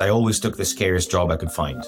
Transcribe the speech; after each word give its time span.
I 0.00 0.08
always 0.08 0.38
took 0.38 0.56
the 0.56 0.64
scariest 0.64 1.10
job 1.10 1.30
I 1.30 1.36
could 1.36 1.50
find. 1.50 1.84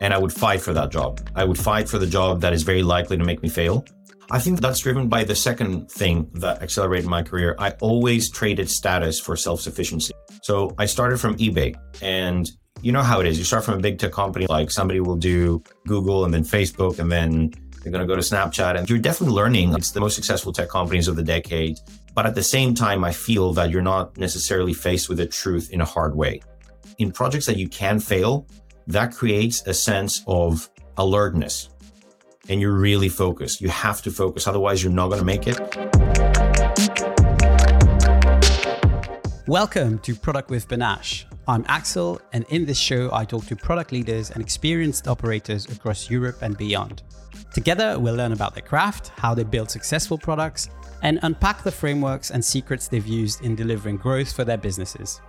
And 0.00 0.14
I 0.14 0.18
would 0.18 0.32
fight 0.32 0.60
for 0.60 0.72
that 0.72 0.90
job. 0.90 1.20
I 1.34 1.44
would 1.44 1.58
fight 1.58 1.88
for 1.88 1.98
the 1.98 2.06
job 2.06 2.40
that 2.40 2.52
is 2.52 2.62
very 2.62 2.82
likely 2.82 3.16
to 3.16 3.24
make 3.24 3.42
me 3.42 3.48
fail. 3.48 3.84
I 4.30 4.38
think 4.38 4.60
that's 4.60 4.80
driven 4.80 5.08
by 5.08 5.24
the 5.24 5.34
second 5.34 5.90
thing 5.90 6.30
that 6.34 6.62
accelerated 6.62 7.08
my 7.08 7.22
career. 7.22 7.56
I 7.58 7.70
always 7.80 8.30
traded 8.30 8.70
status 8.70 9.18
for 9.20 9.36
self 9.36 9.60
sufficiency. 9.60 10.12
So 10.42 10.74
I 10.78 10.86
started 10.86 11.18
from 11.18 11.36
eBay 11.36 11.74
and 12.00 12.50
you 12.82 12.92
know 12.92 13.02
how 13.02 13.20
it 13.20 13.26
is. 13.26 13.36
You 13.38 13.44
start 13.44 13.64
from 13.64 13.74
a 13.74 13.80
big 13.80 13.98
tech 13.98 14.12
company, 14.12 14.46
like 14.46 14.70
somebody 14.70 15.00
will 15.00 15.16
do 15.16 15.62
Google 15.86 16.24
and 16.24 16.32
then 16.32 16.44
Facebook 16.44 16.98
and 16.98 17.10
then 17.10 17.52
they're 17.82 17.92
going 17.92 18.06
to 18.06 18.06
go 18.06 18.14
to 18.14 18.22
Snapchat. 18.22 18.78
And 18.78 18.88
you're 18.88 18.98
definitely 18.98 19.34
learning. 19.34 19.74
It's 19.74 19.90
the 19.90 20.00
most 20.00 20.14
successful 20.14 20.52
tech 20.52 20.68
companies 20.68 21.08
of 21.08 21.16
the 21.16 21.22
decade. 21.22 21.78
But 22.14 22.26
at 22.26 22.34
the 22.34 22.42
same 22.42 22.74
time, 22.74 23.04
I 23.04 23.12
feel 23.12 23.52
that 23.54 23.70
you're 23.70 23.82
not 23.82 24.16
necessarily 24.18 24.72
faced 24.72 25.08
with 25.08 25.18
the 25.18 25.26
truth 25.26 25.70
in 25.70 25.80
a 25.80 25.84
hard 25.84 26.14
way. 26.14 26.40
In 26.98 27.10
projects 27.10 27.46
that 27.46 27.56
you 27.56 27.68
can 27.68 27.98
fail, 27.98 28.46
that 28.86 29.14
creates 29.14 29.66
a 29.66 29.72
sense 29.72 30.22
of 30.26 30.68
alertness 30.98 31.70
and 32.48 32.60
you're 32.60 32.72
really 32.72 33.08
focused. 33.08 33.60
You 33.60 33.70
have 33.70 34.02
to 34.02 34.10
focus, 34.10 34.46
otherwise, 34.46 34.82
you're 34.82 34.92
not 34.92 35.08
going 35.08 35.20
to 35.20 35.24
make 35.24 35.46
it. 35.46 35.58
Welcome 39.46 40.00
to 40.00 40.14
Product 40.14 40.50
with 40.50 40.68
Panache. 40.68 41.24
I'm 41.48 41.64
Axel, 41.66 42.20
and 42.32 42.44
in 42.50 42.66
this 42.66 42.78
show, 42.78 43.10
I 43.12 43.24
talk 43.24 43.46
to 43.46 43.56
product 43.56 43.92
leaders 43.92 44.30
and 44.30 44.42
experienced 44.42 45.08
operators 45.08 45.66
across 45.66 46.10
Europe 46.10 46.42
and 46.42 46.58
beyond. 46.58 47.02
Together, 47.54 47.98
we'll 47.98 48.16
learn 48.16 48.32
about 48.32 48.54
their 48.54 48.64
craft, 48.64 49.12
how 49.16 49.34
they 49.34 49.44
build 49.44 49.70
successful 49.70 50.18
products, 50.18 50.68
and 51.02 51.18
unpack 51.22 51.62
the 51.62 51.72
frameworks 51.72 52.30
and 52.30 52.44
secrets 52.44 52.86
they've 52.88 53.06
used 53.06 53.42
in 53.42 53.56
delivering 53.56 53.96
growth 53.96 54.32
for 54.32 54.44
their 54.44 54.58
businesses. 54.58 55.20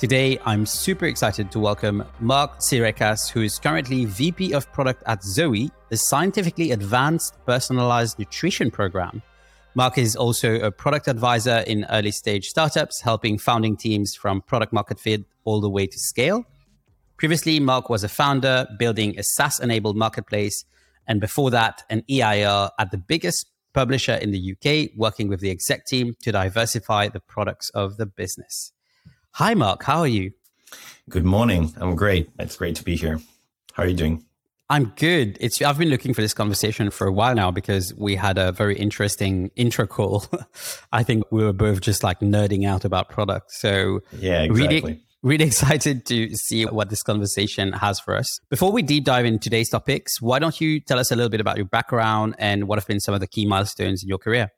Today, 0.00 0.38
I'm 0.46 0.64
super 0.64 1.04
excited 1.04 1.52
to 1.52 1.60
welcome 1.60 2.02
Mark 2.20 2.60
Sirekas, 2.60 3.30
who 3.30 3.42
is 3.42 3.58
currently 3.58 4.06
VP 4.06 4.54
of 4.54 4.72
Product 4.72 5.02
at 5.04 5.22
Zoe, 5.22 5.70
the 5.90 5.98
scientifically 5.98 6.70
advanced 6.70 7.34
personalized 7.44 8.18
nutrition 8.18 8.70
program. 8.70 9.22
Mark 9.74 9.98
is 9.98 10.16
also 10.16 10.54
a 10.54 10.70
product 10.70 11.06
advisor 11.06 11.58
in 11.66 11.84
early 11.90 12.12
stage 12.12 12.48
startups, 12.48 13.02
helping 13.02 13.36
founding 13.36 13.76
teams 13.76 14.14
from 14.14 14.40
product 14.40 14.72
market 14.72 14.98
fit 14.98 15.26
all 15.44 15.60
the 15.60 15.68
way 15.68 15.86
to 15.86 15.98
scale. 15.98 16.46
Previously, 17.18 17.60
Mark 17.60 17.90
was 17.90 18.02
a 18.02 18.08
founder 18.08 18.66
building 18.78 19.18
a 19.18 19.22
SaaS 19.22 19.60
enabled 19.60 19.98
marketplace, 19.98 20.64
and 21.06 21.20
before 21.20 21.50
that, 21.50 21.82
an 21.90 22.04
EIR 22.08 22.70
at 22.78 22.90
the 22.90 22.96
biggest 22.96 23.50
publisher 23.74 24.14
in 24.14 24.30
the 24.30 24.56
UK, 24.56 24.96
working 24.96 25.28
with 25.28 25.40
the 25.40 25.50
exec 25.50 25.84
team 25.84 26.16
to 26.22 26.32
diversify 26.32 27.08
the 27.08 27.20
products 27.20 27.68
of 27.74 27.98
the 27.98 28.06
business. 28.06 28.72
Hi, 29.34 29.54
Mark. 29.54 29.84
How 29.84 30.00
are 30.00 30.08
you? 30.08 30.32
Good 31.08 31.24
morning. 31.24 31.72
I'm 31.80 31.94
great. 31.94 32.28
It's 32.38 32.56
great 32.56 32.76
to 32.76 32.84
be 32.84 32.96
here. 32.96 33.20
How 33.72 33.84
are 33.84 33.86
you 33.86 33.94
doing? 33.94 34.24
I'm 34.68 34.92
good. 34.96 35.38
It's 35.40 35.62
I've 35.62 35.78
been 35.78 35.88
looking 35.88 36.14
for 36.14 36.20
this 36.20 36.34
conversation 36.34 36.90
for 36.90 37.06
a 37.06 37.12
while 37.12 37.34
now 37.34 37.50
because 37.50 37.94
we 37.94 38.16
had 38.16 38.38
a 38.38 38.52
very 38.52 38.76
interesting 38.76 39.50
intro 39.56 39.86
call. 39.86 40.24
I 40.92 41.02
think 41.02 41.24
we 41.30 41.44
were 41.44 41.52
both 41.52 41.80
just 41.80 42.02
like 42.02 42.20
nerding 42.20 42.66
out 42.66 42.84
about 42.84 43.08
products. 43.08 43.60
So 43.60 44.00
yeah, 44.12 44.42
exactly. 44.42 44.80
Really, 44.80 45.04
really 45.22 45.44
excited 45.46 46.06
to 46.06 46.34
see 46.36 46.66
what 46.66 46.90
this 46.90 47.02
conversation 47.02 47.72
has 47.72 47.98
for 47.98 48.16
us. 48.16 48.40
Before 48.50 48.72
we 48.72 48.82
deep 48.82 49.04
dive 49.04 49.24
into 49.24 49.38
today's 49.38 49.70
topics, 49.70 50.20
why 50.20 50.38
don't 50.38 50.60
you 50.60 50.80
tell 50.80 50.98
us 50.98 51.10
a 51.10 51.16
little 51.16 51.30
bit 51.30 51.40
about 51.40 51.56
your 51.56 51.66
background 51.66 52.34
and 52.38 52.68
what 52.68 52.78
have 52.78 52.86
been 52.86 53.00
some 53.00 53.14
of 53.14 53.20
the 53.20 53.28
key 53.28 53.46
milestones 53.46 54.02
in 54.02 54.08
your 54.08 54.18
career? 54.18 54.50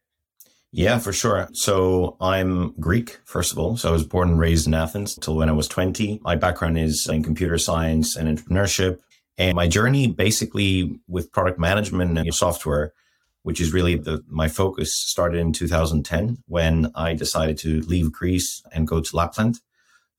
Yeah, 0.75 0.99
for 0.99 1.13
sure. 1.13 1.49
So 1.53 2.17
I'm 2.19 2.73
Greek, 2.81 3.21
first 3.27 3.53
of 3.53 3.59
all. 3.59 3.77
So 3.77 3.91
I 3.91 3.93
was 3.93 4.07
born 4.07 4.31
and 4.31 4.39
raised 4.39 4.67
in 4.67 4.73
Athens 4.73 5.15
until 5.15 5.37
when 5.37 5.51
I 5.51 5.53
was 5.53 5.69
20. 5.69 6.21
My 6.23 6.35
background 6.35 6.79
is 6.79 7.07
in 7.07 7.23
computer 7.23 7.59
science 7.59 8.17
and 8.17 8.27
entrepreneurship. 8.27 8.99
And 9.37 9.55
my 9.55 9.69
journey 9.69 10.07
basically 10.07 10.99
with 11.07 11.31
product 11.31 11.59
management 11.59 12.17
and 12.17 12.35
software, 12.35 12.95
which 13.43 13.61
is 13.61 13.75
really 13.75 13.97
the, 13.97 14.23
my 14.29 14.49
focus 14.49 14.97
started 14.97 15.41
in 15.41 15.53
2010 15.53 16.39
when 16.47 16.91
I 16.95 17.13
decided 17.13 17.59
to 17.59 17.83
leave 17.83 18.11
Greece 18.11 18.63
and 18.73 18.89
go 18.89 19.03
to 19.03 19.17
Lapland. 19.17 19.61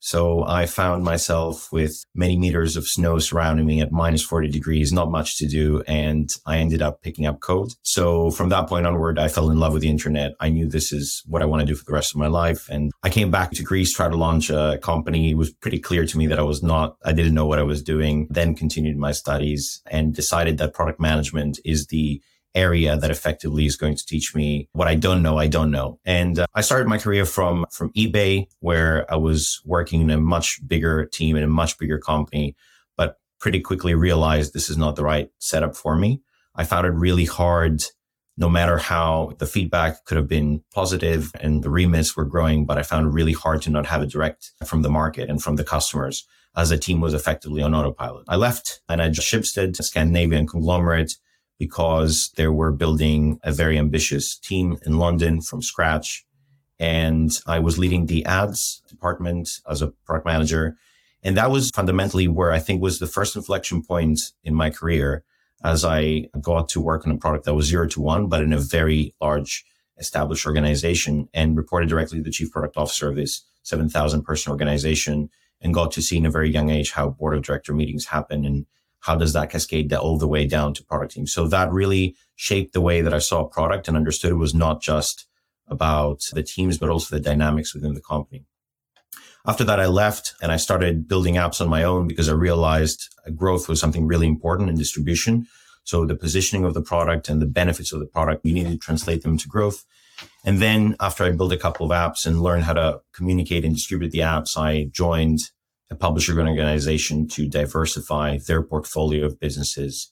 So 0.06 0.44
I 0.46 0.66
found 0.66 1.06
myself 1.06 1.72
with 1.72 2.03
many 2.14 2.38
meters 2.38 2.75
of 2.75 2.86
snow 2.86 3.19
surrounding 3.19 3.66
me 3.66 3.80
at 3.80 3.94
minus 3.94 4.22
40 4.22 4.50
degrees, 4.50 4.91
not 4.91 5.09
much 5.09 5.38
to 5.38 5.47
do. 5.47 5.81
And 5.88 6.30
I 6.46 6.58
ended 6.58 6.81
up 6.81 7.02
picking 7.02 7.25
up 7.25 7.40
code. 7.40 7.72
So 7.84 8.30
from 8.30 8.50
that 8.50 8.68
point 8.68 8.86
onward, 8.86 9.18
I 9.18 9.30
fell 9.30 9.50
in 9.50 9.59
love 9.59 9.72
with 9.72 9.81
the 9.81 9.90
internet. 9.90 10.34
I 10.41 10.50
knew 10.50 10.68
this 10.68 10.91
is 10.91 11.24
what 11.25 11.41
I 11.41 11.46
want 11.46 11.62
to 11.62 11.66
do 11.66 11.74
for 11.74 11.86
the 11.86 11.94
rest 11.94 12.14
of 12.14 12.19
my 12.19 12.28
life. 12.28 12.68
And 12.69 12.91
I 13.02 13.09
came 13.09 13.31
back 13.31 13.52
to 13.52 13.64
Greece, 13.64 13.94
tried 13.94 14.12
to 14.12 14.18
launch 14.18 14.50
a 14.50 14.78
company. 14.81 15.31
It 15.31 15.38
was 15.38 15.53
pretty 15.53 15.80
clear 15.80 16.06
to 16.06 16.18
me 16.18 16.28
that 16.28 16.38
I 16.38 16.44
was 16.44 16.62
not, 16.62 16.97
I 17.06 17.14
didn't 17.14 17.34
know 17.34 17.46
what 17.46 17.59
I 17.59 17.64
was 17.64 17.81
doing. 17.81 18.28
Then 18.30 18.56
continued 18.56 18.97
my 18.97 19.14
studies 19.14 19.81
and 19.90 20.14
decided 20.14 20.58
that 20.58 20.74
product 20.74 21.00
management 21.00 21.59
is 21.64 21.88
the 21.88 22.22
area 22.56 22.97
that 22.97 23.12
effectively 23.12 23.66
is 23.66 23.75
going 23.75 23.96
to 23.96 24.06
teach 24.06 24.36
me 24.36 24.69
what 24.74 24.88
I 24.88 24.96
don't 24.96 25.22
know. 25.22 25.38
I 25.38 25.47
don't 25.47 25.72
know. 25.72 26.00
And 26.06 26.40
uh, 26.40 26.46
I 26.53 26.62
started 26.62 26.88
my 26.88 26.97
career 26.97 27.25
from, 27.25 27.66
from 27.72 27.91
eBay, 27.94 28.47
where 28.59 29.12
I 29.12 29.16
was 29.16 29.62
working 29.66 30.02
in 30.02 30.09
a 30.09 30.19
much 30.19 30.59
bigger 30.68 31.06
team 31.06 31.36
in 31.36 31.44
a 31.44 31.47
much 31.47 31.78
bigger 31.78 32.00
company, 32.00 32.56
but 32.97 33.18
pretty 33.40 33.59
quickly 33.59 33.94
realized 33.94 34.53
this 34.53 34.69
is 34.69 34.78
not 34.78 34.96
the 34.96 35.03
right 35.03 35.30
setup 35.40 35.75
for 35.75 35.96
me. 35.96 36.22
I 36.56 36.64
found 36.64 36.86
it 36.86 36.91
really 36.91 37.25
hard, 37.25 37.84
no 38.38 38.50
matter 38.50 38.78
how 38.78 39.34
the 39.40 39.47
feedback 39.47 40.06
could 40.06 40.18
have 40.18 40.28
been 40.28 40.64
positive 40.74 41.31
and 41.40 41.64
the 41.64 41.70
remits 41.70 42.16
were 42.16 42.25
growing, 42.25 42.66
but 42.66 42.78
I 42.78 42.84
found 42.84 43.08
it 43.08 43.09
really 43.09 43.34
hard 43.34 43.62
to 43.64 43.72
not 43.72 43.88
have 43.88 44.03
it 44.03 44.12
direct 44.12 44.52
from 44.66 44.84
the 44.84 44.90
market 44.90 45.30
and 45.30 45.41
from 45.41 45.56
the 45.56 45.64
customers 45.64 46.25
as 46.56 46.70
the 46.70 46.78
team 46.78 47.02
was 47.02 47.14
effectively 47.14 47.62
on 47.64 47.74
autopilot. 47.74 48.25
I 48.28 48.35
left 48.35 48.81
and 48.88 49.02
I 49.02 49.09
just 49.09 49.31
Schibsted, 49.31 49.80
a 49.80 49.84
Scandinavian 49.84 50.46
conglomerate, 50.46 51.16
because 51.66 52.29
they 52.35 52.47
were 52.47 52.74
building 52.74 53.40
a 53.41 53.53
very 53.53 53.78
ambitious 53.78 54.38
team 54.38 54.78
in 54.85 54.97
London 54.97 55.40
from 55.40 55.62
scratch. 55.62 56.25
And 56.78 57.31
I 57.47 57.59
was 57.59 57.79
leading 57.79 58.06
the 58.06 58.25
ads 58.25 58.81
department 58.90 59.47
as 59.69 59.81
a 59.81 59.94
product 60.06 60.25
manager. 60.25 60.75
And 61.23 61.38
that 61.38 61.52
was 61.52 61.69
fundamentally 61.69 62.28
where 62.28 62.52
I 62.52 62.59
think 62.59 62.81
was 62.81 63.00
the 63.00 63.07
first 63.07 63.38
inflection 63.38 63.81
point 63.81 64.19
in 64.44 64.53
my 64.53 64.69
career 64.69 65.23
as 65.63 65.85
I 65.85 66.25
got 66.41 66.68
to 66.69 66.81
work 66.81 67.07
on 67.07 67.13
a 67.13 67.18
product 67.18 67.46
that 67.46 67.53
was 67.53 67.68
zero 67.68 67.88
to 67.88 68.02
one, 68.02 68.28
but 68.28 68.44
in 68.44 68.52
a 68.52 68.59
very 68.59 69.16
large 69.22 69.63
established 69.97 70.46
organization 70.46 71.29
and 71.34 71.56
reported 71.56 71.88
directly 71.88 72.18
to 72.18 72.23
the 72.23 72.31
chief 72.38 72.52
product 72.52 72.75
officer 72.75 73.07
of 73.07 73.16
this 73.16 73.41
7,000 73.63 74.23
person 74.23 74.52
organization 74.52 75.29
and 75.62 75.73
got 75.73 75.94
to 75.94 76.02
see 76.02 76.18
in 76.18 76.25
a 76.25 76.31
very 76.38 76.50
young 76.52 76.69
age 76.69 76.91
how 76.91 77.07
board 77.07 77.38
of 77.38 77.44
director 77.44 77.73
meetings 77.73 78.07
happen 78.07 78.44
and 78.44 78.66
how 79.03 79.16
does 79.16 79.34
that 79.34 79.50
cascade 79.50 79.91
all 79.94 80.18
the 80.18 80.28
way 80.28 80.47
down 80.47 80.74
to 80.74 80.84
product 80.84 81.14
team? 81.14 81.28
So 81.28 81.46
that 81.47 81.72
really 81.72 82.16
shaped 82.36 82.72
the 82.74 82.81
way 82.81 83.02
that 83.02 83.14
I 83.14 83.19
saw 83.19 83.44
product 83.44 83.88
and 83.88 83.97
understood 83.97 84.31
it 84.31 84.36
was 84.36 84.56
not 84.56 84.81
just 84.81 85.28
about 85.68 86.22
the 86.31 86.41
teams, 86.41 86.78
but 86.78 86.90
also 86.90 87.16
the 87.16 87.22
dynamics 87.22 87.74
within 87.74 87.96
the 87.96 88.02
company. 88.02 88.46
After 89.46 89.66
that, 89.66 89.80
I 89.80 89.88
left 89.88 90.36
and 90.41 90.53
I 90.53 90.58
started 90.58 91.06
building 91.06 91.36
apps 91.36 91.59
on 91.59 91.68
my 91.68 91.84
own 91.84 92.08
because 92.08 92.30
I 92.30 92.34
realized 92.34 93.14
growth 93.36 93.68
was 93.68 93.78
something 93.78 94.08
really 94.08 94.28
important 94.28 94.69
in 94.69 94.75
distribution. 94.78 95.47
So 95.84 96.06
the 96.06 96.16
positioning 96.16 96.64
of 96.64 96.74
the 96.74 96.81
product 96.81 97.28
and 97.28 97.41
the 97.41 97.46
benefits 97.46 97.91
of 97.91 98.00
the 98.00 98.06
product, 98.06 98.46
you 98.46 98.53
need 98.53 98.68
to 98.68 98.78
translate 98.78 99.24
them 99.24 99.38
to 99.38 99.50
growth. 99.50 99.84
And 100.46 100.62
then 100.62 100.96
after 101.02 101.25
I 101.25 101.31
built 101.31 101.52
a 101.52 101.58
couple 101.58 101.85
of 101.85 101.91
apps 101.91 102.25
and 102.25 102.41
learned 102.41 102.64
how 102.64 102.74
to 102.74 103.02
communicate 103.12 103.66
and 103.66 103.75
distribute 103.75 104.12
the 104.12 104.20
apps, 104.20 104.58
I 104.58 104.85
joined 104.94 105.40
a 105.94 105.98
publisher 105.98 106.38
organization 106.40 107.28
to 107.28 107.48
diversify 107.48 108.40
their 108.48 108.64
portfolio 108.64 109.26
of 109.26 109.40
businesses. 109.40 110.12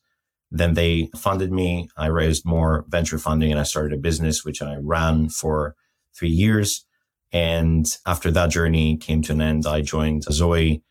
Then 0.52 0.76
they 0.76 1.10
funded 1.16 1.52
me. 1.52 1.90
I 1.98 2.08
raised 2.08 2.46
more 2.46 2.86
venture 2.90 3.18
funding 3.18 3.52
and 3.52 3.60
I 3.60 3.64
started 3.64 3.94
a 3.94 4.02
business, 4.02 4.46
which 4.46 4.62
I 4.62 4.76
ran 4.82 5.30
for 5.30 5.76
three 6.16 6.30
years. 6.30 6.86
And 7.32 7.86
after 8.06 8.30
that 8.32 8.52
journey 8.52 8.98
came 8.98 9.22
to 9.24 9.32
an 9.32 9.42
end, 9.42 9.66
I 9.66 9.82
joined 9.82 10.24
Zoe 10.24 10.84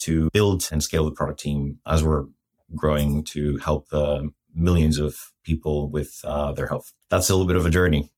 to 0.00 0.28
build 0.32 0.68
and 0.70 0.82
scale 0.82 1.04
the 1.04 1.10
product 1.10 1.40
team 1.40 1.78
as 1.86 2.04
we're 2.04 2.26
growing 2.76 3.24
to 3.24 3.56
help 3.56 3.88
the 3.88 4.30
millions 4.54 4.98
of 4.98 5.16
people 5.42 5.90
with 5.90 6.20
uh, 6.24 6.52
their 6.52 6.66
health. 6.66 6.92
That's 7.10 7.30
a 7.30 7.34
little 7.34 7.46
bit 7.46 7.56
of 7.56 7.66
a 7.66 7.70
journey. 7.70 8.10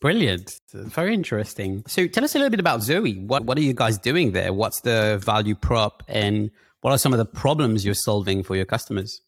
Brilliant. 0.00 0.60
Very 0.72 1.14
interesting. 1.14 1.82
So 1.86 2.06
tell 2.06 2.24
us 2.24 2.34
a 2.34 2.38
little 2.38 2.50
bit 2.50 2.60
about 2.60 2.82
Zoe. 2.82 3.14
What 3.14 3.44
what 3.44 3.56
are 3.56 3.62
you 3.62 3.72
guys 3.72 3.98
doing 3.98 4.32
there? 4.32 4.52
What's 4.52 4.82
the 4.82 5.18
value 5.24 5.54
prop 5.54 6.02
and 6.06 6.50
what 6.82 6.92
are 6.92 6.98
some 6.98 7.12
of 7.12 7.18
the 7.18 7.24
problems 7.24 7.84
you're 7.84 7.94
solving 7.94 8.42
for 8.42 8.56
your 8.56 8.66
customers? 8.66 9.20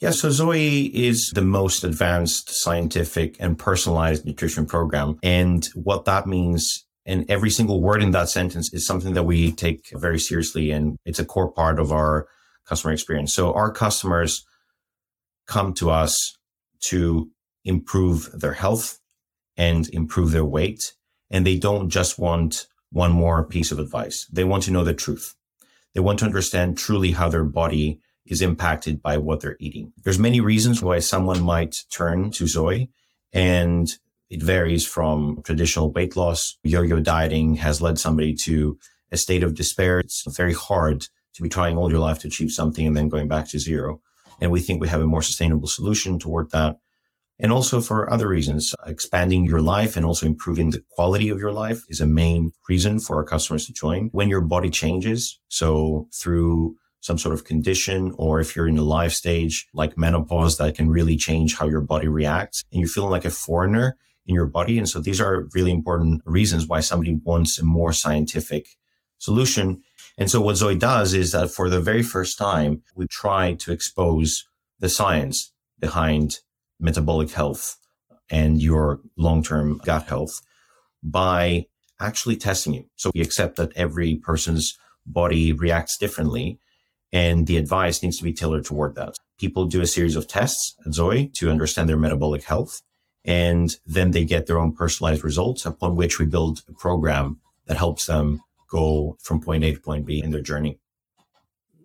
Yeah, 0.00 0.10
so 0.10 0.30
Zoe 0.30 0.86
is 0.86 1.30
the 1.34 1.42
most 1.42 1.84
advanced 1.84 2.50
scientific 2.50 3.36
and 3.38 3.58
personalized 3.58 4.24
nutrition 4.24 4.64
program. 4.66 5.18
And 5.22 5.68
what 5.74 6.06
that 6.06 6.26
means 6.26 6.86
and 7.06 7.30
every 7.30 7.50
single 7.50 7.80
word 7.80 8.02
in 8.02 8.10
that 8.12 8.28
sentence 8.28 8.72
is 8.72 8.86
something 8.86 9.14
that 9.14 9.24
we 9.24 9.52
take 9.52 9.90
very 9.92 10.18
seriously 10.18 10.70
and 10.70 10.96
it's 11.04 11.18
a 11.18 11.24
core 11.24 11.50
part 11.52 11.78
of 11.78 11.92
our 11.92 12.28
customer 12.66 12.92
experience. 12.92 13.34
So 13.34 13.52
our 13.52 13.72
customers 13.72 14.44
come 15.46 15.74
to 15.74 15.90
us 15.90 16.36
to 16.88 17.30
improve 17.64 18.30
their 18.32 18.52
health 18.52 18.99
and 19.60 19.90
improve 19.90 20.30
their 20.30 20.44
weight. 20.56 20.94
And 21.30 21.46
they 21.46 21.58
don't 21.58 21.90
just 21.90 22.18
want 22.18 22.66
one 22.90 23.12
more 23.12 23.44
piece 23.44 23.70
of 23.70 23.78
advice. 23.78 24.26
They 24.32 24.42
want 24.42 24.62
to 24.64 24.70
know 24.70 24.84
the 24.84 24.94
truth. 24.94 25.34
They 25.94 26.00
want 26.00 26.20
to 26.20 26.24
understand 26.24 26.78
truly 26.78 27.12
how 27.12 27.28
their 27.28 27.44
body 27.44 28.00
is 28.24 28.40
impacted 28.40 29.02
by 29.02 29.18
what 29.18 29.40
they're 29.40 29.58
eating. 29.60 29.92
There's 30.02 30.18
many 30.18 30.40
reasons 30.40 30.82
why 30.82 31.00
someone 31.00 31.42
might 31.42 31.84
turn 31.90 32.30
to 32.32 32.46
Zoe 32.46 32.90
and 33.34 33.86
it 34.30 34.42
varies 34.42 34.86
from 34.86 35.42
traditional 35.42 35.92
weight 35.92 36.16
loss. 36.16 36.56
Yo-yo 36.62 37.00
dieting 37.00 37.56
has 37.56 37.82
led 37.82 37.98
somebody 37.98 38.34
to 38.46 38.78
a 39.12 39.18
state 39.18 39.42
of 39.42 39.54
despair. 39.54 39.98
It's 39.98 40.24
very 40.36 40.54
hard 40.54 41.06
to 41.34 41.42
be 41.42 41.50
trying 41.50 41.76
all 41.76 41.90
your 41.90 42.00
life 42.00 42.20
to 42.20 42.28
achieve 42.28 42.50
something 42.50 42.86
and 42.86 42.96
then 42.96 43.10
going 43.10 43.28
back 43.28 43.48
to 43.48 43.58
zero. 43.58 44.00
And 44.40 44.50
we 44.50 44.60
think 44.60 44.80
we 44.80 44.88
have 44.88 45.02
a 45.02 45.06
more 45.06 45.22
sustainable 45.22 45.68
solution 45.68 46.18
toward 46.18 46.50
that. 46.52 46.78
And 47.42 47.52
also 47.52 47.80
for 47.80 48.12
other 48.12 48.28
reasons, 48.28 48.74
uh, 48.86 48.90
expanding 48.90 49.46
your 49.46 49.62
life 49.62 49.96
and 49.96 50.04
also 50.04 50.26
improving 50.26 50.70
the 50.70 50.84
quality 50.90 51.30
of 51.30 51.38
your 51.38 51.52
life 51.52 51.82
is 51.88 52.00
a 52.00 52.06
main 52.06 52.52
reason 52.68 53.00
for 53.00 53.16
our 53.16 53.24
customers 53.24 53.66
to 53.66 53.72
join. 53.72 54.10
When 54.12 54.28
your 54.28 54.42
body 54.42 54.68
changes, 54.68 55.40
so 55.48 56.06
through 56.14 56.76
some 57.00 57.16
sort 57.16 57.32
of 57.32 57.44
condition, 57.44 58.12
or 58.18 58.40
if 58.40 58.54
you're 58.54 58.68
in 58.68 58.76
a 58.76 58.82
life 58.82 59.12
stage 59.12 59.66
like 59.72 59.96
menopause 59.96 60.58
that 60.58 60.74
can 60.74 60.90
really 60.90 61.16
change 61.16 61.56
how 61.56 61.66
your 61.66 61.80
body 61.80 62.08
reacts 62.08 62.62
and 62.70 62.80
you're 62.80 62.88
feeling 62.88 63.10
like 63.10 63.24
a 63.24 63.30
foreigner 63.30 63.96
in 64.26 64.34
your 64.34 64.46
body. 64.46 64.76
And 64.76 64.86
so 64.86 65.00
these 65.00 65.18
are 65.18 65.48
really 65.54 65.70
important 65.70 66.20
reasons 66.26 66.66
why 66.66 66.80
somebody 66.80 67.18
wants 67.24 67.58
a 67.58 67.64
more 67.64 67.94
scientific 67.94 68.68
solution. 69.16 69.82
And 70.18 70.30
so 70.30 70.42
what 70.42 70.56
Zoe 70.56 70.76
does 70.76 71.14
is 71.14 71.32
that 71.32 71.50
for 71.50 71.70
the 71.70 71.80
very 71.80 72.02
first 72.02 72.36
time, 72.36 72.82
we 72.94 73.06
try 73.06 73.54
to 73.54 73.72
expose 73.72 74.46
the 74.78 74.90
science 74.90 75.52
behind 75.78 76.40
metabolic 76.80 77.30
health 77.30 77.76
and 78.30 78.62
your 78.62 79.00
long-term 79.16 79.80
gut 79.84 80.04
health 80.04 80.40
by 81.02 81.66
actually 82.00 82.36
testing 82.36 82.74
you. 82.74 82.84
So 82.96 83.10
we 83.14 83.20
accept 83.20 83.56
that 83.56 83.76
every 83.76 84.16
person's 84.16 84.78
body 85.06 85.52
reacts 85.52 85.98
differently 85.98 86.58
and 87.12 87.46
the 87.46 87.56
advice 87.56 88.02
needs 88.02 88.18
to 88.18 88.24
be 88.24 88.32
tailored 88.32 88.64
toward 88.64 88.94
that. 88.94 89.16
People 89.38 89.64
do 89.66 89.80
a 89.80 89.86
series 89.86 90.16
of 90.16 90.28
tests 90.28 90.76
at 90.86 90.94
Zoe 90.94 91.28
to 91.34 91.50
understand 91.50 91.88
their 91.88 91.96
metabolic 91.96 92.44
health. 92.44 92.82
And 93.24 93.76
then 93.84 94.12
they 94.12 94.24
get 94.24 94.46
their 94.46 94.58
own 94.58 94.72
personalized 94.72 95.24
results 95.24 95.66
upon 95.66 95.96
which 95.96 96.18
we 96.18 96.26
build 96.26 96.62
a 96.68 96.72
program 96.72 97.40
that 97.66 97.76
helps 97.76 98.06
them 98.06 98.40
go 98.70 99.18
from 99.20 99.40
point 99.40 99.64
A 99.64 99.74
to 99.74 99.80
point 99.80 100.06
B 100.06 100.22
in 100.22 100.30
their 100.30 100.40
journey. 100.40 100.78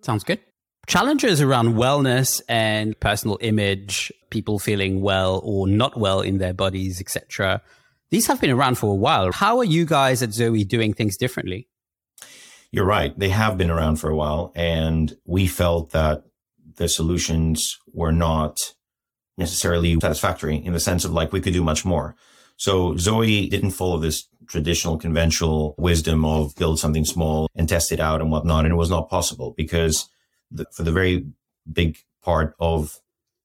Sounds 0.02 0.24
good. 0.24 0.40
Challenges 0.88 1.42
around 1.42 1.76
wellness 1.76 2.42
and 2.48 3.00
personal 3.00 3.38
image, 3.42 4.12
people 4.30 4.60
feeling 4.60 5.02
well 5.02 5.42
or 5.44 5.68
not 5.68 5.98
well 5.98 6.22
in 6.22 6.38
their 6.38 6.54
bodies, 6.54 7.02
etc. 7.02 7.62
These 8.12 8.28
have 8.28 8.40
been 8.40 8.52
around 8.52 8.78
for 8.78 8.92
a 8.92 8.96
while. 8.96 9.32
How 9.32 9.58
are 9.58 9.66
you 9.66 9.86
guys 9.86 10.22
at 10.22 10.34
Zoe 10.34 10.64
doing 10.64 10.94
things 10.94 11.18
differently? 11.18 11.68
You're 12.72 12.86
right. 12.86 13.18
They 13.18 13.30
have 13.30 13.58
been 13.58 13.72
around 13.72 13.98
for 13.98 14.10
a 14.10 14.16
while. 14.16 14.52
And 14.56 15.16
we 15.26 15.48
felt 15.48 15.92
that 15.92 16.24
the 16.76 16.88
solutions 16.88 17.80
were 17.94 18.12
not 18.12 18.60
necessarily 19.38 20.00
satisfactory 20.00 20.58
in 20.58 20.74
the 20.74 20.80
sense 20.80 21.06
of 21.06 21.12
like 21.12 21.32
we 21.32 21.42
could 21.42 21.54
do 21.54 21.64
much 21.64 21.86
more. 21.86 22.16
So 22.58 22.96
Zoe 22.98 23.50
didn't 23.50 23.72
follow 23.72 23.98
this 23.98 24.28
traditional 24.48 24.98
conventional 24.98 25.76
wisdom 25.78 26.24
of 26.26 26.56
build 26.56 26.80
something 26.80 27.06
small 27.06 27.50
and 27.56 27.68
test 27.68 27.92
it 27.92 28.00
out 28.00 28.22
and 28.22 28.32
whatnot. 28.32 28.66
And 28.66 28.74
it 28.74 28.78
was 28.78 28.90
not 28.90 29.10
possible 29.10 29.54
because 29.58 30.10
the, 30.52 30.66
for 30.72 30.84
the 30.84 30.92
very 30.92 31.28
big 31.72 31.98
part 32.24 32.56
of 32.60 33.00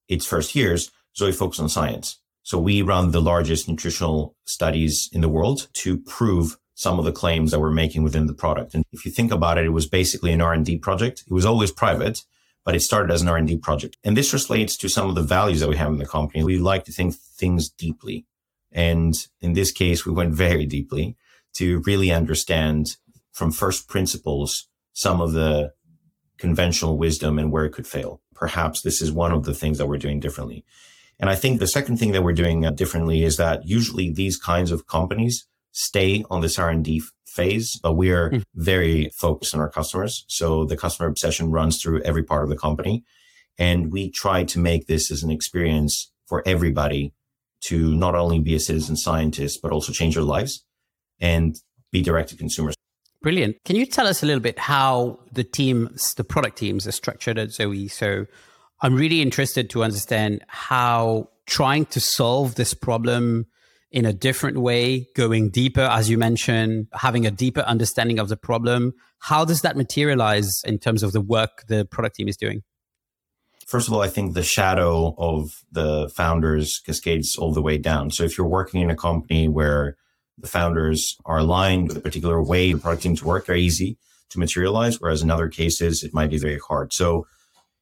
its 0.08 0.26
first 0.26 0.54
years, 0.54 0.90
Zoe 1.16 1.32
focused 1.32 1.60
on 1.60 1.68
science. 1.68 2.18
So 2.42 2.58
we 2.58 2.82
run 2.82 3.10
the 3.10 3.20
largest 3.20 3.68
nutritional 3.68 4.36
studies 4.44 5.08
in 5.12 5.20
the 5.20 5.28
world 5.28 5.68
to 5.74 5.98
prove 5.98 6.56
some 6.74 6.98
of 6.98 7.04
the 7.04 7.12
claims 7.12 7.50
that 7.50 7.60
we're 7.60 7.70
making 7.70 8.02
within 8.02 8.26
the 8.26 8.34
product. 8.34 8.74
And 8.74 8.84
if 8.90 9.04
you 9.04 9.12
think 9.12 9.30
about 9.30 9.58
it, 9.58 9.66
it 9.66 9.70
was 9.70 9.86
basically 9.86 10.32
an 10.32 10.40
R&D 10.40 10.78
project. 10.78 11.24
It 11.26 11.32
was 11.32 11.44
always 11.44 11.70
private, 11.70 12.24
but 12.64 12.74
it 12.74 12.80
started 12.80 13.12
as 13.12 13.20
an 13.20 13.28
R&D 13.28 13.58
project. 13.58 13.98
And 14.02 14.16
this 14.16 14.32
relates 14.32 14.76
to 14.78 14.88
some 14.88 15.08
of 15.08 15.14
the 15.14 15.22
values 15.22 15.60
that 15.60 15.68
we 15.68 15.76
have 15.76 15.92
in 15.92 15.98
the 15.98 16.06
company. 16.06 16.42
We 16.42 16.56
like 16.56 16.84
to 16.84 16.92
think 16.92 17.14
things 17.14 17.68
deeply. 17.68 18.24
And 18.72 19.14
in 19.40 19.52
this 19.52 19.72
case, 19.72 20.06
we 20.06 20.12
went 20.12 20.32
very 20.32 20.64
deeply 20.64 21.16
to 21.54 21.82
really 21.84 22.10
understand 22.10 22.96
from 23.32 23.52
first 23.52 23.88
principles 23.88 24.68
some 24.92 25.20
of 25.20 25.32
the 25.32 25.72
conventional 26.40 26.98
wisdom 26.98 27.38
and 27.38 27.52
where 27.52 27.64
it 27.64 27.72
could 27.72 27.86
fail. 27.86 28.20
Perhaps 28.34 28.82
this 28.82 29.00
is 29.00 29.12
one 29.12 29.32
of 29.32 29.44
the 29.44 29.54
things 29.54 29.78
that 29.78 29.86
we're 29.86 29.98
doing 29.98 30.18
differently. 30.18 30.64
And 31.20 31.28
I 31.28 31.36
think 31.36 31.60
the 31.60 31.66
second 31.66 31.98
thing 31.98 32.12
that 32.12 32.24
we're 32.24 32.32
doing 32.32 32.64
uh, 32.64 32.70
differently 32.70 33.22
is 33.22 33.36
that 33.36 33.68
usually 33.68 34.10
these 34.10 34.38
kinds 34.38 34.70
of 34.70 34.86
companies 34.86 35.46
stay 35.72 36.24
on 36.30 36.40
this 36.40 36.58
R&D 36.58 37.02
phase, 37.26 37.78
but 37.82 37.92
we 37.92 38.10
are 38.10 38.30
mm. 38.30 38.42
very 38.54 39.10
focused 39.14 39.54
on 39.54 39.60
our 39.60 39.68
customers. 39.68 40.24
So 40.28 40.64
the 40.64 40.76
customer 40.76 41.08
obsession 41.08 41.50
runs 41.50 41.80
through 41.80 42.02
every 42.02 42.22
part 42.22 42.42
of 42.42 42.48
the 42.48 42.56
company. 42.56 43.04
And 43.58 43.92
we 43.92 44.10
try 44.10 44.44
to 44.44 44.58
make 44.58 44.86
this 44.86 45.10
as 45.10 45.22
an 45.22 45.30
experience 45.30 46.10
for 46.26 46.42
everybody 46.46 47.12
to 47.62 47.94
not 47.94 48.14
only 48.14 48.38
be 48.38 48.54
a 48.54 48.60
citizen 48.60 48.96
scientist, 48.96 49.60
but 49.62 49.70
also 49.70 49.92
change 49.92 50.14
their 50.14 50.24
lives 50.24 50.64
and 51.20 51.56
be 51.92 52.00
direct 52.00 52.30
to 52.30 52.36
consumers. 52.36 52.74
Brilliant. 53.22 53.56
Can 53.64 53.76
you 53.76 53.84
tell 53.84 54.06
us 54.06 54.22
a 54.22 54.26
little 54.26 54.40
bit 54.40 54.58
how 54.58 55.18
the 55.30 55.44
teams, 55.44 56.14
the 56.14 56.24
product 56.24 56.56
teams 56.56 56.86
are 56.86 56.92
structured 56.92 57.38
at 57.38 57.50
Zoe? 57.50 57.88
So 57.88 58.26
I'm 58.80 58.94
really 58.94 59.20
interested 59.20 59.68
to 59.70 59.84
understand 59.84 60.42
how 60.48 61.28
trying 61.46 61.84
to 61.86 62.00
solve 62.00 62.54
this 62.54 62.72
problem 62.72 63.46
in 63.90 64.06
a 64.06 64.12
different 64.12 64.58
way, 64.58 65.06
going 65.16 65.50
deeper, 65.50 65.82
as 65.82 66.08
you 66.08 66.16
mentioned, 66.16 66.86
having 66.94 67.26
a 67.26 67.30
deeper 67.30 67.60
understanding 67.62 68.18
of 68.18 68.28
the 68.28 68.36
problem. 68.36 68.94
How 69.18 69.44
does 69.44 69.62
that 69.62 69.76
materialize 69.76 70.62
in 70.64 70.78
terms 70.78 71.02
of 71.02 71.12
the 71.12 71.20
work 71.20 71.64
the 71.66 71.84
product 71.84 72.16
team 72.16 72.28
is 72.28 72.36
doing? 72.36 72.62
First 73.66 73.88
of 73.88 73.94
all, 73.94 74.00
I 74.00 74.08
think 74.08 74.34
the 74.34 74.42
shadow 74.42 75.14
of 75.18 75.50
the 75.70 76.08
founders 76.16 76.80
cascades 76.86 77.36
all 77.36 77.52
the 77.52 77.62
way 77.62 77.76
down. 77.78 78.10
So 78.10 78.24
if 78.24 78.38
you're 78.38 78.48
working 78.48 78.80
in 78.80 78.90
a 78.90 78.96
company 78.96 79.46
where 79.46 79.96
the 80.40 80.48
founders 80.48 81.16
are 81.24 81.38
aligned 81.38 81.88
with 81.88 81.96
a 81.96 82.00
particular 82.00 82.42
way 82.42 82.72
the 82.72 82.78
product 82.78 83.02
teams 83.02 83.22
work, 83.22 83.46
very 83.46 83.62
easy 83.62 83.96
to 84.30 84.38
materialize. 84.38 85.00
Whereas 85.00 85.22
in 85.22 85.30
other 85.30 85.48
cases, 85.48 86.02
it 86.02 86.14
might 86.14 86.30
be 86.30 86.38
very 86.38 86.58
hard. 86.58 86.92
So 86.92 87.26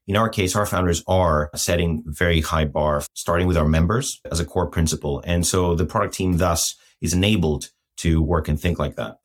in 0.06 0.16
our 0.16 0.28
case, 0.28 0.56
our 0.56 0.66
founders 0.66 1.04
are 1.06 1.50
setting 1.54 2.02
very 2.06 2.40
high 2.40 2.64
bar, 2.64 3.02
starting 3.14 3.46
with 3.46 3.58
our 3.58 3.68
members 3.68 4.20
as 4.30 4.40
a 4.40 4.44
core 4.44 4.66
principle. 4.66 5.22
And 5.26 5.46
so 5.46 5.74
the 5.74 5.84
product 5.84 6.14
team 6.14 6.38
thus 6.38 6.74
is 7.00 7.12
enabled 7.12 7.70
to 7.98 8.22
work 8.22 8.48
and 8.48 8.58
think 8.58 8.78
like 8.78 8.96
that. 8.96 9.18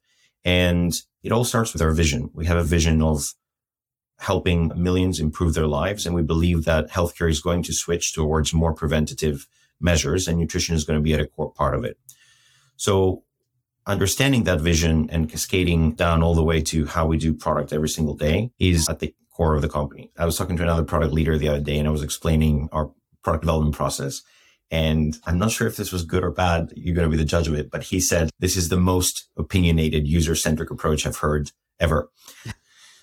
And 0.43 0.93
it 1.23 1.31
all 1.31 1.45
starts 1.45 1.71
with 1.71 1.81
our 1.81 1.91
vision. 1.91 2.29
We 2.33 2.45
have 2.47 2.57
a 2.57 2.63
vision 2.63 3.01
of 3.01 3.33
helping 4.19 4.71
millions 4.75 5.19
improve 5.19 5.53
their 5.53 5.67
lives. 5.67 6.05
And 6.05 6.13
we 6.13 6.21
believe 6.21 6.65
that 6.65 6.89
healthcare 6.89 7.29
is 7.29 7.41
going 7.41 7.63
to 7.63 7.73
switch 7.73 8.13
towards 8.13 8.53
more 8.53 8.73
preventative 8.73 9.47
measures 9.79 10.27
and 10.27 10.37
nutrition 10.37 10.75
is 10.75 10.83
going 10.83 10.99
to 10.99 11.03
be 11.03 11.13
at 11.13 11.19
a 11.19 11.27
core 11.27 11.51
part 11.51 11.75
of 11.75 11.83
it. 11.83 11.97
So 12.83 13.23
understanding 13.87 14.43
that 14.43 14.59
vision 14.59 15.09
and 15.09 15.29
cascading 15.29 15.93
down 15.93 16.21
all 16.21 16.35
the 16.35 16.43
way 16.43 16.61
to 16.63 16.85
how 16.85 17.05
we 17.05 17.17
do 17.17 17.33
product 17.33 17.71
every 17.71 17.87
single 17.87 18.13
day 18.13 18.51
is 18.59 18.89
at 18.89 18.99
the 18.99 19.15
core 19.33 19.55
of 19.55 19.61
the 19.61 19.69
company. 19.69 20.11
I 20.17 20.25
was 20.25 20.37
talking 20.37 20.57
to 20.57 20.63
another 20.63 20.83
product 20.83 21.13
leader 21.13 21.37
the 21.37 21.47
other 21.47 21.61
day 21.61 21.79
and 21.79 21.87
I 21.87 21.91
was 21.91 22.03
explaining 22.03 22.67
our 22.73 22.91
product 23.23 23.43
development 23.43 23.73
process. 23.73 24.21
And 24.69 25.17
I'm 25.25 25.37
not 25.37 25.51
sure 25.51 25.65
if 25.65 25.77
this 25.77 25.93
was 25.93 26.03
good 26.03 26.25
or 26.25 26.31
bad. 26.31 26.73
You're 26.75 26.93
going 26.93 27.09
to 27.09 27.11
be 27.11 27.15
the 27.15 27.23
judge 27.23 27.47
of 27.47 27.53
it. 27.53 27.71
But 27.71 27.83
he 27.83 28.01
said, 28.01 28.29
this 28.39 28.57
is 28.57 28.67
the 28.67 28.75
most 28.75 29.29
opinionated 29.37 30.05
user 30.05 30.35
centric 30.35 30.69
approach 30.69 31.07
I've 31.07 31.17
heard 31.17 31.51
ever. 31.79 32.09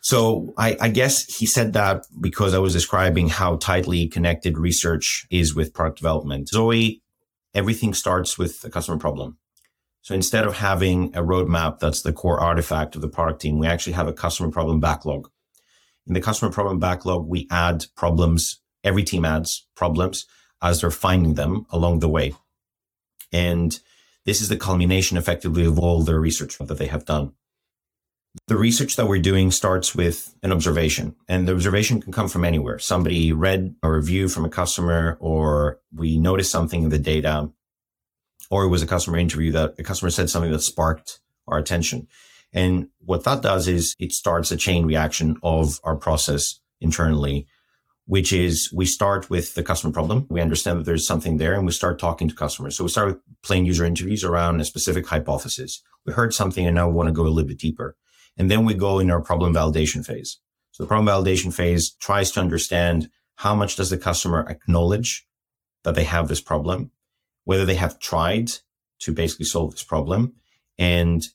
So 0.02 0.52
I, 0.58 0.76
I, 0.80 0.88
guess 0.88 1.36
he 1.36 1.44
said 1.44 1.74
that 1.74 2.06
because 2.20 2.54
I 2.54 2.58
was 2.58 2.72
describing 2.72 3.28
how 3.28 3.56
tightly 3.56 4.08
connected 4.08 4.56
research 4.56 5.26
is 5.30 5.54
with 5.54 5.74
product 5.74 5.98
development. 5.98 6.48
Zoe, 6.48 7.02
everything 7.54 7.92
starts 7.92 8.38
with 8.38 8.64
a 8.64 8.70
customer 8.70 8.98
problem. 8.98 9.36
So 10.02 10.14
instead 10.14 10.46
of 10.46 10.56
having 10.56 11.14
a 11.14 11.22
roadmap 11.22 11.78
that's 11.78 12.02
the 12.02 12.12
core 12.12 12.40
artifact 12.40 12.96
of 12.96 13.02
the 13.02 13.08
product 13.08 13.42
team, 13.42 13.58
we 13.58 13.66
actually 13.66 13.92
have 13.92 14.08
a 14.08 14.12
customer 14.12 14.50
problem 14.50 14.80
backlog. 14.80 15.30
In 16.06 16.14
the 16.14 16.20
customer 16.20 16.50
problem 16.50 16.78
backlog, 16.78 17.26
we 17.26 17.46
add 17.50 17.86
problems. 17.96 18.60
Every 18.82 19.04
team 19.04 19.24
adds 19.24 19.66
problems 19.76 20.26
as 20.62 20.80
they're 20.80 20.90
finding 20.90 21.34
them 21.34 21.66
along 21.70 22.00
the 22.00 22.08
way. 22.08 22.34
And 23.32 23.78
this 24.24 24.40
is 24.40 24.48
the 24.48 24.56
culmination 24.56 25.16
effectively 25.16 25.64
of 25.64 25.78
all 25.78 26.02
the 26.02 26.18
research 26.18 26.58
that 26.58 26.78
they 26.78 26.86
have 26.86 27.04
done. 27.04 27.32
The 28.46 28.56
research 28.56 28.96
that 28.96 29.08
we're 29.08 29.20
doing 29.20 29.50
starts 29.50 29.94
with 29.94 30.34
an 30.42 30.52
observation 30.52 31.16
and 31.28 31.48
the 31.48 31.52
observation 31.52 32.00
can 32.00 32.12
come 32.12 32.28
from 32.28 32.44
anywhere. 32.44 32.78
Somebody 32.78 33.32
read 33.32 33.74
a 33.82 33.90
review 33.90 34.28
from 34.28 34.44
a 34.44 34.50
customer 34.50 35.18
or 35.20 35.80
we 35.92 36.16
noticed 36.16 36.52
something 36.52 36.84
in 36.84 36.90
the 36.90 36.98
data 36.98 37.50
or 38.50 38.64
it 38.64 38.68
was 38.68 38.82
a 38.82 38.86
customer 38.86 39.18
interview 39.18 39.52
that 39.52 39.74
a 39.78 39.82
customer 39.82 40.10
said 40.10 40.28
something 40.28 40.52
that 40.52 40.60
sparked 40.60 41.20
our 41.46 41.58
attention. 41.58 42.08
And 42.52 42.88
what 42.98 43.24
that 43.24 43.42
does 43.42 43.68
is 43.68 43.94
it 43.98 44.12
starts 44.12 44.50
a 44.50 44.56
chain 44.56 44.84
reaction 44.84 45.36
of 45.42 45.80
our 45.84 45.96
process 45.96 46.60
internally 46.80 47.46
which 48.10 48.32
is 48.32 48.72
we 48.72 48.84
start 48.86 49.30
with 49.30 49.54
the 49.54 49.62
customer 49.62 49.92
problem. 49.92 50.26
We 50.28 50.40
understand 50.40 50.80
that 50.80 50.84
there's 50.84 51.06
something 51.06 51.36
there 51.36 51.54
and 51.54 51.64
we 51.64 51.70
start 51.70 52.00
talking 52.00 52.28
to 52.28 52.34
customers. 52.34 52.76
So 52.76 52.82
we 52.82 52.90
start 52.90 53.06
with 53.06 53.18
plain 53.44 53.64
user 53.64 53.84
interviews 53.84 54.24
around 54.24 54.60
a 54.60 54.64
specific 54.64 55.06
hypothesis. 55.06 55.80
We 56.04 56.12
heard 56.12 56.34
something 56.34 56.66
and 56.66 56.74
now 56.74 56.88
we 56.88 56.94
want 56.94 57.06
to 57.06 57.12
go 57.12 57.22
a 57.22 57.30
little 57.30 57.46
bit 57.46 57.60
deeper. 57.60 57.94
And 58.36 58.50
then 58.50 58.64
we 58.64 58.74
go 58.74 58.98
in 58.98 59.12
our 59.12 59.20
problem 59.20 59.54
validation 59.54 60.04
phase. 60.04 60.40
So 60.72 60.82
the 60.82 60.88
problem 60.88 61.06
validation 61.06 61.54
phase 61.54 61.92
tries 62.00 62.32
to 62.32 62.40
understand 62.40 63.10
how 63.36 63.54
much 63.54 63.76
does 63.76 63.90
the 63.90 63.96
customer 63.96 64.44
acknowledge 64.48 65.24
that 65.84 65.94
they 65.94 66.02
have 66.02 66.26
this 66.26 66.40
problem, 66.40 66.90
whether 67.44 67.64
they 67.64 67.74
have 67.74 67.98
tried 67.98 68.50
to 69.00 69.12
basically 69.12 69.46
solve 69.46 69.72
this 69.72 69.84
problem, 69.84 70.34
and 70.78 71.26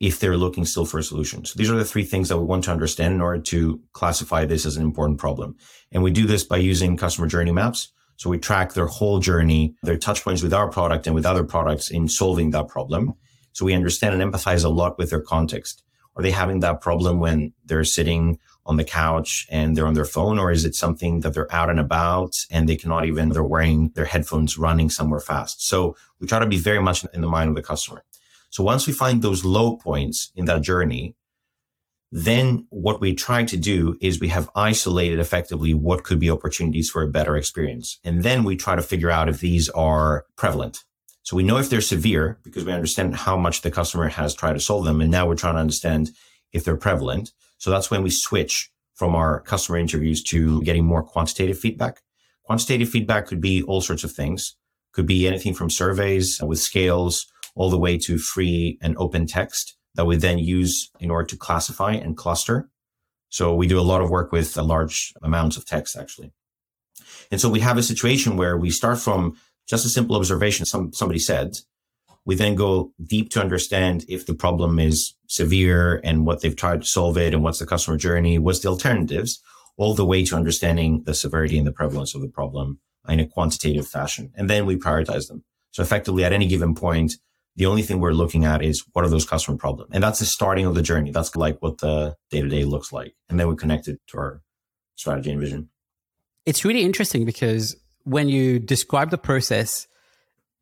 if 0.00 0.20
they're 0.20 0.36
looking 0.36 0.64
still 0.64 0.84
for 0.84 0.98
a 0.98 1.02
solution. 1.02 1.44
So 1.44 1.54
these 1.56 1.70
are 1.70 1.76
the 1.76 1.84
three 1.84 2.04
things 2.04 2.28
that 2.28 2.38
we 2.38 2.44
want 2.44 2.64
to 2.64 2.70
understand 2.70 3.14
in 3.14 3.20
order 3.20 3.42
to 3.42 3.80
classify 3.92 4.44
this 4.44 4.64
as 4.64 4.76
an 4.76 4.84
important 4.84 5.18
problem. 5.18 5.56
And 5.90 6.02
we 6.02 6.12
do 6.12 6.26
this 6.26 6.44
by 6.44 6.58
using 6.58 6.96
customer 6.96 7.26
journey 7.26 7.50
maps. 7.50 7.92
So 8.16 8.30
we 8.30 8.38
track 8.38 8.74
their 8.74 8.86
whole 8.86 9.18
journey, 9.18 9.74
their 9.82 9.96
touch 9.96 10.22
points 10.22 10.42
with 10.42 10.54
our 10.54 10.68
product 10.68 11.06
and 11.06 11.14
with 11.14 11.26
other 11.26 11.44
products 11.44 11.90
in 11.90 12.08
solving 12.08 12.50
that 12.50 12.68
problem. 12.68 13.14
So 13.52 13.64
we 13.64 13.74
understand 13.74 14.20
and 14.20 14.32
empathize 14.32 14.64
a 14.64 14.68
lot 14.68 14.98
with 14.98 15.10
their 15.10 15.20
context. 15.20 15.82
Are 16.16 16.22
they 16.22 16.30
having 16.30 16.60
that 16.60 16.80
problem 16.80 17.20
when 17.20 17.52
they're 17.64 17.84
sitting 17.84 18.38
on 18.68 18.76
the 18.76 18.84
couch 18.84 19.46
and 19.50 19.76
they're 19.76 19.86
on 19.86 19.94
their 19.94 20.04
phone? 20.04 20.38
Or 20.38 20.52
is 20.52 20.64
it 20.64 20.76
something 20.76 21.20
that 21.20 21.34
they're 21.34 21.52
out 21.52 21.70
and 21.70 21.80
about 21.80 22.34
and 22.50 22.68
they 22.68 22.76
cannot 22.76 23.06
even, 23.06 23.30
they're 23.30 23.42
wearing 23.42 23.88
their 23.96 24.04
headphones 24.04 24.58
running 24.58 24.90
somewhere 24.90 25.20
fast? 25.20 25.66
So 25.66 25.96
we 26.20 26.28
try 26.28 26.38
to 26.38 26.46
be 26.46 26.58
very 26.58 26.80
much 26.80 27.04
in 27.12 27.22
the 27.22 27.26
mind 27.26 27.48
of 27.48 27.56
the 27.56 27.62
customer. 27.62 28.04
So 28.50 28.62
once 28.62 28.86
we 28.86 28.92
find 28.92 29.22
those 29.22 29.44
low 29.44 29.76
points 29.76 30.30
in 30.36 30.44
that 30.44 30.62
journey, 30.62 31.16
then 32.10 32.66
what 32.70 33.00
we 33.00 33.14
try 33.14 33.44
to 33.44 33.56
do 33.56 33.96
is 34.00 34.20
we 34.20 34.28
have 34.28 34.48
isolated 34.54 35.18
effectively 35.18 35.74
what 35.74 36.04
could 36.04 36.18
be 36.18 36.30
opportunities 36.30 36.88
for 36.88 37.02
a 37.02 37.08
better 37.08 37.36
experience. 37.36 37.98
And 38.04 38.22
then 38.22 38.44
we 38.44 38.56
try 38.56 38.76
to 38.76 38.82
figure 38.82 39.10
out 39.10 39.28
if 39.28 39.40
these 39.40 39.68
are 39.70 40.24
prevalent. 40.36 40.84
So 41.22 41.36
we 41.36 41.42
know 41.42 41.58
if 41.58 41.68
they're 41.68 41.82
severe 41.82 42.38
because 42.42 42.64
we 42.64 42.72
understand 42.72 43.14
how 43.14 43.36
much 43.36 43.60
the 43.60 43.70
customer 43.70 44.08
has 44.08 44.34
tried 44.34 44.54
to 44.54 44.60
solve 44.60 44.86
them. 44.86 45.02
And 45.02 45.10
now 45.10 45.26
we're 45.26 45.34
trying 45.34 45.56
to 45.56 45.60
understand 45.60 46.10
if 46.52 46.64
they're 46.64 46.76
prevalent. 46.76 47.32
So 47.58 47.70
that's 47.70 47.90
when 47.90 48.02
we 48.02 48.10
switch 48.10 48.70
from 48.94 49.14
our 49.14 49.40
customer 49.40 49.78
interviews 49.78 50.22
to 50.24 50.62
getting 50.62 50.84
more 50.84 51.02
quantitative 51.02 51.58
feedback. 51.58 52.00
Quantitative 52.44 52.88
feedback 52.88 53.26
could 53.26 53.40
be 53.40 53.62
all 53.62 53.80
sorts 53.80 54.04
of 54.04 54.12
things. 54.12 54.56
Could 54.92 55.06
be 55.06 55.26
anything 55.26 55.54
from 55.54 55.70
surveys 55.70 56.40
with 56.42 56.58
scales 56.58 57.26
all 57.54 57.70
the 57.70 57.78
way 57.78 57.98
to 57.98 58.18
free 58.18 58.78
and 58.80 58.96
open 58.98 59.26
text 59.26 59.76
that 59.94 60.06
we 60.06 60.16
then 60.16 60.38
use 60.38 60.90
in 61.00 61.10
order 61.10 61.26
to 61.26 61.36
classify 61.36 61.92
and 61.92 62.16
cluster. 62.16 62.70
So 63.30 63.54
we 63.54 63.66
do 63.66 63.78
a 63.78 63.82
lot 63.82 64.00
of 64.00 64.10
work 64.10 64.32
with 64.32 64.56
large 64.56 65.12
amounts 65.22 65.56
of 65.56 65.66
text 65.66 65.96
actually. 65.96 66.32
And 67.30 67.40
so 67.40 67.48
we 67.48 67.60
have 67.60 67.78
a 67.78 67.82
situation 67.82 68.36
where 68.36 68.56
we 68.56 68.70
start 68.70 68.98
from 68.98 69.36
just 69.68 69.84
a 69.84 69.88
simple 69.88 70.16
observation 70.16 70.66
some, 70.66 70.92
somebody 70.92 71.18
said. 71.18 71.56
We 72.28 72.34
then 72.34 72.56
go 72.56 72.92
deep 73.02 73.30
to 73.30 73.40
understand 73.40 74.04
if 74.06 74.26
the 74.26 74.34
problem 74.34 74.78
is 74.78 75.14
severe 75.28 75.98
and 76.04 76.26
what 76.26 76.42
they've 76.42 76.54
tried 76.54 76.82
to 76.82 76.86
solve 76.86 77.16
it 77.16 77.32
and 77.32 77.42
what's 77.42 77.58
the 77.58 77.64
customer 77.64 77.96
journey, 77.96 78.38
what's 78.38 78.58
the 78.58 78.68
alternatives, 78.68 79.42
all 79.78 79.94
the 79.94 80.04
way 80.04 80.22
to 80.26 80.36
understanding 80.36 81.04
the 81.04 81.14
severity 81.14 81.56
and 81.56 81.66
the 81.66 81.72
prevalence 81.72 82.14
of 82.14 82.20
the 82.20 82.28
problem 82.28 82.80
in 83.08 83.18
a 83.18 83.26
quantitative 83.26 83.88
fashion. 83.88 84.30
And 84.36 84.50
then 84.50 84.66
we 84.66 84.76
prioritize 84.76 85.28
them. 85.28 85.42
So 85.70 85.82
effectively 85.82 86.22
at 86.22 86.34
any 86.34 86.46
given 86.46 86.74
point, 86.74 87.14
the 87.56 87.64
only 87.64 87.80
thing 87.80 87.98
we're 87.98 88.12
looking 88.12 88.44
at 88.44 88.62
is 88.62 88.84
what 88.92 89.06
are 89.06 89.08
those 89.08 89.24
customer 89.24 89.56
problems? 89.56 89.92
And 89.94 90.04
that's 90.04 90.18
the 90.18 90.26
starting 90.26 90.66
of 90.66 90.74
the 90.74 90.82
journey. 90.82 91.12
That's 91.12 91.34
like 91.34 91.56
what 91.62 91.78
the 91.78 92.14
day 92.30 92.42
to 92.42 92.48
day 92.48 92.64
looks 92.64 92.92
like. 92.92 93.14
And 93.30 93.40
then 93.40 93.48
we 93.48 93.56
connect 93.56 93.88
it 93.88 94.02
to 94.08 94.18
our 94.18 94.42
strategy 94.96 95.30
and 95.30 95.40
vision. 95.40 95.70
It's 96.44 96.62
really 96.62 96.82
interesting 96.82 97.24
because 97.24 97.74
when 98.04 98.28
you 98.28 98.58
describe 98.58 99.08
the 99.08 99.16
process, 99.16 99.87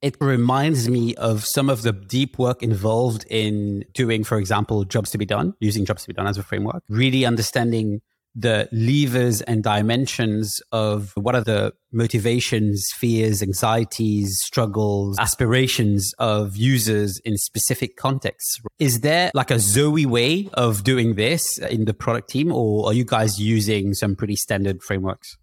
it 0.06 0.16
reminds 0.20 0.88
me 0.88 1.16
of 1.16 1.44
some 1.44 1.68
of 1.68 1.82
the 1.82 1.92
deep 1.92 2.38
work 2.38 2.62
involved 2.62 3.26
in 3.28 3.84
doing, 3.92 4.22
for 4.22 4.38
example, 4.38 4.84
jobs 4.84 5.10
to 5.10 5.18
be 5.18 5.26
done, 5.26 5.54
using 5.58 5.84
jobs 5.84 6.02
to 6.02 6.08
be 6.08 6.14
done 6.14 6.28
as 6.28 6.38
a 6.38 6.44
framework, 6.44 6.84
really 6.88 7.26
understanding 7.26 8.00
the 8.32 8.68
levers 8.70 9.40
and 9.42 9.64
dimensions 9.64 10.60
of 10.70 11.12
what 11.16 11.34
are 11.34 11.42
the 11.42 11.72
motivations, 11.90 12.86
fears, 12.94 13.42
anxieties, 13.42 14.38
struggles, 14.44 15.18
aspirations 15.18 16.12
of 16.20 16.56
users 16.56 17.18
in 17.24 17.36
specific 17.36 17.96
contexts. 17.96 18.60
Is 18.78 19.00
there 19.00 19.32
like 19.34 19.50
a 19.50 19.58
Zoe 19.58 20.06
way 20.06 20.48
of 20.52 20.84
doing 20.84 21.16
this 21.16 21.58
in 21.58 21.86
the 21.86 21.94
product 21.94 22.30
team, 22.30 22.52
or 22.52 22.86
are 22.86 22.92
you 22.92 23.04
guys 23.04 23.40
using 23.40 23.92
some 23.92 24.14
pretty 24.14 24.36
standard 24.36 24.84
frameworks? 24.84 25.36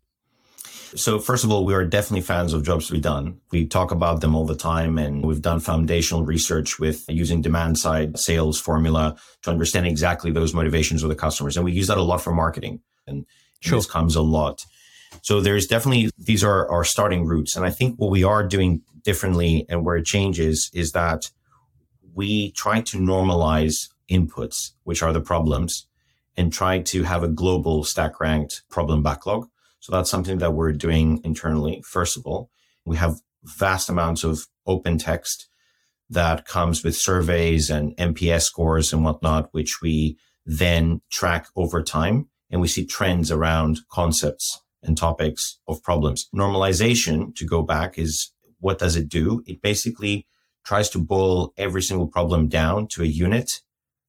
So 0.95 1.17
first 1.17 1.43
of 1.43 1.51
all, 1.51 1.65
we 1.65 1.73
are 1.73 1.83
definitely 1.83 2.21
fans 2.21 2.53
of 2.53 2.63
jobs 2.63 2.87
to 2.87 2.93
be 2.93 2.99
done. 2.99 3.39
We 3.51 3.65
talk 3.65 3.91
about 3.91 4.21
them 4.21 4.35
all 4.35 4.45
the 4.45 4.55
time 4.55 4.97
and 4.97 5.25
we've 5.25 5.41
done 5.41 5.59
foundational 5.59 6.23
research 6.23 6.79
with 6.79 7.05
using 7.09 7.41
demand 7.41 7.79
side 7.79 8.19
sales 8.19 8.59
formula 8.59 9.15
to 9.41 9.49
understand 9.49 9.87
exactly 9.87 10.31
those 10.31 10.53
motivations 10.53 11.01
of 11.01 11.09
the 11.09 11.15
customers. 11.15 11.57
And 11.57 11.65
we 11.65 11.71
use 11.71 11.87
that 11.87 11.97
a 11.97 12.03
lot 12.03 12.21
for 12.21 12.31
marketing 12.31 12.81
and 13.07 13.25
sure. 13.59 13.79
this 13.79 13.87
comes 13.87 14.15
a 14.15 14.21
lot. 14.21 14.65
So 15.21 15.41
there's 15.41 15.67
definitely, 15.67 16.11
these 16.17 16.43
are 16.43 16.69
our 16.69 16.83
starting 16.83 17.25
roots. 17.25 17.55
And 17.55 17.65
I 17.65 17.69
think 17.69 17.95
what 17.97 18.11
we 18.11 18.23
are 18.23 18.45
doing 18.45 18.81
differently 19.03 19.65
and 19.69 19.83
where 19.85 19.95
it 19.97 20.05
changes 20.05 20.69
is 20.73 20.91
that 20.91 21.29
we 22.13 22.51
try 22.51 22.81
to 22.81 22.97
normalize 22.97 23.89
inputs, 24.09 24.71
which 24.83 25.01
are 25.01 25.13
the 25.13 25.21
problems 25.21 25.87
and 26.35 26.51
try 26.51 26.79
to 26.79 27.03
have 27.03 27.23
a 27.23 27.27
global 27.27 27.83
stack 27.83 28.19
ranked 28.19 28.63
problem 28.69 29.01
backlog. 29.01 29.47
So 29.83 29.91
that's 29.91 30.09
something 30.09 30.37
that 30.37 30.53
we're 30.53 30.71
doing 30.71 31.19
internally. 31.25 31.83
First 31.85 32.15
of 32.15 32.25
all, 32.25 32.49
we 32.85 32.95
have 32.95 33.19
vast 33.43 33.89
amounts 33.89 34.23
of 34.23 34.47
open 34.65 34.97
text 34.97 35.49
that 36.09 36.45
comes 36.45 36.85
with 36.85 36.95
surveys 36.95 37.69
and 37.69 37.93
NPS 37.97 38.43
scores 38.43 38.93
and 38.93 39.03
whatnot, 39.03 39.49
which 39.51 39.81
we 39.81 40.17
then 40.45 41.01
track 41.11 41.47
over 41.57 41.83
time. 41.83 42.29
And 42.49 42.61
we 42.61 42.69
see 42.69 42.85
trends 42.85 43.29
around 43.29 43.81
concepts 43.91 44.61
and 44.81 44.97
topics 44.97 45.59
of 45.67 45.83
problems. 45.83 46.29
Normalization, 46.33 47.35
to 47.35 47.45
go 47.45 47.61
back, 47.61 47.99
is 47.99 48.31
what 48.61 48.79
does 48.79 48.95
it 48.95 49.09
do? 49.09 49.43
It 49.45 49.61
basically 49.61 50.27
tries 50.63 50.89
to 50.91 50.97
boil 50.97 51.53
every 51.57 51.81
single 51.81 52.07
problem 52.07 52.47
down 52.47 52.87
to 52.87 53.03
a 53.03 53.05
unit 53.05 53.59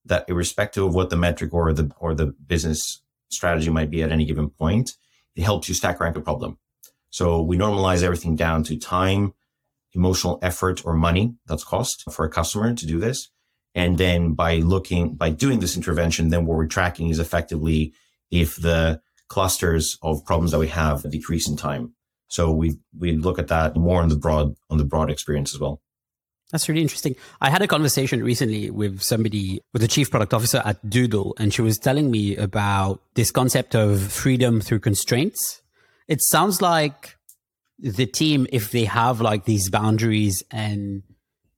that 0.05 0.25
irrespective 0.29 0.85
of 0.85 0.95
what 0.95 1.11
the 1.11 1.17
metric 1.17 1.53
or 1.53 1.73
the, 1.73 1.91
or 1.99 2.15
the 2.15 2.27
business 2.27 3.03
strategy 3.29 3.71
might 3.71 3.91
be 3.91 4.05
at 4.05 4.13
any 4.13 4.25
given 4.25 4.51
point, 4.51 4.93
it 5.37 5.43
helps 5.43 5.69
you 5.69 5.75
stack 5.75 6.01
rank 6.01 6.17
a 6.17 6.21
problem. 6.21 6.59
So 7.11 7.41
we 7.43 7.57
normalize 7.57 8.03
everything 8.03 8.37
down 8.37 8.65
to 8.65 8.77
time, 8.77 9.35
emotional 9.93 10.39
effort 10.43 10.85
or 10.85 10.95
money 10.95 11.35
that's 11.47 11.65
cost 11.65 12.05
for 12.11 12.25
a 12.25 12.31
customer 12.31 12.75
to 12.75 12.87
do 12.87 12.99
this. 12.99 13.31
And 13.75 13.99
then 13.99 14.35
by 14.35 14.57
looking, 14.57 15.15
by 15.15 15.31
doing 15.31 15.61
this 15.61 15.77
intervention, 15.77 16.31
then 16.31 16.47
what 16.47 16.57
we're 16.57 16.67
tracking 16.67 17.11
is 17.11 17.19
effectively 17.19 17.93
if 18.31 18.57
the 18.57 19.01
clusters 19.29 19.99
of 20.03 20.25
problems 20.25 20.53
that 20.53 20.59
we 20.59 20.69
have 20.69 21.09
decrease 21.11 21.49
in 21.49 21.57
time. 21.57 21.95
So 22.29 22.53
we, 22.53 22.77
we 22.99 23.13
look 23.13 23.39
at 23.39 23.49
that 23.49 23.77
more 23.77 24.03
on 24.03 24.09
the 24.09 24.17
broad, 24.17 24.55
on 24.71 24.79
the 24.79 24.85
broad 24.85 25.11
experience 25.11 25.55
as 25.55 25.61
well. 25.61 25.81
That's 26.53 26.69
really 26.69 26.83
interesting. 26.83 27.17
I 27.41 27.51
had 27.51 27.63
a 27.63 27.67
conversation 27.67 28.23
recently 28.23 28.71
with 28.71 29.01
somebody, 29.03 29.61
with 29.73 29.83
the 29.83 29.89
chief 29.89 30.11
product 30.11 30.33
officer 30.33 30.63
at 30.65 30.89
Doodle, 30.89 31.35
and 31.39 31.53
she 31.53 31.63
was 31.63 31.79
telling 31.79 32.11
me 32.11 32.37
about 32.37 33.01
this 33.15 33.31
concept 33.31 33.75
of 33.75 34.01
freedom 34.13 34.61
through 34.61 34.81
constraints. 34.81 35.63
It 36.07 36.21
sounds 36.21 36.63
like 36.63 37.17
the 37.79 38.07
team, 38.07 38.47
if 38.53 38.71
they 38.71 38.85
have 38.85 39.21
like 39.21 39.47
these 39.47 39.69
boundaries 39.69 40.45
and 40.51 41.03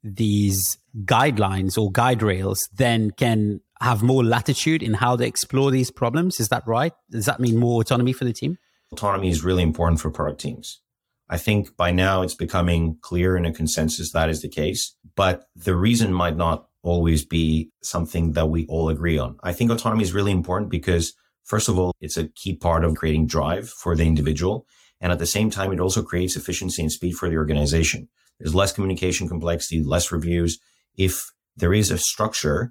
these 0.03 0.79
guidelines 1.05 1.77
or 1.77 1.91
guide 1.91 2.23
rails, 2.23 2.69
then 2.73 3.11
can 3.11 3.61
have 3.81 4.03
more 4.03 4.25
latitude 4.25 4.83
in 4.83 4.95
how 4.95 5.17
they 5.17 5.27
explore 5.27 5.71
these 5.71 5.91
problems. 5.91 6.41
Is 6.41 6.49
that 6.49 6.67
right? 6.67 6.93
Does 7.11 7.27
that 7.27 7.41
mean 7.41 7.59
more 7.59 7.81
autonomy 7.83 8.13
for 8.13 8.25
the 8.25 8.33
team? 8.33 8.57
Autonomy 8.93 9.29
is 9.29 9.45
really 9.45 9.63
important 9.63 10.01
for 10.01 10.11
product 10.11 10.41
teams. 10.41 10.81
I 11.29 11.39
think 11.39 11.77
by 11.77 11.91
now 11.91 12.23
it's 12.23 12.35
becoming 12.35 12.99
clear 13.01 13.37
in 13.37 13.47
a 13.47 13.53
consensus 13.53 14.13
that 14.13 14.29
is 14.29 14.43
the 14.43 14.49
case, 14.49 14.97
but 15.17 15.49
the 15.57 15.75
reason 15.75 16.13
might 16.13 16.37
not 16.37 16.69
always 16.83 17.25
be 17.25 17.71
something 17.83 18.33
that 18.33 18.49
we 18.49 18.65
all 18.67 18.89
agree 18.89 19.19
on. 19.19 19.37
I 19.43 19.53
think 19.53 19.71
autonomy 19.71 20.05
is 20.05 20.15
really 20.15 20.31
important 20.31 20.71
because 20.71 21.15
first 21.45 21.69
of 21.69 21.79
all, 21.79 21.93
it's 22.01 22.17
a 22.17 22.29
key 22.29 22.55
part 22.55 22.85
of 22.85 22.95
creating 22.95 23.27
drive 23.27 23.69
for 23.69 23.97
the 23.97 24.07
individual. 24.07 24.67
And 25.01 25.11
at 25.11 25.19
the 25.19 25.27
same 25.27 25.51
time, 25.51 25.73
it 25.73 25.81
also 25.81 26.03
creates 26.03 26.37
efficiency 26.37 26.83
and 26.83 26.93
speed 26.93 27.17
for 27.17 27.29
the 27.29 27.37
organization. 27.37 28.09
There's 28.39 28.55
less 28.55 28.73
communication 28.73 29.29
complexity, 29.29 29.83
less 29.83 30.13
reviews. 30.13 30.59
If 30.97 31.33
there 31.57 31.75
is 31.75 31.91
a 31.91 31.99
structure 31.99 32.71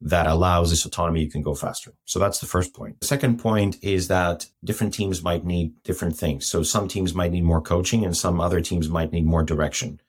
that 0.00 0.26
allows 0.26 0.70
this 0.70 0.86
autonomy, 0.86 1.20
you 1.20 1.30
can 1.30 1.42
go 1.42 1.54
faster. 1.54 1.92
So 2.06 2.18
that's 2.18 2.38
the 2.38 2.46
first 2.46 2.74
point. 2.74 3.00
The 3.00 3.06
second 3.06 3.38
point 3.38 3.76
is 3.82 4.08
that 4.08 4.46
different 4.64 4.94
teams 4.94 5.22
might 5.22 5.44
need 5.44 5.74
different 5.82 6.16
things. 6.16 6.46
So 6.46 6.62
some 6.62 6.88
teams 6.88 7.14
might 7.14 7.32
need 7.32 7.44
more 7.44 7.60
coaching 7.60 8.04
and 8.04 8.16
some 8.16 8.40
other 8.40 8.60
teams 8.60 8.88
might 8.88 9.12
need 9.12 9.26
more 9.26 9.42
direction. 9.42 10.00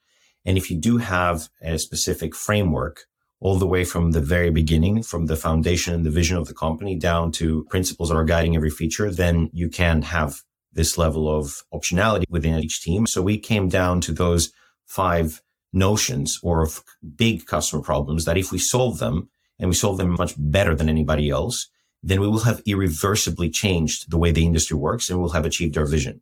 And 0.44 0.56
if 0.56 0.70
you 0.70 0.78
do 0.78 0.98
have 0.98 1.48
a 1.60 1.78
specific 1.78 2.34
framework 2.34 3.04
all 3.40 3.58
the 3.58 3.66
way 3.66 3.84
from 3.84 4.12
the 4.12 4.20
very 4.20 4.50
beginning, 4.50 5.02
from 5.02 5.26
the 5.26 5.36
foundation 5.36 5.92
and 5.94 6.06
the 6.06 6.10
vision 6.10 6.36
of 6.36 6.46
the 6.46 6.54
company 6.54 6.96
down 6.96 7.32
to 7.32 7.64
principles 7.68 8.08
that 8.08 8.16
are 8.16 8.24
guiding 8.24 8.56
every 8.56 8.70
feature, 8.70 9.10
then 9.10 9.50
you 9.52 9.68
can 9.68 10.02
have 10.02 10.42
this 10.72 10.96
level 10.96 11.28
of 11.28 11.62
optionality 11.74 12.24
within 12.30 12.58
each 12.60 12.82
team. 12.82 13.06
So 13.06 13.20
we 13.20 13.38
came 13.38 13.68
down 13.68 14.00
to 14.02 14.12
those 14.12 14.52
five 14.86 15.42
notions 15.72 16.38
or 16.42 16.68
big 17.16 17.46
customer 17.46 17.82
problems 17.82 18.24
that 18.24 18.38
if 18.38 18.52
we 18.52 18.58
solve 18.58 18.98
them 18.98 19.28
and 19.62 19.68
we 19.68 19.74
solve 19.76 19.96
them 19.96 20.10
much 20.10 20.34
better 20.36 20.74
than 20.74 20.88
anybody 20.88 21.30
else, 21.30 21.68
then 22.02 22.20
we 22.20 22.26
will 22.26 22.40
have 22.40 22.60
irreversibly 22.66 23.48
changed 23.48 24.10
the 24.10 24.18
way 24.18 24.32
the 24.32 24.44
industry 24.44 24.76
works 24.76 25.08
and 25.08 25.20
we'll 25.20 25.30
have 25.30 25.46
achieved 25.46 25.78
our 25.78 25.86
vision. 25.86 26.20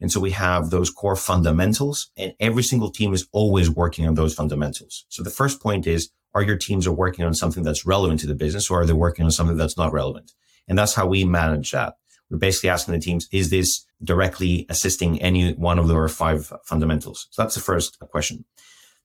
And 0.00 0.12
so 0.12 0.20
we 0.20 0.30
have 0.30 0.70
those 0.70 0.88
core 0.88 1.16
fundamentals 1.16 2.12
and 2.16 2.32
every 2.38 2.62
single 2.62 2.90
team 2.90 3.12
is 3.12 3.26
always 3.32 3.68
working 3.68 4.06
on 4.06 4.14
those 4.14 4.34
fundamentals. 4.34 5.04
So 5.08 5.24
the 5.24 5.30
first 5.30 5.60
point 5.60 5.86
is, 5.86 6.10
are 6.32 6.42
your 6.42 6.56
teams 6.56 6.86
are 6.86 6.92
working 6.92 7.24
on 7.24 7.34
something 7.34 7.64
that's 7.64 7.84
relevant 7.84 8.20
to 8.20 8.28
the 8.28 8.34
business 8.34 8.70
or 8.70 8.82
are 8.82 8.86
they 8.86 8.92
working 8.92 9.24
on 9.24 9.32
something 9.32 9.56
that's 9.56 9.76
not 9.76 9.92
relevant? 9.92 10.32
And 10.68 10.78
that's 10.78 10.94
how 10.94 11.06
we 11.06 11.24
manage 11.24 11.72
that. 11.72 11.96
We're 12.30 12.38
basically 12.38 12.70
asking 12.70 12.94
the 12.94 13.00
teams, 13.00 13.28
is 13.32 13.50
this 13.50 13.84
directly 14.04 14.64
assisting 14.68 15.20
any 15.20 15.54
one 15.54 15.80
of 15.80 15.90
our 15.90 16.08
five 16.08 16.52
fundamentals? 16.64 17.26
So 17.30 17.42
that's 17.42 17.56
the 17.56 17.60
first 17.60 17.98
question. 17.98 18.44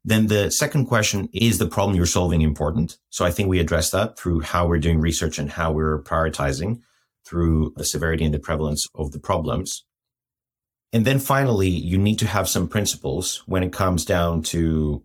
Then 0.04 0.28
the 0.28 0.50
second 0.50 0.86
question 0.88 1.30
is 1.32 1.58
the 1.58 1.68
problem 1.68 1.96
you're 1.96 2.06
solving 2.06 2.42
important? 2.42 2.98
So 3.10 3.24
I 3.24 3.32
think 3.32 3.50
we 3.50 3.60
address 3.60 3.92
that 3.92 4.18
through 4.18 4.42
how 4.42 4.68
we're 4.68 4.80
doing 4.80 5.00
research 5.00 5.38
and 5.38 5.52
how 5.52 5.72
we're 5.72 6.02
prioritizing 6.02 6.82
through 7.26 7.74
the 7.76 7.86
severity 7.86 8.26
and 8.26 8.34
the 8.34 8.40
prevalence 8.40 8.88
of 8.96 9.12
the 9.12 9.20
problems. 9.20 9.86
And 10.92 11.06
then 11.06 11.20
finally, 11.20 11.70
you 11.70 11.98
need 11.98 12.20
to 12.20 12.28
have 12.28 12.50
some 12.50 12.68
principles 12.68 13.44
when 13.46 13.64
it 13.64 13.72
comes 13.72 14.04
down 14.04 14.42
to 14.44 15.04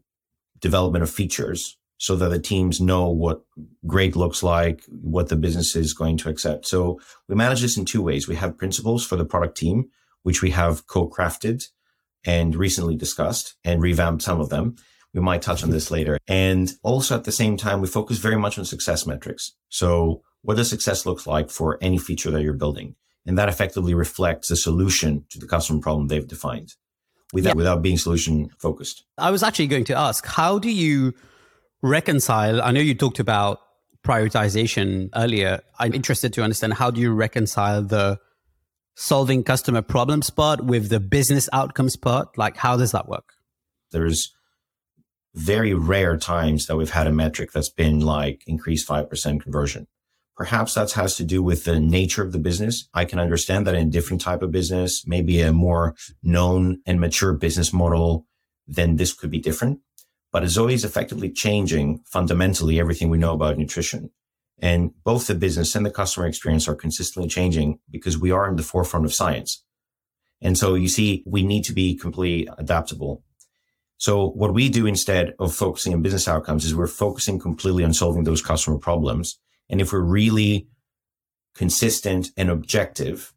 development 0.60 1.02
of 1.02 1.10
features 1.10 1.76
so 1.98 2.16
that 2.16 2.30
the 2.30 2.38
teams 2.38 2.80
know 2.80 3.08
what 3.08 3.42
great 3.86 4.16
looks 4.16 4.42
like, 4.42 4.82
what 4.88 5.28
the 5.28 5.36
business 5.36 5.76
is 5.76 5.94
going 5.94 6.16
to 6.18 6.28
accept. 6.28 6.66
So 6.66 7.00
we 7.28 7.34
manage 7.34 7.60
this 7.60 7.76
in 7.76 7.84
two 7.84 8.02
ways. 8.02 8.26
We 8.26 8.36
have 8.36 8.58
principles 8.58 9.06
for 9.06 9.16
the 9.16 9.24
product 9.24 9.56
team, 9.56 9.90
which 10.22 10.42
we 10.42 10.50
have 10.50 10.86
co-crafted 10.86 11.68
and 12.26 12.54
recently 12.54 12.96
discussed 12.96 13.54
and 13.64 13.80
revamped 13.80 14.22
some 14.22 14.40
of 14.40 14.48
them. 14.48 14.76
We 15.14 15.20
might 15.22 15.40
touch 15.40 15.62
on 15.62 15.70
this 15.70 15.90
later. 15.90 16.18
And 16.28 16.70
also 16.82 17.14
at 17.14 17.24
the 17.24 17.32
same 17.32 17.56
time, 17.56 17.80
we 17.80 17.86
focus 17.86 18.18
very 18.18 18.36
much 18.36 18.58
on 18.58 18.66
success 18.66 19.06
metrics. 19.06 19.52
So 19.70 20.22
what 20.42 20.56
does 20.56 20.68
success 20.68 21.06
look 21.06 21.26
like 21.26 21.48
for 21.48 21.78
any 21.80 21.96
feature 21.96 22.30
that 22.30 22.42
you're 22.42 22.52
building? 22.52 22.96
And 23.24 23.38
that 23.38 23.48
effectively 23.48 23.94
reflects 23.94 24.48
the 24.48 24.56
solution 24.56 25.24
to 25.30 25.38
the 25.38 25.46
customer 25.46 25.80
problem 25.80 26.08
they've 26.08 26.28
defined 26.28 26.74
without, 27.32 27.50
yeah. 27.50 27.54
without 27.54 27.82
being 27.82 27.98
solution 27.98 28.50
focused. 28.58 29.04
I 29.16 29.30
was 29.30 29.42
actually 29.42 29.68
going 29.68 29.84
to 29.84 29.96
ask, 29.96 30.26
how 30.26 30.58
do 30.58 30.70
you 30.70 31.14
reconcile? 31.82 32.60
I 32.60 32.70
know 32.72 32.80
you 32.80 32.94
talked 32.94 33.18
about 33.18 33.60
prioritization 34.04 35.08
earlier. 35.16 35.60
I'm 35.78 35.94
interested 35.94 36.32
to 36.34 36.42
understand 36.42 36.74
how 36.74 36.90
do 36.90 37.00
you 37.00 37.12
reconcile 37.12 37.82
the 37.82 38.20
solving 38.96 39.44
customer 39.44 39.82
problems 39.82 40.30
part 40.30 40.64
with 40.64 40.88
the 40.88 40.98
business 40.98 41.48
outcomes 41.52 41.96
part? 41.96 42.36
Like, 42.36 42.56
how 42.56 42.76
does 42.76 42.92
that 42.92 43.08
work? 43.08 43.34
There's 43.92 44.34
very 45.34 45.74
rare 45.74 46.16
times 46.16 46.66
that 46.66 46.76
we've 46.76 46.90
had 46.90 47.06
a 47.06 47.12
metric 47.12 47.52
that's 47.52 47.68
been 47.68 48.00
like 48.00 48.42
increased 48.46 48.88
5% 48.88 49.40
conversion. 49.40 49.86
Perhaps 50.36 50.74
that 50.74 50.92
has 50.92 51.16
to 51.16 51.24
do 51.24 51.42
with 51.42 51.64
the 51.64 51.78
nature 51.78 52.22
of 52.22 52.32
the 52.32 52.38
business. 52.38 52.88
I 52.92 53.04
can 53.04 53.18
understand 53.18 53.66
that 53.66 53.74
in 53.74 53.88
a 53.88 53.90
different 53.90 54.20
type 54.20 54.42
of 54.42 54.50
business, 54.50 55.06
maybe 55.06 55.40
a 55.40 55.52
more 55.52 55.94
known 56.22 56.80
and 56.86 57.00
mature 57.00 57.32
business 57.32 57.72
model, 57.72 58.26
then 58.66 58.96
this 58.96 59.14
could 59.14 59.30
be 59.30 59.38
different. 59.38 59.80
But 60.32 60.42
it's 60.42 60.58
always 60.58 60.84
effectively 60.84 61.30
changing 61.30 62.00
fundamentally 62.06 62.80
everything 62.80 63.08
we 63.08 63.18
know 63.18 63.32
about 63.32 63.56
nutrition. 63.56 64.10
And 64.58 64.92
both 65.04 65.26
the 65.26 65.34
business 65.34 65.74
and 65.74 65.84
the 65.84 65.90
customer 65.90 66.26
experience 66.26 66.66
are 66.68 66.74
consistently 66.74 67.28
changing 67.28 67.78
because 67.90 68.18
we 68.18 68.30
are 68.30 68.48
in 68.48 68.56
the 68.56 68.62
forefront 68.62 69.04
of 69.04 69.14
science. 69.14 69.62
And 70.40 70.56
so 70.56 70.74
you 70.74 70.88
see, 70.88 71.22
we 71.26 71.42
need 71.42 71.64
to 71.64 71.72
be 71.72 71.94
completely 71.94 72.48
adaptable. 72.58 73.22
So 73.98 74.28
what 74.30 74.54
we 74.54 74.68
do 74.68 74.86
instead 74.86 75.34
of 75.38 75.54
focusing 75.54 75.94
on 75.94 76.02
business 76.02 76.28
outcomes 76.28 76.64
is 76.64 76.74
we're 76.74 76.86
focusing 76.86 77.38
completely 77.38 77.84
on 77.84 77.92
solving 77.92 78.24
those 78.24 78.42
customer 78.42 78.78
problems 78.78 79.38
and 79.68 79.80
if 79.80 79.92
we're 79.92 80.00
really 80.00 80.68
consistent 81.54 82.30
and 82.36 82.50
objective 82.50 83.32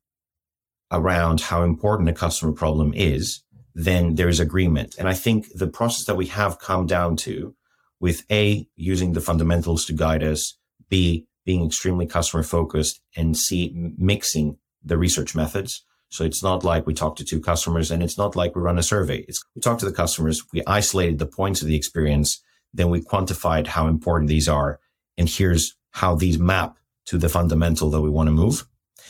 around 0.91 1.41
how 1.41 1.63
important 1.63 2.09
a 2.09 2.13
customer 2.13 2.51
problem 2.51 2.93
is, 2.93 3.43
then 3.73 4.15
there's 4.15 4.39
agreement. 4.39 4.95
And 4.97 5.07
I 5.07 5.13
think 5.13 5.47
the 5.53 5.67
process 5.67 6.05
that 6.05 6.17
we 6.17 6.27
have 6.27 6.59
come 6.59 6.85
down 6.85 7.15
to 7.17 7.55
with 7.99 8.25
A, 8.31 8.67
using 8.75 9.13
the 9.13 9.21
fundamentals 9.21 9.85
to 9.85 9.93
guide 9.93 10.23
us, 10.23 10.57
B, 10.89 11.25
being 11.45 11.65
extremely 11.65 12.05
customer 12.05 12.43
focused, 12.43 13.01
and 13.15 13.37
C, 13.37 13.73
mixing 13.97 14.57
the 14.83 14.97
research 14.97 15.35
methods. 15.35 15.83
So 16.09 16.23
it's 16.23 16.43
not 16.43 16.63
like 16.63 16.87
we 16.87 16.93
talk 16.93 17.15
to 17.17 17.23
two 17.23 17.39
customers 17.39 17.91
and 17.91 18.01
it's 18.01 18.17
not 18.17 18.35
like 18.35 18.55
we 18.55 18.61
run 18.61 18.79
a 18.79 18.83
survey. 18.83 19.25
It's 19.27 19.43
we 19.55 19.61
talk 19.61 19.77
to 19.79 19.85
the 19.85 19.91
customers, 19.91 20.43
we 20.51 20.63
isolated 20.65 21.19
the 21.19 21.27
points 21.27 21.61
of 21.61 21.67
the 21.67 21.75
experience, 21.75 22.41
then 22.73 22.89
we 22.89 23.01
quantified 23.01 23.67
how 23.67 23.87
important 23.87 24.27
these 24.27 24.49
are. 24.49 24.79
And 25.17 25.29
here's 25.29 25.75
how 25.91 26.15
these 26.15 26.39
map 26.39 26.77
to 27.05 27.17
the 27.17 27.29
fundamental 27.29 27.89
that 27.91 28.01
we 28.01 28.09
want 28.09 28.27
to 28.27 28.31
move. 28.31 28.65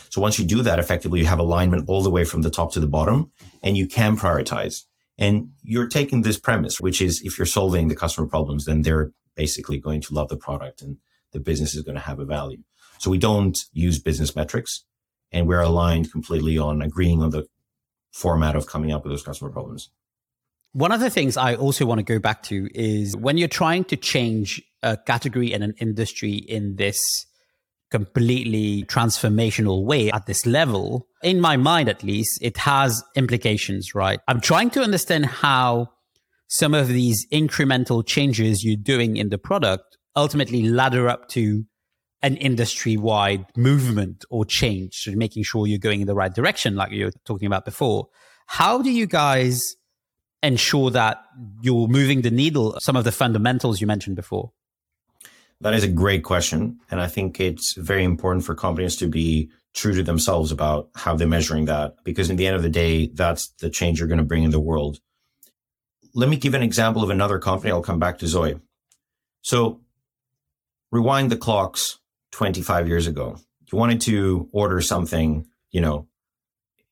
So 0.10 0.22
once 0.22 0.39
you 0.39 0.46
do 0.46 0.62
that, 0.63 0.80
effectively, 0.80 1.20
you 1.20 1.26
have 1.26 1.39
alignment 1.39 1.88
all 1.88 2.02
the 2.02 2.10
way 2.10 2.26
from 2.26 2.42
the 2.42 2.50
top 2.50 2.74
to 2.74 2.80
the 2.80 2.88
bottom 2.88 3.32
and 3.63 3.78
you 3.78 3.88
can 3.88 4.18
prioritize. 4.18 4.84
And 5.18 5.50
you're 5.63 5.88
taking 5.88 6.22
this 6.22 6.39
premise, 6.39 6.80
which 6.80 7.02
is 7.02 7.22
if 7.22 7.38
you're 7.38 7.46
solving 7.46 7.88
the 7.88 7.96
customer 7.96 8.28
problems, 8.28 8.65
then 8.65 8.82
they're 8.82 9.12
basically 9.36 9.78
going 9.78 10.02
to 10.02 10.13
love 10.13 10.30
the 10.30 10.38
product 10.38 10.82
and 10.82 10.98
the 11.32 11.39
business 11.39 11.76
is 11.76 11.84
going 11.84 11.96
to 11.96 12.02
have 12.02 12.20
a 12.20 12.26
value. 12.26 12.63
So 13.00 13.10
we 13.10 13.18
don't 13.18 13.58
use 13.72 14.00
business 14.00 14.36
metrics 14.36 14.84
and 15.32 15.48
we're 15.48 15.62
aligned 15.62 16.12
completely 16.12 16.58
on 16.58 16.82
agreeing 16.82 17.22
on 17.22 17.30
the 17.30 17.46
format 18.12 18.56
of 18.56 18.68
coming 18.68 18.92
up 18.92 19.04
with 19.04 19.12
those 19.12 19.24
customer 19.24 19.52
problems. 19.52 19.89
One 20.74 20.92
of 20.92 21.00
the 21.00 21.10
things 21.10 21.38
I 21.38 21.56
also 21.56 21.86
want 21.86 22.00
to 22.00 22.04
go 22.04 22.20
back 22.20 22.44
to 22.44 22.70
is 22.76 23.15
when 23.15 23.38
you're 23.38 23.48
trying 23.48 23.86
to 23.86 23.96
change 23.96 24.62
a 24.84 24.98
category 24.98 25.54
and 25.54 25.63
an 25.63 25.74
industry 25.80 26.34
in 26.34 26.76
this 26.76 27.00
completely 27.89 28.84
transformational 28.84 29.84
way 29.84 30.12
at 30.12 30.28
this 30.28 30.46
level, 30.46 31.08
in 31.24 31.42
my 31.42 31.58
mind 31.58 31.89
at 31.89 32.04
least, 32.04 32.38
it 32.42 32.58
has 32.58 33.04
implications, 33.15 33.96
right? 33.96 34.20
I'm 34.28 34.42
trying 34.42 34.70
to 34.72 34.82
understand 34.82 35.26
how 35.26 35.89
some 36.48 36.74
of 36.74 36.88
these 36.88 37.28
incremental 37.32 38.06
changes 38.06 38.63
you're 38.63 38.76
doing 38.76 39.18
in 39.18 39.30
the 39.30 39.38
product 39.38 39.88
ultimately 40.15 40.63
ladder 40.63 41.08
up 41.08 41.30
to 41.30 41.65
an 42.22 42.36
industry 42.38 42.98
wide 42.98 43.45
movement 43.56 44.26
or 44.30 44.43
change, 44.43 45.04
so 45.04 45.12
making 45.12 45.43
sure 45.43 45.65
you're 45.67 45.78
going 45.78 46.02
in 46.02 46.08
the 46.08 46.15
right 46.15 46.34
direction, 46.34 46.76
like 46.76 46.91
you 46.91 47.06
were 47.06 47.13
talking 47.26 47.45
about 47.45 47.63
before. 47.63 48.08
How 48.45 48.82
do 48.82 48.91
you 48.91 49.06
guys 49.06 49.76
ensure 50.43 50.89
that 50.91 51.24
you're 51.62 51.88
moving 51.88 52.22
the 52.22 52.32
needle, 52.32 52.78
some 52.80 52.95
of 52.95 53.04
the 53.04 53.12
fundamentals 53.12 53.80
you 53.80 53.88
mentioned 53.88 54.15
before? 54.15 54.52
That 55.62 55.74
is 55.74 55.84
a 55.84 55.89
great 55.89 56.24
question. 56.24 56.80
And 56.89 57.02
I 57.02 57.08
think 57.08 57.39
it's 57.39 57.74
very 57.74 58.04
important 58.04 58.45
for 58.45 58.56
companies 58.56 58.95
to 58.98 59.08
be 59.08 59.50
true 59.74 59.93
to 59.93 60.04
themselves 60.04 60.52
about 60.52 60.89
how 60.95 61.15
they're 61.15 61.28
measuring 61.28 61.65
that, 61.65 61.95
because 62.04 62.30
in 62.30 62.38
the 62.38 62.48
end 62.48 62.56
of 62.56 62.63
the 62.63 62.69
day, 62.69 63.08
that's 63.08 63.50
the 63.60 63.69
change 63.69 64.00
you're 64.00 64.08
going 64.08 64.17
to 64.17 64.24
bring 64.24 64.43
in 64.43 64.52
the 64.52 64.60
world. 64.60 65.00
Let 66.13 66.28
me 66.28 66.38
give 66.38 66.54
an 66.54 66.63
example 66.63 67.04
of 67.04 67.10
another 67.10 67.39
company. 67.39 67.72
I'll 67.72 67.82
come 67.82 68.00
back 68.00 68.17
to 68.19 68.28
Zoe. 68.28 68.60
So 69.41 69.82
rewind 70.91 71.32
the 71.32 71.38
clocks 71.38 71.99
25 72.32 72.88
years 72.88 73.08
ago. 73.08 73.38
You 73.71 73.78
wanted 73.78 74.02
to 74.02 74.49
order 74.52 74.82
something, 74.82 75.45
you 75.71 75.82
know, 75.82 76.08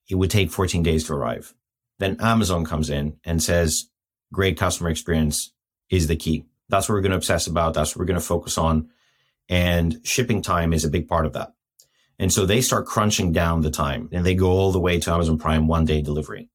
it 0.10 0.16
would 0.16 0.30
take 0.30 0.52
14 0.52 0.84
days 0.84 1.06
to 1.06 1.14
arrive. 1.14 1.54
Then 2.00 2.18
Amazon 2.20 2.66
comes 2.66 2.90
in 2.90 3.18
and 3.26 3.42
says, 3.42 3.90
great 4.32 4.58
customer 4.58 4.90
experience 4.90 5.54
is 5.90 6.08
the 6.08 6.16
key. 6.16 6.46
That's 6.70 6.88
what 6.88 6.96
we're 6.96 7.02
going 7.02 7.12
to 7.12 7.18
obsess 7.18 7.48
about. 7.48 7.74
That's 7.74 7.96
what 7.96 8.02
we're 8.02 8.08
going 8.08 8.20
to 8.20 8.26
focus 8.26 8.58
on. 8.58 8.90
And 9.50 10.00
shipping 10.04 10.42
time 10.42 10.74
is 10.74 10.84
a 10.84 10.90
big 10.90 11.08
part 11.08 11.26
of 11.26 11.34
that. 11.34 11.54
And 12.20 12.34
so 12.34 12.46
they 12.46 12.62
start 12.62 12.86
crunching 12.88 13.32
down 13.32 13.62
the 13.62 13.72
time 13.72 14.10
and 14.12 14.26
they 14.26 14.36
go 14.36 14.50
all 14.50 14.72
the 14.72 14.80
way 14.80 15.00
to 15.00 15.12
Amazon 15.12 15.38
Prime 15.38 15.68
one 15.68 15.86
day 15.86 16.02
delivery. 16.02 16.50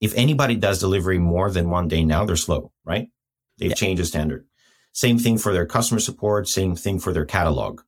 If 0.00 0.14
anybody 0.16 0.56
does 0.56 0.80
delivery 0.80 1.18
more 1.18 1.50
than 1.50 1.70
one 1.70 1.88
day 1.88 2.04
now, 2.04 2.24
they're 2.24 2.36
slow, 2.36 2.72
right? 2.84 3.08
They've 3.58 3.70
yeah. 3.70 3.76
changed 3.76 4.02
the 4.02 4.06
standard. 4.06 4.46
Same 4.92 5.18
thing 5.18 5.38
for 5.38 5.52
their 5.52 5.66
customer 5.66 6.00
support, 6.00 6.48
same 6.48 6.76
thing 6.76 6.98
for 6.98 7.12
their 7.12 7.24
catalog. 7.24 7.80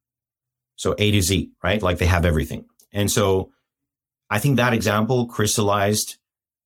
So 0.76 0.94
A 0.98 1.10
to 1.10 1.22
Z, 1.22 1.50
right? 1.62 1.82
Like 1.82 1.98
they 1.98 2.06
have 2.06 2.24
everything. 2.24 2.64
And 2.92 3.10
so 3.10 3.52
I 4.30 4.38
think 4.38 4.56
that 4.56 4.72
example 4.72 5.26
crystallized 5.26 6.16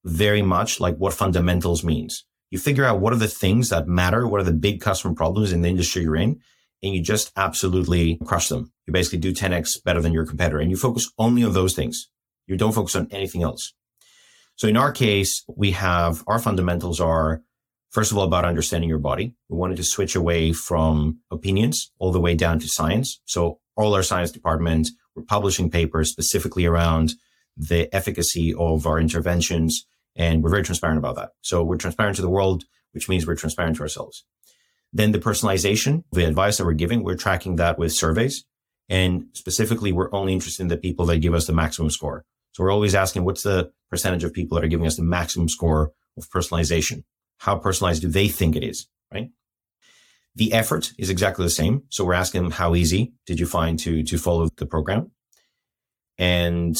very 0.04 0.42
much 0.42 0.80
like 0.80 0.96
what 0.96 1.12
fundamentals 1.12 1.84
means. 1.84 2.24
You 2.50 2.58
figure 2.58 2.84
out 2.84 3.00
what 3.00 3.12
are 3.12 3.16
the 3.16 3.28
things 3.28 3.68
that 3.68 3.88
matter, 3.88 4.26
what 4.26 4.40
are 4.40 4.44
the 4.44 4.52
big 4.52 4.80
customer 4.80 5.14
problems 5.14 5.52
in 5.52 5.62
the 5.62 5.68
industry 5.68 6.02
you're 6.02 6.16
in, 6.16 6.40
and 6.82 6.94
you 6.94 7.02
just 7.02 7.32
absolutely 7.36 8.18
crush 8.24 8.48
them. 8.48 8.72
You 8.86 8.92
basically 8.92 9.18
do 9.18 9.34
10x 9.34 9.82
better 9.84 10.00
than 10.00 10.12
your 10.12 10.24
competitor 10.24 10.60
and 10.60 10.70
you 10.70 10.76
focus 10.76 11.10
only 11.18 11.44
on 11.44 11.52
those 11.52 11.74
things. 11.74 12.08
You 12.46 12.56
don't 12.56 12.72
focus 12.72 12.96
on 12.96 13.08
anything 13.10 13.42
else. 13.42 13.74
So 14.56 14.66
in 14.66 14.76
our 14.76 14.92
case, 14.92 15.44
we 15.48 15.72
have 15.72 16.24
our 16.26 16.38
fundamentals 16.38 17.00
are 17.00 17.42
first 17.90 18.12
of 18.12 18.18
all 18.18 18.24
about 18.24 18.44
understanding 18.44 18.88
your 18.88 18.98
body. 18.98 19.34
We 19.48 19.56
wanted 19.56 19.76
to 19.78 19.84
switch 19.84 20.14
away 20.14 20.52
from 20.52 21.20
opinions 21.30 21.90
all 21.98 22.12
the 22.12 22.20
way 22.20 22.34
down 22.34 22.58
to 22.60 22.68
science. 22.68 23.20
So 23.24 23.60
all 23.76 23.94
our 23.94 24.02
science 24.02 24.30
department, 24.30 24.88
we're 25.14 25.22
publishing 25.22 25.70
papers 25.70 26.10
specifically 26.10 26.66
around 26.66 27.14
the 27.56 27.92
efficacy 27.94 28.54
of 28.54 28.86
our 28.86 29.00
interventions. 29.00 29.86
And 30.16 30.42
we're 30.42 30.50
very 30.50 30.62
transparent 30.62 30.98
about 30.98 31.16
that. 31.16 31.30
So 31.42 31.62
we're 31.62 31.76
transparent 31.76 32.16
to 32.16 32.22
the 32.22 32.30
world, 32.30 32.64
which 32.92 33.08
means 33.08 33.26
we're 33.26 33.36
transparent 33.36 33.76
to 33.76 33.82
ourselves. 33.82 34.24
Then 34.92 35.12
the 35.12 35.18
personalization, 35.18 36.04
the 36.12 36.24
advice 36.24 36.56
that 36.56 36.64
we're 36.64 36.72
giving, 36.72 37.04
we're 37.04 37.16
tracking 37.16 37.56
that 37.56 37.78
with 37.78 37.92
surveys. 37.92 38.44
And 38.88 39.26
specifically, 39.34 39.92
we're 39.92 40.12
only 40.14 40.32
interested 40.32 40.62
in 40.62 40.68
the 40.68 40.76
people 40.76 41.04
that 41.06 41.18
give 41.18 41.34
us 41.34 41.46
the 41.46 41.52
maximum 41.52 41.90
score. 41.90 42.24
So 42.52 42.64
we're 42.64 42.72
always 42.72 42.94
asking 42.94 43.24
what's 43.24 43.42
the 43.42 43.70
percentage 43.90 44.24
of 44.24 44.32
people 44.32 44.56
that 44.56 44.64
are 44.64 44.68
giving 44.68 44.86
us 44.86 44.96
the 44.96 45.02
maximum 45.02 45.48
score 45.48 45.92
of 46.16 46.28
personalization? 46.30 47.04
How 47.38 47.56
personalized 47.56 48.02
do 48.02 48.08
they 48.08 48.28
think 48.28 48.56
it 48.56 48.64
is? 48.64 48.86
Right. 49.12 49.30
The 50.34 50.52
effort 50.52 50.92
is 50.98 51.10
exactly 51.10 51.44
the 51.44 51.50
same. 51.50 51.82
So 51.88 52.04
we're 52.04 52.14
asking 52.14 52.42
them, 52.42 52.52
how 52.52 52.74
easy 52.74 53.14
did 53.26 53.40
you 53.40 53.46
find 53.46 53.78
to, 53.80 54.02
to 54.04 54.18
follow 54.18 54.48
the 54.56 54.66
program? 54.66 55.10
And 56.18 56.76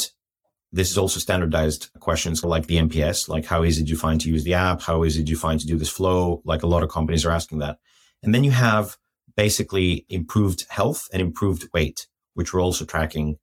this 0.70 0.90
is 0.90 0.98
also 0.98 1.18
standardized 1.18 1.88
questions 2.00 2.44
like 2.44 2.66
the 2.66 2.76
NPS, 2.76 3.28
like 3.28 3.46
how 3.46 3.64
easy 3.64 3.82
did 3.82 3.90
you 3.90 3.96
find 3.96 4.20
to 4.20 4.28
use 4.28 4.44
the 4.44 4.54
app? 4.54 4.82
How 4.82 5.04
easy 5.04 5.20
did 5.20 5.30
you 5.30 5.36
find 5.36 5.58
to 5.60 5.66
do 5.66 5.78
this 5.78 5.88
flow? 5.88 6.42
Like 6.44 6.62
a 6.62 6.66
lot 6.66 6.82
of 6.82 6.90
companies 6.90 7.24
are 7.24 7.30
asking 7.30 7.58
that. 7.58 7.78
And 8.22 8.34
then 8.34 8.44
you 8.44 8.50
have 8.50 8.96
basically 9.36 10.04
improved 10.08 10.66
health 10.68 11.08
and 11.12 11.22
improved 11.22 11.68
weight, 11.72 12.06
which 12.34 12.52
we're 12.52 12.62
also 12.62 12.84
tracking. 12.84 13.38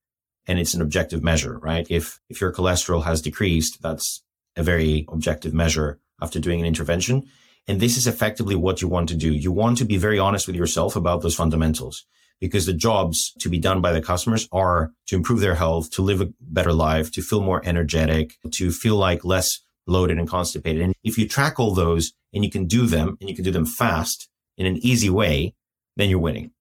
And 0.48 0.60
it's 0.60 0.76
an 0.76 0.82
objective 0.82 1.24
measure, 1.24 1.58
right? 1.60 1.88
If, 1.90 2.20
if 2.30 2.40
your 2.40 2.54
cholesterol 2.54 3.04
has 3.06 3.22
decreased, 3.22 3.82
that's 3.82 4.24
a 4.56 4.62
very 4.62 5.06
objective 5.10 5.54
measure 5.54 6.00
after 6.22 6.40
doing 6.40 6.60
an 6.60 6.66
intervention. 6.66 7.24
And 7.68 7.80
this 7.80 7.98
is 7.98 8.08
effectively 8.08 8.56
what 8.56 8.82
you 8.82 8.88
want 8.88 9.10
to 9.10 9.16
do. 9.16 9.34
You 9.34 9.52
want 9.52 9.78
to 9.80 9.86
be 9.86 9.98
very 9.98 10.20
honest 10.20 10.48
with 10.48 10.56
yourself 10.56 10.96
about 10.96 11.22
those 11.22 11.36
fundamentals 11.36 12.06
because 12.40 12.66
the 12.66 12.74
jobs 12.74 13.34
to 13.40 13.50
be 13.50 13.60
done 13.60 13.82
by 13.82 13.92
the 13.92 14.02
customers 14.02 14.48
are 14.52 14.92
to 15.08 15.16
improve 15.16 15.40
their 15.40 15.56
health, 15.56 15.90
to 15.92 16.02
live 16.02 16.22
a 16.22 16.30
better 16.40 16.74
life, 16.74 17.12
to 17.14 17.22
feel 17.22 17.42
more 17.42 17.62
energetic, 17.66 18.36
to 18.52 18.72
feel 18.72 18.98
like 18.98 19.26
less 19.26 19.62
bloated 19.88 20.18
and 20.18 20.28
constipated. 20.28 20.82
And 20.82 20.94
if 21.04 21.18
you 21.18 21.28
track 21.28 21.60
all 21.60 21.74
those 21.74 22.14
and 22.34 22.44
you 22.44 22.52
can 22.52 22.66
do 22.66 22.86
them 22.86 23.18
and 23.20 23.30
you 23.30 23.36
can 23.36 23.46
do 23.46 23.52
them 23.52 23.66
fast 23.66 24.30
in 24.58 24.66
an 24.66 24.78
easy 24.78 25.10
way, 25.10 25.54
then 25.96 26.10
you're 26.10 26.20
winning. 26.20 26.52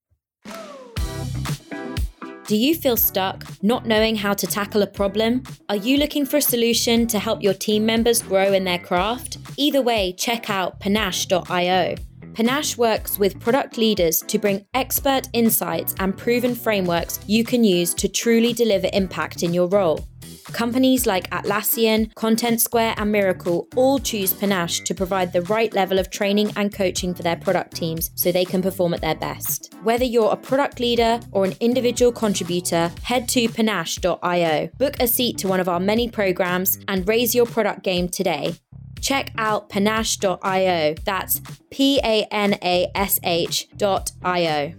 Do 2.46 2.57
you 2.57 2.74
feel 2.74 2.98
stuck, 2.98 3.42
not 3.62 3.87
knowing 3.87 4.16
how 4.16 4.35
to 4.35 4.46
tackle 4.46 4.83
a 4.83 4.87
problem? 4.87 5.44
Are 5.70 5.76
you 5.76 5.96
looking 5.96 6.26
for 6.26 6.37
a 6.37 6.42
solution 6.42 7.07
to 7.07 7.18
help 7.18 7.42
your 7.42 7.54
team 7.54 7.87
members 7.87 8.20
grow 8.20 8.52
in 8.52 8.64
their 8.64 8.78
craft? 8.78 9.38
Either 9.57 9.80
way, 9.80 10.12
check 10.12 10.50
out 10.50 10.78
panache.io. 10.78 11.94
Panache 12.35 12.76
works 12.76 13.18
with 13.18 13.40
product 13.40 13.78
leaders 13.78 14.20
to 14.22 14.38
bring 14.38 14.66
expert 14.74 15.26
insights 15.33 15.94
and 16.00 16.18
proven 16.18 16.54
frameworks 16.54 17.18
you 17.26 17.44
can 17.44 17.64
use 17.64 17.94
to 17.94 18.09
truly 18.09 18.52
deliver 18.52 18.90
impact 18.92 19.42
in 19.42 19.54
your 19.54 19.68
role. 19.68 20.07
Companies 20.54 21.04
like 21.04 21.28
Atlassian, 21.30 22.14
Content 22.14 22.60
Square, 22.60 22.94
and 22.96 23.10
Miracle 23.10 23.66
all 23.74 23.98
choose 23.98 24.32
Panache 24.32 24.84
to 24.84 24.94
provide 24.94 25.32
the 25.32 25.42
right 25.42 25.72
level 25.74 25.98
of 25.98 26.10
training 26.10 26.52
and 26.54 26.72
coaching 26.72 27.12
for 27.12 27.24
their 27.24 27.34
product 27.34 27.74
teams 27.74 28.12
so 28.14 28.30
they 28.30 28.44
can 28.44 28.62
perform 28.62 28.94
at 28.94 29.00
their 29.00 29.16
best. 29.16 29.74
Whether 29.82 30.04
you're 30.04 30.30
a 30.30 30.36
product 30.36 30.78
leader 30.78 31.18
or 31.32 31.44
an 31.44 31.54
individual 31.58 32.12
contributor, 32.12 32.92
head 33.02 33.28
to 33.30 33.48
panache.io, 33.48 34.68
book 34.78 34.94
a 35.00 35.08
seat 35.08 35.38
to 35.38 35.48
one 35.48 35.58
of 35.58 35.68
our 35.68 35.80
many 35.80 36.08
programs, 36.08 36.78
and 36.86 37.06
raise 37.08 37.34
your 37.34 37.46
product 37.46 37.82
game 37.82 38.08
today. 38.08 38.54
Check 39.00 39.32
out 39.36 39.68
panache.io. 39.68 40.94
That's 41.04 41.40
P 41.70 41.98
A 42.04 42.28
N 42.30 42.54
A 42.62 42.92
S 42.94 43.18
H.io. 43.24 44.74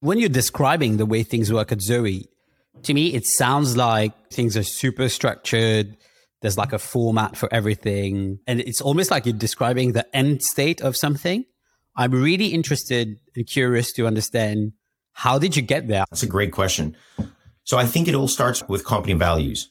When 0.00 0.18
you're 0.18 0.28
describing 0.28 0.96
the 0.96 1.06
way 1.06 1.22
things 1.22 1.52
work 1.52 1.70
at 1.70 1.80
Zoe, 1.80 2.26
to 2.86 2.94
me, 2.94 3.14
it 3.14 3.26
sounds 3.26 3.76
like 3.76 4.30
things 4.30 4.56
are 4.56 4.62
super 4.62 5.08
structured. 5.08 5.96
There's 6.40 6.56
like 6.56 6.72
a 6.72 6.78
format 6.78 7.36
for 7.36 7.52
everything. 7.52 8.38
And 8.46 8.60
it's 8.60 8.80
almost 8.80 9.10
like 9.10 9.26
you're 9.26 9.34
describing 9.34 9.92
the 9.92 10.06
end 10.16 10.42
state 10.42 10.80
of 10.80 10.96
something. 10.96 11.44
I'm 11.96 12.12
really 12.12 12.46
interested 12.46 13.18
and 13.34 13.46
curious 13.46 13.92
to 13.94 14.06
understand 14.06 14.72
how 15.12 15.38
did 15.38 15.56
you 15.56 15.62
get 15.62 15.88
there? 15.88 16.04
That's 16.10 16.22
a 16.22 16.28
great 16.28 16.52
question. 16.52 16.96
So 17.64 17.76
I 17.76 17.86
think 17.86 18.06
it 18.06 18.14
all 18.14 18.28
starts 18.28 18.62
with 18.68 18.84
company 18.84 19.14
values. 19.14 19.70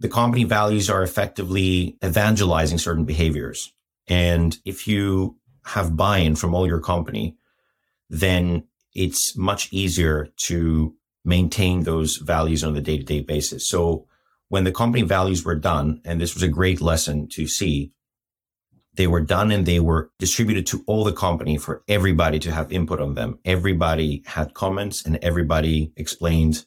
The 0.00 0.08
company 0.08 0.44
values 0.44 0.90
are 0.90 1.02
effectively 1.02 1.96
evangelizing 2.04 2.78
certain 2.78 3.04
behaviors. 3.04 3.72
And 4.08 4.58
if 4.64 4.88
you 4.88 5.38
have 5.64 5.96
buy 5.96 6.18
in 6.18 6.34
from 6.34 6.54
all 6.54 6.66
your 6.66 6.80
company, 6.80 7.36
then 8.10 8.64
it's 8.94 9.36
much 9.36 9.72
easier 9.72 10.28
to 10.46 10.94
maintain 11.26 11.82
those 11.82 12.16
values 12.16 12.64
on 12.64 12.72
the 12.72 12.80
day 12.80 12.96
to 12.96 13.04
day 13.04 13.20
basis. 13.20 13.66
So 13.66 14.06
when 14.48 14.64
the 14.64 14.72
company 14.72 15.02
values 15.02 15.44
were 15.44 15.56
done, 15.56 16.00
and 16.04 16.20
this 16.20 16.34
was 16.34 16.42
a 16.42 16.48
great 16.48 16.80
lesson 16.80 17.28
to 17.30 17.46
see, 17.48 17.92
they 18.94 19.08
were 19.08 19.20
done 19.20 19.50
and 19.50 19.66
they 19.66 19.80
were 19.80 20.10
distributed 20.18 20.66
to 20.68 20.82
all 20.86 21.04
the 21.04 21.12
company 21.12 21.58
for 21.58 21.82
everybody 21.88 22.38
to 22.38 22.52
have 22.52 22.72
input 22.72 23.00
on 23.00 23.14
them. 23.14 23.38
Everybody 23.44 24.22
had 24.24 24.54
comments 24.54 25.04
and 25.04 25.18
everybody 25.20 25.92
explained 25.96 26.64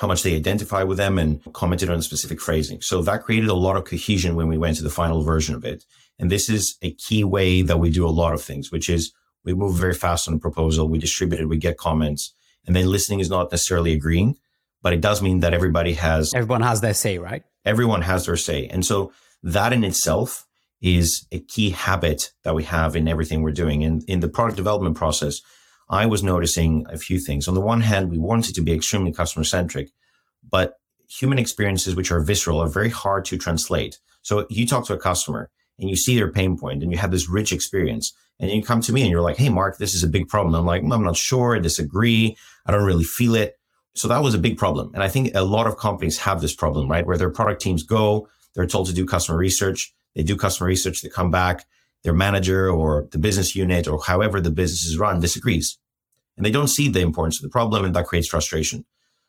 how 0.00 0.06
much 0.06 0.22
they 0.22 0.34
identify 0.34 0.82
with 0.82 0.98
them 0.98 1.18
and 1.18 1.40
commented 1.52 1.90
on 1.90 2.02
specific 2.02 2.40
phrasing. 2.40 2.80
So 2.80 3.02
that 3.02 3.22
created 3.22 3.48
a 3.50 3.54
lot 3.54 3.76
of 3.76 3.84
cohesion 3.84 4.34
when 4.34 4.48
we 4.48 4.58
went 4.58 4.76
to 4.78 4.82
the 4.82 4.90
final 4.90 5.22
version 5.22 5.54
of 5.54 5.64
it. 5.64 5.84
And 6.18 6.30
this 6.30 6.48
is 6.48 6.76
a 6.82 6.92
key 6.94 7.22
way 7.22 7.62
that 7.62 7.78
we 7.78 7.90
do 7.90 8.06
a 8.06 8.10
lot 8.10 8.34
of 8.34 8.42
things, 8.42 8.72
which 8.72 8.90
is 8.90 9.12
we 9.44 9.54
move 9.54 9.76
very 9.76 9.94
fast 9.94 10.26
on 10.26 10.34
a 10.34 10.38
proposal. 10.38 10.88
We 10.88 10.98
distribute 10.98 11.40
it. 11.40 11.48
We 11.48 11.56
get 11.56 11.78
comments 11.78 12.34
and 12.68 12.76
then 12.76 12.86
listening 12.86 13.18
is 13.18 13.30
not 13.30 13.50
necessarily 13.50 13.92
agreeing, 13.92 14.36
but 14.82 14.92
it 14.92 15.00
does 15.00 15.20
mean 15.20 15.40
that 15.40 15.54
everybody 15.54 15.94
has 15.94 16.32
everyone 16.34 16.60
has 16.60 16.80
their 16.80 16.94
say, 16.94 17.18
right? 17.18 17.42
Everyone 17.64 18.02
has 18.02 18.26
their 18.26 18.36
say. 18.36 18.68
And 18.68 18.86
so 18.86 19.12
that 19.42 19.72
in 19.72 19.82
itself 19.82 20.46
is 20.80 21.26
a 21.32 21.40
key 21.40 21.70
habit 21.70 22.32
that 22.44 22.54
we 22.54 22.64
have 22.64 22.94
in 22.94 23.08
everything 23.08 23.42
we're 23.42 23.50
doing. 23.50 23.82
And 23.82 24.04
in 24.04 24.20
the 24.20 24.28
product 24.28 24.56
development 24.56 24.96
process, 24.96 25.40
I 25.90 26.06
was 26.06 26.22
noticing 26.22 26.86
a 26.88 26.98
few 26.98 27.18
things. 27.18 27.48
On 27.48 27.54
the 27.54 27.60
one 27.60 27.80
hand, 27.80 28.10
we 28.10 28.18
wanted 28.18 28.54
to 28.54 28.60
be 28.60 28.72
extremely 28.72 29.12
customer 29.12 29.44
centric, 29.44 29.88
but 30.48 30.74
human 31.08 31.38
experiences, 31.38 31.96
which 31.96 32.12
are 32.12 32.20
visceral, 32.20 32.60
are 32.60 32.68
very 32.68 32.90
hard 32.90 33.24
to 33.24 33.38
translate. 33.38 33.98
So 34.22 34.46
you 34.50 34.66
talk 34.66 34.86
to 34.86 34.94
a 34.94 34.98
customer 34.98 35.50
and 35.78 35.88
you 35.88 35.96
see 35.96 36.16
their 36.16 36.30
pain 36.30 36.58
point 36.58 36.82
and 36.82 36.92
you 36.92 36.98
have 36.98 37.10
this 37.10 37.28
rich 37.28 37.52
experience 37.52 38.12
and 38.40 38.50
you 38.50 38.62
come 38.62 38.80
to 38.82 38.92
me 38.92 39.02
and 39.02 39.10
you're 39.10 39.22
like, 39.22 39.36
Hey, 39.36 39.48
Mark, 39.48 39.78
this 39.78 39.94
is 39.94 40.02
a 40.02 40.08
big 40.08 40.28
problem. 40.28 40.54
I'm 40.54 40.66
like, 40.66 40.82
mm, 40.82 40.94
I'm 40.94 41.04
not 41.04 41.16
sure. 41.16 41.56
I 41.56 41.58
disagree. 41.58 42.36
I 42.66 42.72
don't 42.72 42.84
really 42.84 43.04
feel 43.04 43.34
it. 43.34 43.58
So 43.94 44.08
that 44.08 44.22
was 44.22 44.34
a 44.34 44.38
big 44.38 44.58
problem. 44.58 44.90
And 44.94 45.02
I 45.02 45.08
think 45.08 45.34
a 45.34 45.42
lot 45.42 45.66
of 45.66 45.76
companies 45.76 46.18
have 46.18 46.40
this 46.40 46.54
problem, 46.54 46.88
right? 46.88 47.06
Where 47.06 47.16
their 47.16 47.30
product 47.30 47.60
teams 47.60 47.82
go, 47.82 48.28
they're 48.54 48.66
told 48.66 48.86
to 48.86 48.94
do 48.94 49.04
customer 49.04 49.38
research. 49.38 49.92
They 50.14 50.22
do 50.22 50.36
customer 50.36 50.68
research. 50.68 51.02
They 51.02 51.08
come 51.08 51.30
back. 51.30 51.66
Their 52.04 52.12
manager 52.12 52.70
or 52.70 53.08
the 53.10 53.18
business 53.18 53.56
unit 53.56 53.88
or 53.88 54.00
however 54.00 54.40
the 54.40 54.52
business 54.52 54.84
is 54.84 54.98
run 54.98 55.18
disagrees 55.18 55.78
and 56.38 56.46
they 56.46 56.52
don't 56.52 56.68
see 56.68 56.88
the 56.88 57.00
importance 57.00 57.38
of 57.38 57.42
the 57.42 57.48
problem 57.50 57.84
and 57.84 57.94
that 57.94 58.06
creates 58.06 58.28
frustration. 58.28 58.84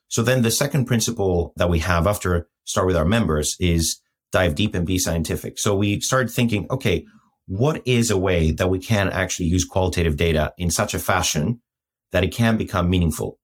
So 0.07 0.21
then 0.21 0.43
the 0.43 0.51
second 0.51 0.85
principle 0.85 1.53
that 1.57 1.69
we 1.69 1.79
have 1.79 2.07
after 2.07 2.47
start 2.63 2.87
with 2.87 2.95
our 2.95 3.05
members 3.05 3.57
is 3.59 3.99
dive 4.31 4.55
deep 4.55 4.75
and 4.75 4.85
be 4.85 4.99
scientific. 4.99 5.57
So 5.57 5.75
we 5.75 5.99
started 6.01 6.29
thinking, 6.29 6.67
okay, 6.69 7.05
what 7.49 7.81
is 7.83 8.11
a 8.11 8.17
way 8.17 8.51
that 8.51 8.69
we 8.69 8.77
can 8.77 9.09
actually 9.09 9.47
use 9.47 9.65
qualitative 9.65 10.15
data 10.15 10.53
in 10.59 10.69
such 10.69 10.93
a 10.93 10.99
fashion 10.99 11.59
that 12.11 12.23
it 12.23 12.31
can 12.31 12.57
become 12.57 12.91
meaningful. 12.91 13.39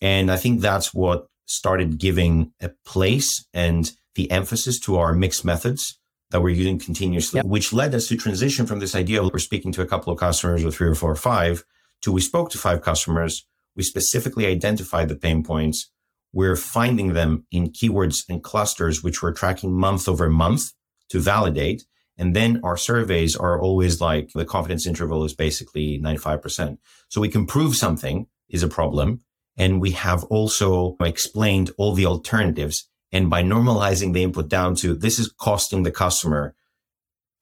And 0.00 0.32
I 0.32 0.38
think 0.38 0.62
that's 0.62 0.94
what 0.94 1.26
started 1.44 1.98
giving 1.98 2.52
a 2.62 2.70
place 2.86 3.44
and 3.52 3.92
the 4.14 4.30
emphasis 4.30 4.80
to 4.80 4.96
our 4.96 5.12
mixed 5.12 5.44
methods 5.44 5.98
that 6.30 6.40
we're 6.40 6.54
using 6.54 6.78
continuously, 6.78 7.38
yep. 7.38 7.44
which 7.44 7.74
led 7.74 7.94
us 7.94 8.08
to 8.08 8.16
transition 8.16 8.64
from 8.64 8.78
this 8.78 8.94
idea 8.94 9.22
of 9.22 9.30
we're 9.30 9.38
speaking 9.38 9.70
to 9.72 9.82
a 9.82 9.86
couple 9.86 10.10
of 10.10 10.18
customers 10.18 10.64
or 10.64 10.70
three 10.70 10.88
or 10.88 10.94
four 10.94 11.10
or 11.10 11.16
five 11.16 11.62
to 12.00 12.10
we 12.10 12.22
spoke 12.22 12.50
to 12.52 12.58
five 12.58 12.80
customers. 12.80 13.46
We 13.76 13.82
specifically 13.82 14.46
identified 14.46 15.10
the 15.10 15.16
pain 15.16 15.44
points. 15.44 15.90
We're 16.32 16.56
finding 16.56 17.12
them 17.12 17.46
in 17.50 17.68
keywords 17.68 18.24
and 18.30 18.42
clusters, 18.42 19.02
which 19.02 19.22
we're 19.22 19.34
tracking 19.34 19.74
month 19.74 20.08
over 20.08 20.30
month 20.30 20.72
to 21.10 21.20
validate. 21.20 21.84
And 22.22 22.36
then 22.36 22.60
our 22.62 22.76
surveys 22.76 23.34
are 23.34 23.60
always 23.60 24.00
like 24.00 24.30
the 24.32 24.44
confidence 24.44 24.86
interval 24.86 25.24
is 25.24 25.34
basically 25.34 26.00
95%. 26.00 26.78
So 27.08 27.20
we 27.20 27.28
can 27.28 27.46
prove 27.46 27.74
something 27.74 28.28
is 28.48 28.62
a 28.62 28.68
problem. 28.68 29.22
And 29.56 29.80
we 29.80 29.90
have 29.90 30.22
also 30.26 30.94
explained 31.00 31.72
all 31.78 31.94
the 31.94 32.06
alternatives. 32.06 32.88
And 33.10 33.28
by 33.28 33.42
normalizing 33.42 34.12
the 34.12 34.22
input 34.22 34.48
down 34.48 34.76
to 34.76 34.94
this 34.94 35.18
is 35.18 35.32
costing 35.36 35.82
the 35.82 35.90
customer 35.90 36.54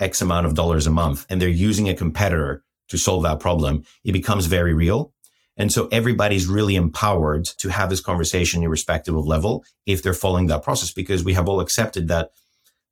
X 0.00 0.22
amount 0.22 0.46
of 0.46 0.54
dollars 0.54 0.86
a 0.86 0.90
month 0.90 1.26
and 1.28 1.42
they're 1.42 1.50
using 1.50 1.90
a 1.90 1.94
competitor 1.94 2.64
to 2.88 2.96
solve 2.96 3.24
that 3.24 3.38
problem, 3.38 3.84
it 4.02 4.12
becomes 4.12 4.46
very 4.46 4.72
real. 4.72 5.12
And 5.58 5.70
so 5.70 5.88
everybody's 5.92 6.46
really 6.46 6.76
empowered 6.76 7.44
to 7.58 7.68
have 7.68 7.90
this 7.90 8.00
conversation 8.00 8.62
irrespective 8.62 9.14
of 9.14 9.26
level 9.26 9.62
if 9.84 10.02
they're 10.02 10.14
following 10.14 10.46
that 10.46 10.62
process 10.62 10.90
because 10.90 11.22
we 11.22 11.34
have 11.34 11.50
all 11.50 11.60
accepted 11.60 12.08
that 12.08 12.30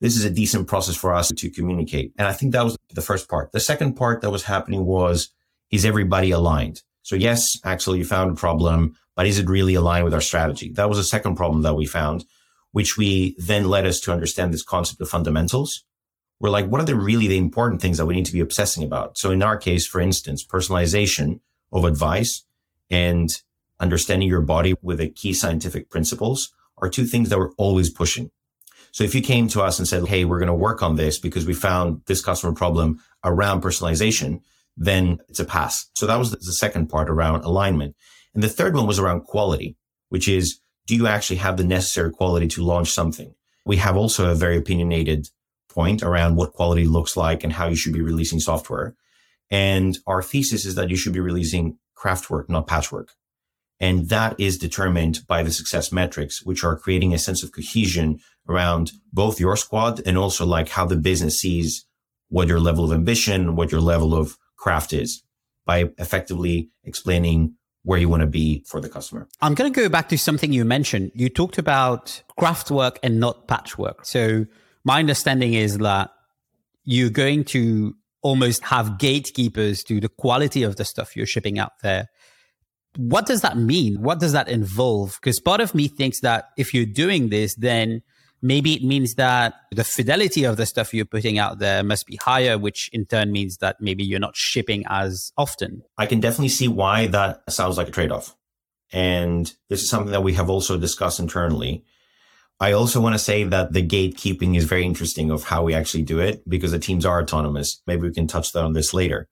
this 0.01 0.17
is 0.17 0.25
a 0.25 0.31
decent 0.31 0.69
process 0.69 0.97
for 0.97 1.13
us 1.13 1.29
to 1.29 1.51
communicate. 1.51 2.13
And 2.19 2.27
I 2.29 2.33
think 2.33 2.53
that 2.53 2.65
was 2.65 2.77
the 2.95 3.03
first 3.03 3.29
part. 3.29 3.53
The 3.53 3.61
second 3.61 3.95
part 3.95 4.21
that 4.21 4.31
was 4.31 4.45
happening 4.45 4.85
was, 4.85 5.31
is 5.71 5.85
everybody 5.85 6.31
aligned? 6.31 6.83
So 7.03 7.17
yes, 7.17 7.59
Axel, 7.65 7.97
you 7.97 8.05
found 8.05 8.31
a 8.31 8.35
problem, 8.35 8.97
but 9.17 9.27
is 9.27 9.39
it 9.39 9.49
really 9.49 9.75
aligned 9.75 10.05
with 10.05 10.15
our 10.15 10.21
strategy? 10.21 10.71
That 10.73 10.89
was 10.89 10.99
a 10.99 11.05
second 11.05 11.37
problem 11.37 11.63
that 11.63 11.75
we 11.75 11.87
found, 11.87 12.25
which 12.73 12.97
we 12.97 13.35
then 13.39 13.69
led 13.69 13.87
us 13.87 14.01
to 14.01 14.13
understand 14.13 14.53
this 14.53 14.63
concept 14.63 15.01
of 15.01 15.09
fundamentals. 15.09 15.85
We're 16.41 16.51
like, 16.51 16.67
what 16.67 16.81
are 16.81 16.85
the 16.85 16.95
really 16.95 17.27
the 17.27 17.39
important 17.39 17.83
things 17.83 17.99
that 17.99 18.07
we 18.07 18.15
need 18.15 18.27
to 18.27 18.33
be 18.33 18.41
obsessing 18.41 18.85
about? 18.85 19.19
So 19.19 19.31
in 19.31 19.43
our 19.43 19.57
case, 19.57 19.87
for 19.87 20.01
instance, 20.01 20.47
personalization 20.47 21.41
of 21.73 21.85
advice 21.85 22.45
and 22.91 23.31
understanding 23.81 24.29
your 24.29 24.41
body 24.41 24.75
with 24.83 24.99
the 24.99 25.09
key 25.09 25.33
scientific 25.33 25.91
principles 25.91 26.53
are 26.79 26.89
two 26.89 27.05
things 27.05 27.29
that 27.29 27.39
we're 27.39 27.53
always 27.53 27.91
pushing. 27.91 28.31
So 28.93 29.05
if 29.05 29.15
you 29.15 29.23
came 29.23 29.49
to 29.49 29.63
us 29.63 29.79
and 29.79 29.87
said, 29.87 30.07
Hey, 30.07 30.25
we're 30.25 30.39
going 30.39 30.49
to 30.49 30.55
work 30.55 30.83
on 30.83 30.97
this 30.97 31.19
because 31.19 31.47
we 31.47 31.55
found 31.55 32.03
this 32.07 32.21
customer 32.21 32.53
problem 32.53 33.01
around 33.25 33.63
personalization, 33.63 34.41
then 34.77 35.19
it's 35.29 35.41
a 35.41 35.45
pass. 35.45 35.89
So 35.95 36.07
that 36.07 36.19
was 36.19 36.31
the 36.31 36.53
second 36.53 36.89
part 36.89 37.11
around 37.11 37.45
alignment. 37.45 37.97
And 38.35 38.43
the 38.43 38.49
third 38.49 38.75
one 38.75 38.87
was 38.87 38.99
around 38.99 39.23
quality, 39.23 39.77
which 40.09 40.29
is, 40.29 40.61
do 40.87 40.95
you 40.95 41.07
actually 41.07 41.37
have 41.37 41.57
the 41.57 41.65
necessary 41.65 42.11
quality 42.11 42.47
to 42.49 42.63
launch 42.63 42.91
something? 42.91 43.35
We 43.67 43.77
have 43.77 43.97
also 43.97 44.31
a 44.31 44.35
very 44.35 44.57
opinionated 44.57 45.29
point 45.69 46.03
around 46.03 46.37
what 46.37 46.53
quality 46.53 46.85
looks 46.85 47.17
like 47.17 47.45
and 47.45 47.53
how 47.53 47.69
you 47.69 47.77
should 47.77 47.93
be 47.93 48.01
releasing 48.01 48.41
software. 48.41 48.95
And 49.51 49.99
our 50.07 50.23
thesis 50.23 50.65
is 50.65 50.75
that 50.77 50.91
you 50.91 50.97
should 50.97 51.13
be 51.13 51.21
releasing 51.21 51.79
craftwork, 51.97 52.49
not 52.49 52.67
patchwork. 52.67 53.13
And 53.81 54.09
that 54.09 54.39
is 54.39 54.59
determined 54.59 55.21
by 55.27 55.43
the 55.43 55.53
success 55.53 55.93
metrics, 55.93 56.43
which 56.43 56.65
are 56.65 56.77
creating 56.77 57.15
a 57.15 57.19
sense 57.19 57.43
of 57.43 57.53
cohesion 57.53 58.19
around 58.49 58.93
both 59.13 59.41
your 59.41 59.57
squad 59.57 60.01
and 60.07 60.17
also 60.17 60.47
like 60.47 60.69
how 60.69 60.87
the 60.87 60.97
business 60.97 61.39
sees 61.39 61.85
what 62.29 62.49
your 62.49 62.61
level 62.61 62.85
of 62.85 62.93
ambition, 62.93 63.57
what 63.57 63.73
your 63.73 63.81
level 63.81 64.15
of 64.15 64.37
craft 64.57 64.93
is 64.93 65.23
by 65.65 65.91
effectively 65.99 66.71
explaining 66.85 67.55
where 67.85 67.99
you 67.99 68.09
want 68.09 68.21
to 68.21 68.27
be 68.27 68.65
for 68.67 68.81
the 68.81 68.89
customer. 68.89 69.29
I'm 69.41 69.55
going 69.55 69.73
to 69.73 69.81
go 69.81 69.89
back 69.89 70.09
to 70.11 70.19
something 70.19 70.53
you 70.53 70.65
mentioned. 70.65 71.13
You 71.15 71.29
talked 71.29 71.59
about 71.59 72.23
craft 72.39 72.71
work 72.71 72.99
and 73.03 73.19
not 73.19 73.49
patchwork. 73.49 74.05
So 74.05 74.47
my 74.85 74.99
understanding 74.99 75.55
is 75.55 75.79
that 75.79 76.11
you're 76.85 77.11
going 77.11 77.45
to 77.45 77.95
almost 78.23 78.65
have 78.65 78.99
gatekeepers 78.99 79.85
to 79.85 80.01
the 80.01 80.09
quality 80.09 80.63
of 80.63 80.77
the 80.77 80.85
stuff 80.85 81.17
you're 81.17 81.27
shipping 81.27 81.59
out 81.59 81.73
there 81.83 82.09
what 82.97 83.27
does 83.27 83.43
that 83.43 83.57
mean? 83.57 84.03
What 84.03 84.19
does 84.19 84.33
that 84.33 84.49
involve? 84.49 85.19
Because 85.21 85.39
part 85.39 85.61
of 85.61 85.75
me 85.75 85.87
thinks 85.87 86.21
that 86.21 86.51
if 86.57 86.75
you're 86.75 86.85
doing 86.85 87.29
this, 87.29 87.55
then 87.55 88.03
maybe 88.43 88.75
it 88.75 88.83
means 88.83 89.15
that 89.15 89.55
the 89.73 89.85
fidelity 89.85 90.45
of 90.45 90.57
the 90.57 90.67
stuff 90.67 90.95
you're 90.95 91.05
putting 91.05 91.39
out 91.39 91.59
there 91.59 91.83
must 91.83 92.07
be 92.07 92.17
higher, 92.17 92.59
which 92.59 92.91
in 92.93 93.07
turn 93.07 93.33
means 93.33 93.59
that 93.59 93.77
maybe 93.81 94.05
you're 94.05 94.21
not 94.21 94.37
shipping 94.37 94.85
as 94.89 95.33
often. 95.37 95.83
I 95.97 96.07
can 96.07 96.21
definitely 96.21 96.49
see 96.49 96.69
why 96.69 97.07
that 97.09 97.43
sounds 97.51 97.77
like 97.77 97.89
a 97.89 97.93
trade 97.93 98.13
off. 98.13 98.35
And 98.93 99.53
this 99.69 99.83
is 99.83 99.91
something 99.91 100.13
that 100.13 100.23
we 100.23 100.35
have 100.35 100.49
also 100.49 100.79
discussed 100.79 101.21
internally. 101.21 101.85
I 102.61 102.73
also 102.73 103.01
want 103.01 103.15
to 103.15 103.19
say 103.19 103.45
that 103.45 103.73
the 103.73 103.87
gatekeeping 103.87 104.57
is 104.57 104.65
very 104.65 104.85
interesting 104.85 105.31
of 105.31 105.45
how 105.45 105.63
we 105.63 105.75
actually 105.75 106.03
do 106.03 106.19
it 106.19 106.49
because 106.49 106.73
the 106.73 106.79
teams 106.79 107.07
are 107.07 107.23
autonomous. 107.23 107.83
Maybe 107.87 108.03
we 108.03 108.15
can 108.15 108.27
touch 108.27 108.53
that 108.53 108.65
on 108.65 108.73
this 108.73 108.93
later. 108.93 109.29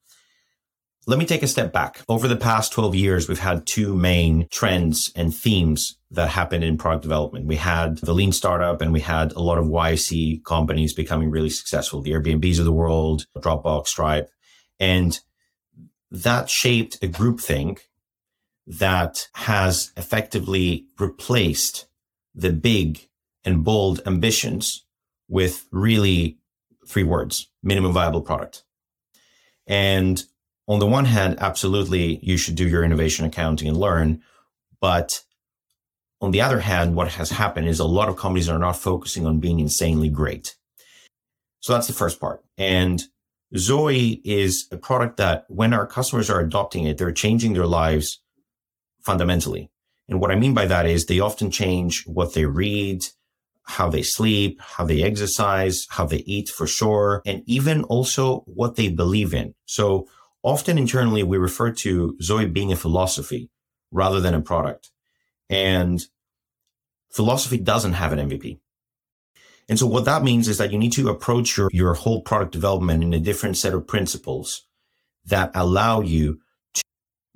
Let 1.09 1.19
me 1.19 1.25
take 1.25 1.41
a 1.41 1.47
step 1.47 1.71
back. 1.71 2.01
Over 2.09 2.27
the 2.27 2.35
past 2.35 2.73
12 2.73 2.93
years, 2.93 3.29
we've 3.29 3.39
had 3.39 3.65
two 3.65 3.95
main 3.95 4.45
trends 4.51 5.09
and 5.15 5.33
themes 5.33 5.97
that 6.11 6.27
happened 6.27 6.65
in 6.65 6.77
product 6.77 7.03
development. 7.03 7.45
We 7.45 7.55
had 7.55 7.99
the 7.99 8.13
lean 8.13 8.33
startup 8.33 8.81
and 8.81 8.91
we 8.91 8.99
had 8.99 9.31
a 9.31 9.39
lot 9.39 9.57
of 9.57 9.67
YC 9.67 10.43
companies 10.43 10.93
becoming 10.93 11.31
really 11.31 11.49
successful, 11.49 12.01
the 12.01 12.11
Airbnbs 12.11 12.59
of 12.59 12.65
the 12.65 12.73
world, 12.73 13.25
Dropbox, 13.37 13.87
Stripe. 13.87 14.29
And 14.81 15.17
that 16.11 16.49
shaped 16.49 17.01
a 17.01 17.07
groupthink 17.07 17.79
that 18.65 19.29
has 19.33 19.93
effectively 19.95 20.87
replaced 20.99 21.87
the 22.35 22.51
big 22.51 23.07
and 23.45 23.63
bold 23.63 24.01
ambitions 24.05 24.85
with 25.29 25.67
really 25.71 26.37
three 26.85 27.03
words, 27.03 27.49
minimum 27.63 27.93
viable 27.93 28.21
product. 28.21 28.65
And 29.65 30.21
on 30.67 30.79
the 30.79 30.87
one 30.87 31.05
hand, 31.05 31.37
absolutely, 31.39 32.19
you 32.21 32.37
should 32.37 32.55
do 32.55 32.67
your 32.67 32.83
innovation 32.83 33.25
accounting 33.25 33.67
and 33.67 33.77
learn. 33.77 34.21
But 34.81 35.23
on 36.19 36.31
the 36.31 36.41
other 36.41 36.59
hand, 36.59 36.95
what 36.95 37.09
has 37.09 37.29
happened 37.29 37.67
is 37.67 37.79
a 37.79 37.85
lot 37.85 38.09
of 38.09 38.17
companies 38.17 38.49
are 38.49 38.59
not 38.59 38.77
focusing 38.77 39.25
on 39.25 39.39
being 39.39 39.59
insanely 39.59 40.09
great. 40.09 40.55
So 41.59 41.73
that's 41.73 41.87
the 41.87 41.93
first 41.93 42.19
part. 42.19 42.43
And 42.57 43.01
Zoe 43.55 44.21
is 44.25 44.67
a 44.71 44.77
product 44.77 45.17
that 45.17 45.45
when 45.47 45.73
our 45.73 45.87
customers 45.87 46.29
are 46.29 46.41
adopting 46.41 46.85
it, 46.85 46.97
they're 46.97 47.11
changing 47.11 47.53
their 47.53 47.65
lives 47.65 48.21
fundamentally. 49.01 49.71
And 50.09 50.19
what 50.19 50.31
I 50.31 50.35
mean 50.35 50.53
by 50.53 50.65
that 50.65 50.85
is 50.85 51.05
they 51.05 51.19
often 51.19 51.49
change 51.49 52.05
what 52.05 52.33
they 52.33 52.45
read, 52.45 53.05
how 53.63 53.89
they 53.89 54.01
sleep, 54.01 54.59
how 54.61 54.85
they 54.85 55.03
exercise, 55.03 55.85
how 55.89 56.05
they 56.05 56.23
eat 56.25 56.49
for 56.49 56.67
sure, 56.67 57.21
and 57.25 57.43
even 57.45 57.83
also 57.83 58.39
what 58.41 58.75
they 58.75 58.89
believe 58.89 59.33
in. 59.33 59.53
So 59.65 60.07
often 60.43 60.77
internally 60.77 61.23
we 61.23 61.37
refer 61.37 61.71
to 61.71 62.17
Zoe 62.21 62.45
being 62.45 62.71
a 62.71 62.75
philosophy 62.75 63.49
rather 63.91 64.19
than 64.19 64.33
a 64.33 64.41
product. 64.41 64.91
And 65.49 66.03
philosophy 67.11 67.57
doesn't 67.57 67.93
have 67.93 68.13
an 68.13 68.29
MVP. 68.29 68.59
And 69.69 69.77
so 69.77 69.85
what 69.85 70.05
that 70.05 70.23
means 70.23 70.47
is 70.47 70.57
that 70.57 70.71
you 70.71 70.77
need 70.77 70.93
to 70.93 71.09
approach 71.09 71.57
your, 71.57 71.69
your 71.73 71.93
whole 71.93 72.21
product 72.21 72.51
development 72.51 73.03
in 73.03 73.13
a 73.13 73.19
different 73.19 73.57
set 73.57 73.73
of 73.73 73.87
principles 73.87 74.65
that 75.25 75.51
allow 75.53 76.01
you 76.01 76.39
to 76.73 76.83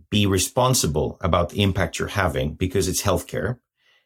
be 0.10 0.26
responsible 0.26 1.18
about 1.22 1.50
the 1.50 1.62
impact 1.62 2.00
you're 2.00 2.08
having 2.08 2.54
because 2.54 2.88
it's 2.88 3.02
healthcare. 3.02 3.60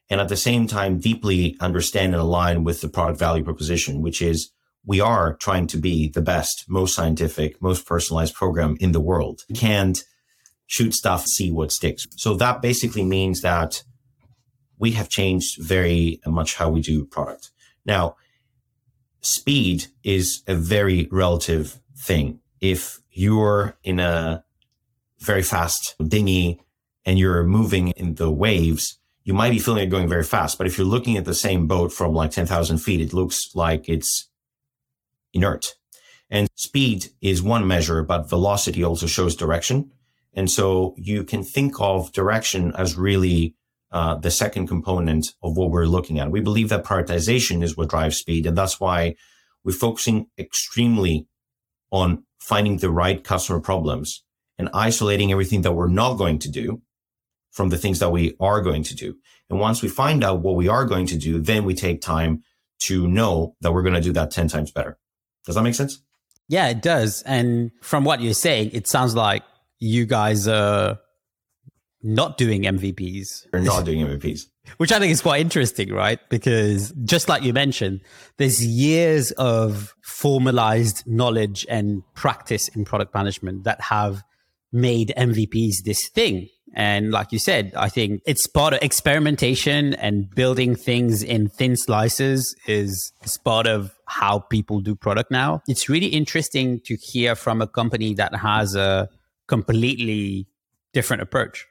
And 0.09 0.19
at 0.21 0.29
the 0.29 0.37
same 0.37 0.67
time, 0.67 0.99
deeply 0.99 1.55
understand 1.59 2.13
and 2.13 2.21
align 2.21 2.63
with 2.63 2.81
the 2.81 2.89
product 2.89 3.19
value 3.19 3.43
proposition, 3.43 4.01
which 4.01 4.21
is 4.21 4.51
we 4.85 5.01
are 5.01 5.35
trying 5.35 5.67
to 5.67 5.77
be 5.77 6.09
the 6.09 6.21
best, 6.21 6.65
most 6.67 6.95
scientific, 6.95 7.61
most 7.61 7.85
personalized 7.85 8.35
program 8.35 8.77
in 8.79 8.91
the 8.91 8.99
world. 8.99 9.43
We 9.49 9.55
can't 9.55 10.03
shoot 10.67 10.93
stuff, 10.93 11.25
see 11.25 11.51
what 11.51 11.71
sticks. 11.71 12.05
So 12.15 12.35
that 12.35 12.61
basically 12.61 13.03
means 13.03 13.41
that 13.41 13.83
we 14.77 14.91
have 14.91 15.09
changed 15.09 15.61
very 15.61 16.19
much 16.25 16.55
how 16.55 16.69
we 16.69 16.81
do 16.81 17.05
product. 17.05 17.51
Now, 17.85 18.15
speed 19.21 19.87
is 20.03 20.43
a 20.47 20.55
very 20.55 21.07
relative 21.11 21.79
thing. 21.97 22.39
If 22.61 22.99
you're 23.11 23.77
in 23.83 23.99
a 23.99 24.43
very 25.19 25.43
fast 25.43 25.95
dinghy 26.05 26.61
and 27.05 27.17
you're 27.17 27.43
moving 27.43 27.89
in 27.89 28.15
the 28.15 28.31
waves, 28.31 28.99
you 29.23 29.33
might 29.33 29.51
be 29.51 29.59
feeling 29.59 29.83
it 29.83 29.89
going 29.89 30.07
very 30.07 30.23
fast. 30.23 30.57
But 30.57 30.67
if 30.67 30.77
you're 30.77 30.85
looking 30.85 31.17
at 31.17 31.25
the 31.25 31.33
same 31.33 31.67
boat 31.67 31.91
from 31.91 32.13
like 32.13 32.31
10,000 32.31 32.77
feet, 32.77 33.01
it 33.01 33.13
looks 33.13 33.55
like 33.55 33.89
it's 33.89 34.29
inert. 35.35 35.75
And 36.29 36.49
speed 36.55 37.07
is 37.21 37.43
one 37.43 37.67
measure, 37.67 38.01
but 38.01 38.29
velocity 38.29 38.83
also 38.83 39.05
shows 39.05 39.35
direction. 39.35 39.91
And 40.33 40.49
so 40.49 40.95
you 40.97 41.23
can 41.23 41.43
think 41.43 41.79
of 41.79 42.11
direction 42.11 42.73
as 42.75 42.97
really 42.97 43.55
uh, 43.91 44.15
the 44.15 44.31
second 44.31 44.67
component 44.67 45.27
of 45.43 45.55
what 45.55 45.69
we're 45.69 45.85
looking 45.85 46.19
at. 46.19 46.31
We 46.31 46.41
believe 46.41 46.69
that 46.69 46.83
prioritization 46.83 47.63
is 47.63 47.77
what 47.77 47.89
drives 47.89 48.17
speed. 48.17 48.45
And 48.45 48.57
that's 48.57 48.79
why 48.79 49.15
we're 49.63 49.71
focusing 49.71 50.27
extremely 50.37 51.27
on 51.91 52.23
finding 52.39 52.77
the 52.77 52.89
right 52.89 53.23
customer 53.23 53.59
problems 53.59 54.23
and 54.57 54.69
isolating 54.73 55.31
everything 55.31 55.61
that 55.61 55.73
we're 55.73 55.87
not 55.87 56.15
going 56.15 56.39
to 56.39 56.49
do 56.49 56.81
from 57.51 57.69
the 57.69 57.77
things 57.77 57.99
that 57.99 58.11
we 58.11 58.35
are 58.39 58.61
going 58.61 58.83
to 58.83 58.95
do. 58.95 59.15
And 59.49 59.59
once 59.59 59.81
we 59.81 59.87
find 59.87 60.23
out 60.23 60.41
what 60.41 60.55
we 60.55 60.67
are 60.67 60.85
going 60.85 61.05
to 61.07 61.17
do, 61.17 61.39
then 61.39 61.63
we 61.63 61.73
take 61.73 62.01
time 62.01 62.43
to 62.79 63.07
know 63.07 63.55
that 63.61 63.71
we're 63.71 63.83
going 63.83 63.95
to 63.95 64.01
do 64.01 64.11
that 64.13 64.31
10 64.31 64.49
times 64.49 64.71
better. 64.71 64.97
Does 65.45 65.55
that 65.55 65.63
make 65.63 65.75
sense? 65.75 65.99
Yeah, 66.47 66.67
it 66.67 66.81
does. 66.81 67.21
And 67.23 67.71
from 67.81 68.03
what 68.03 68.21
you're 68.21 68.33
saying, 68.33 68.71
it 68.73 68.87
sounds 68.87 69.15
like 69.15 69.43
you 69.79 70.05
guys 70.05 70.47
are 70.47 70.99
not 72.03 72.37
doing 72.37 72.63
MVPs. 72.63 73.47
You're 73.51 73.61
not 73.63 73.85
doing 73.85 74.05
MVPs. 74.05 74.45
Which 74.77 74.91
I 74.91 74.99
think 74.99 75.11
is 75.11 75.21
quite 75.21 75.41
interesting, 75.41 75.91
right? 75.91 76.19
Because 76.29 76.91
just 77.03 77.29
like 77.29 77.43
you 77.43 77.53
mentioned, 77.53 78.01
there's 78.37 78.65
years 78.65 79.31
of 79.31 79.95
formalized 80.01 81.03
knowledge 81.05 81.65
and 81.69 82.03
practice 82.13 82.67
in 82.69 82.85
product 82.85 83.13
management 83.13 83.63
that 83.63 83.79
have 83.81 84.23
made 84.71 85.13
MVPs 85.17 85.83
this 85.83 86.09
thing. 86.09 86.49
And 86.75 87.11
like 87.11 87.31
you 87.31 87.39
said, 87.39 87.73
I 87.77 87.87
think 87.87 88.21
it's 88.25 88.47
part 88.47 88.73
of 88.73 88.79
experimentation 88.81 89.93
and 89.93 90.29
building 90.29 90.75
things 90.75 91.23
in 91.23 91.47
thin 91.47 91.77
slices 91.77 92.53
is, 92.67 93.13
is 93.23 93.37
part 93.37 93.65
of 93.65 93.95
how 94.07 94.39
people 94.39 94.81
do 94.81 94.93
product 94.93 95.31
now. 95.31 95.61
It's 95.69 95.87
really 95.87 96.07
interesting 96.07 96.81
to 96.81 96.97
hear 96.97 97.35
from 97.35 97.61
a 97.61 97.67
company 97.67 98.13
that 98.15 98.35
has 98.35 98.75
a 98.75 99.07
completely 99.47 100.47
different 100.93 101.21
approach. 101.21 101.65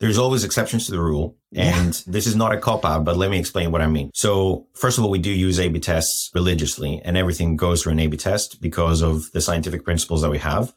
There's 0.00 0.18
always 0.18 0.42
exceptions 0.42 0.86
to 0.86 0.92
the 0.92 1.00
rule. 1.00 1.36
And 1.54 1.94
yeah. 1.94 2.12
this 2.12 2.26
is 2.26 2.34
not 2.34 2.52
a 2.52 2.58
cop 2.58 2.84
out, 2.84 3.04
but 3.04 3.16
let 3.16 3.30
me 3.30 3.38
explain 3.38 3.70
what 3.70 3.80
I 3.80 3.86
mean. 3.86 4.10
So 4.12 4.66
first 4.74 4.98
of 4.98 5.04
all, 5.04 5.10
we 5.10 5.20
do 5.20 5.30
use 5.30 5.60
A-B 5.60 5.78
tests 5.78 6.30
religiously 6.34 7.00
and 7.04 7.16
everything 7.16 7.56
goes 7.56 7.82
through 7.82 7.92
an 7.92 8.00
A-B 8.00 8.16
test 8.16 8.60
because 8.60 9.02
of 9.02 9.30
the 9.30 9.40
scientific 9.40 9.84
principles 9.84 10.22
that 10.22 10.30
we 10.30 10.38
have. 10.38 10.74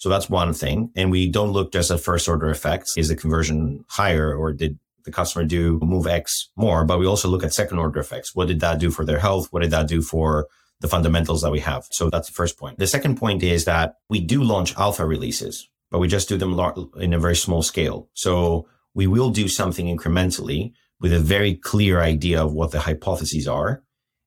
So 0.00 0.08
that's 0.08 0.30
one 0.30 0.54
thing. 0.54 0.90
And 0.96 1.10
we 1.10 1.28
don't 1.28 1.52
look 1.52 1.72
just 1.72 1.90
at 1.90 2.00
first 2.00 2.26
order 2.26 2.50
effects. 2.50 2.96
Is 2.96 3.08
the 3.08 3.16
conversion 3.16 3.84
higher 3.88 4.34
or 4.34 4.50
did 4.52 4.78
the 5.04 5.12
customer 5.12 5.44
do 5.44 5.78
move 5.82 6.06
X 6.06 6.50
more? 6.56 6.86
But 6.86 6.98
we 6.98 7.06
also 7.06 7.28
look 7.28 7.44
at 7.44 7.52
second 7.52 7.78
order 7.78 8.00
effects. 8.00 8.34
What 8.34 8.48
did 8.48 8.60
that 8.60 8.80
do 8.80 8.90
for 8.90 9.04
their 9.04 9.18
health? 9.18 9.48
What 9.50 9.60
did 9.60 9.72
that 9.72 9.88
do 9.88 10.00
for 10.00 10.48
the 10.80 10.88
fundamentals 10.88 11.42
that 11.42 11.52
we 11.52 11.60
have? 11.60 11.86
So 11.90 12.08
that's 12.08 12.28
the 12.28 12.34
first 12.34 12.58
point. 12.58 12.78
The 12.78 12.86
second 12.86 13.18
point 13.18 13.42
is 13.42 13.66
that 13.66 13.96
we 14.08 14.20
do 14.20 14.42
launch 14.42 14.74
alpha 14.78 15.04
releases, 15.04 15.68
but 15.90 15.98
we 15.98 16.08
just 16.08 16.30
do 16.30 16.38
them 16.38 16.58
in 16.96 17.12
a 17.12 17.18
very 17.18 17.36
small 17.36 17.62
scale. 17.62 18.08
So 18.14 18.66
we 18.94 19.06
will 19.06 19.28
do 19.28 19.48
something 19.48 19.84
incrementally 19.86 20.72
with 20.98 21.12
a 21.12 21.20
very 21.20 21.56
clear 21.56 22.00
idea 22.00 22.42
of 22.42 22.54
what 22.54 22.70
the 22.70 22.80
hypotheses 22.80 23.46
are. 23.46 23.82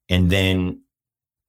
And 0.08 0.30
then 0.30 0.84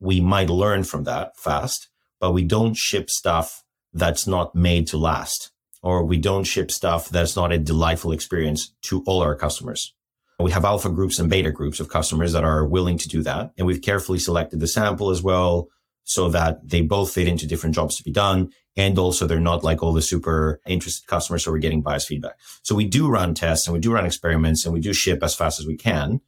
we 0.01 0.21
might 0.21 0.49
learn 0.49 0.85
from 0.85 1.05
that 1.05 1.37
fast, 1.37 1.91
but 2.21 2.33
we 2.33 2.43
don't 2.43 2.75
ship 2.75 3.11
stuff 3.11 3.64
that's 3.95 4.27
not 4.27 4.55
made 4.55 4.87
to 4.89 4.99
last, 4.99 5.53
or 5.83 6.05
we 6.05 6.19
don't 6.19 6.45
ship 6.45 6.71
stuff 6.71 7.09
that's 7.09 7.37
not 7.37 7.53
a 7.53 7.59
delightful 7.59 8.13
experience 8.13 8.75
to 8.83 9.03
all 9.07 9.23
our 9.23 9.37
customers. 9.37 9.95
We 10.41 10.51
have 10.51 10.65
alpha 10.65 10.91
groups 10.91 11.19
and 11.19 11.31
beta 11.31 11.53
groups 11.53 11.79
of 11.79 11.89
customers 11.89 12.33
that 12.33 12.45
are 12.45 12.67
willing 12.67 12.99
to 12.99 13.09
do 13.09 13.23
that. 13.23 13.53
And 13.57 13.67
we've 13.67 13.81
carefully 13.81 14.19
selected 14.19 14.59
the 14.59 14.67
sample 14.67 15.11
as 15.11 15.23
well 15.23 15.69
so 16.03 16.29
that 16.31 16.69
they 16.69 16.83
both 16.83 17.15
fit 17.15 17.29
into 17.29 17.47
different 17.47 17.75
jobs 17.75 17.97
to 17.97 18.03
be 18.03 18.11
done. 18.11 18.51
And 18.77 18.99
also 18.99 19.27
they're 19.27 19.39
not 19.39 19.63
like 19.63 19.83
all 19.83 19.93
the 19.93 20.03
super 20.03 20.61
interested 20.67 21.07
customers. 21.07 21.45
So 21.45 21.53
we're 21.53 21.59
getting 21.59 21.83
biased 21.83 22.09
feedback. 22.09 22.37
So 22.63 22.75
we 22.75 22.85
do 22.85 23.09
run 23.09 23.33
tests 23.35 23.67
and 23.67 23.75
we 23.75 23.81
do 23.81 23.93
run 23.93 24.05
experiments 24.05 24.65
and 24.65 24.75
we 24.75 24.81
do 24.81 24.93
ship 24.93 25.23
as 25.23 25.37
fast 25.37 25.61
as 25.61 25.67
we 25.67 25.77
can, 25.77 26.21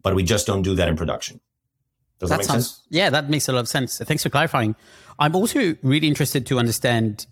but 0.00 0.14
we 0.14 0.22
just 0.22 0.46
don't 0.46 0.62
do 0.62 0.74
that 0.74 0.88
in 0.88 0.96
production. 0.96 1.40
Does 2.24 2.30
that, 2.30 2.38
that 2.38 2.46
sounds, 2.46 2.70
sense? 2.70 2.86
Yeah, 2.90 3.10
that 3.10 3.30
makes 3.30 3.48
a 3.48 3.52
lot 3.52 3.60
of 3.60 3.68
sense. 3.68 3.98
Thanks 3.98 4.22
for 4.22 4.30
clarifying. 4.30 4.74
I'm 5.18 5.36
also 5.36 5.76
really 5.82 6.08
interested 6.08 6.46
to 6.46 6.58
understand 6.58 7.26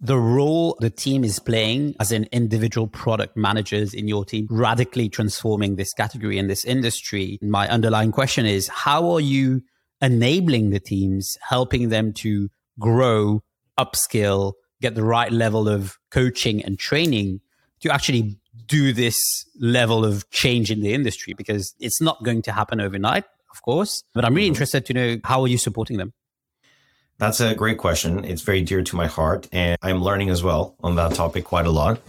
the 0.00 0.16
role 0.16 0.76
the 0.80 0.88
team 0.88 1.24
is 1.24 1.38
playing 1.38 1.94
as 2.00 2.10
an 2.10 2.26
individual 2.32 2.86
product 2.86 3.36
managers 3.36 3.92
in 3.92 4.08
your 4.08 4.24
team, 4.24 4.46
radically 4.50 5.08
transforming 5.08 5.76
this 5.76 5.92
category 5.92 6.38
and 6.38 6.48
this 6.48 6.64
industry. 6.64 7.38
My 7.42 7.68
underlying 7.68 8.10
question 8.10 8.46
is 8.46 8.68
how 8.68 9.10
are 9.10 9.20
you 9.20 9.62
enabling 10.00 10.70
the 10.70 10.80
teams, 10.80 11.36
helping 11.46 11.90
them 11.90 12.14
to 12.14 12.48
grow, 12.78 13.42
upskill, 13.78 14.54
get 14.80 14.94
the 14.94 15.04
right 15.04 15.30
level 15.30 15.68
of 15.68 15.98
coaching 16.10 16.64
and 16.64 16.78
training 16.78 17.40
to 17.80 17.92
actually 17.92 18.38
do 18.66 18.92
this 18.94 19.18
level 19.60 20.04
of 20.04 20.30
change 20.30 20.70
in 20.70 20.80
the 20.80 20.94
industry? 20.94 21.34
Because 21.34 21.74
it's 21.78 22.00
not 22.00 22.24
going 22.24 22.40
to 22.42 22.52
happen 22.52 22.80
overnight 22.80 23.24
of 23.50 23.62
course. 23.62 24.04
But 24.14 24.24
I'm 24.24 24.34
really 24.34 24.46
mm-hmm. 24.46 24.54
interested 24.54 24.86
to 24.86 24.92
know 24.92 25.16
how 25.24 25.42
are 25.42 25.48
you 25.48 25.58
supporting 25.58 25.96
them? 25.98 26.12
That's 27.18 27.40
a 27.40 27.54
great 27.54 27.76
question. 27.76 28.24
It's 28.24 28.42
very 28.42 28.62
dear 28.62 28.82
to 28.82 28.96
my 28.96 29.06
heart, 29.06 29.46
and 29.52 29.76
I'm 29.82 30.02
learning 30.02 30.30
as 30.30 30.42
well 30.42 30.74
on 30.80 30.96
that 30.96 31.12
topic 31.12 31.44
quite 31.44 31.66
a 31.66 31.70
lot. 31.70 32.00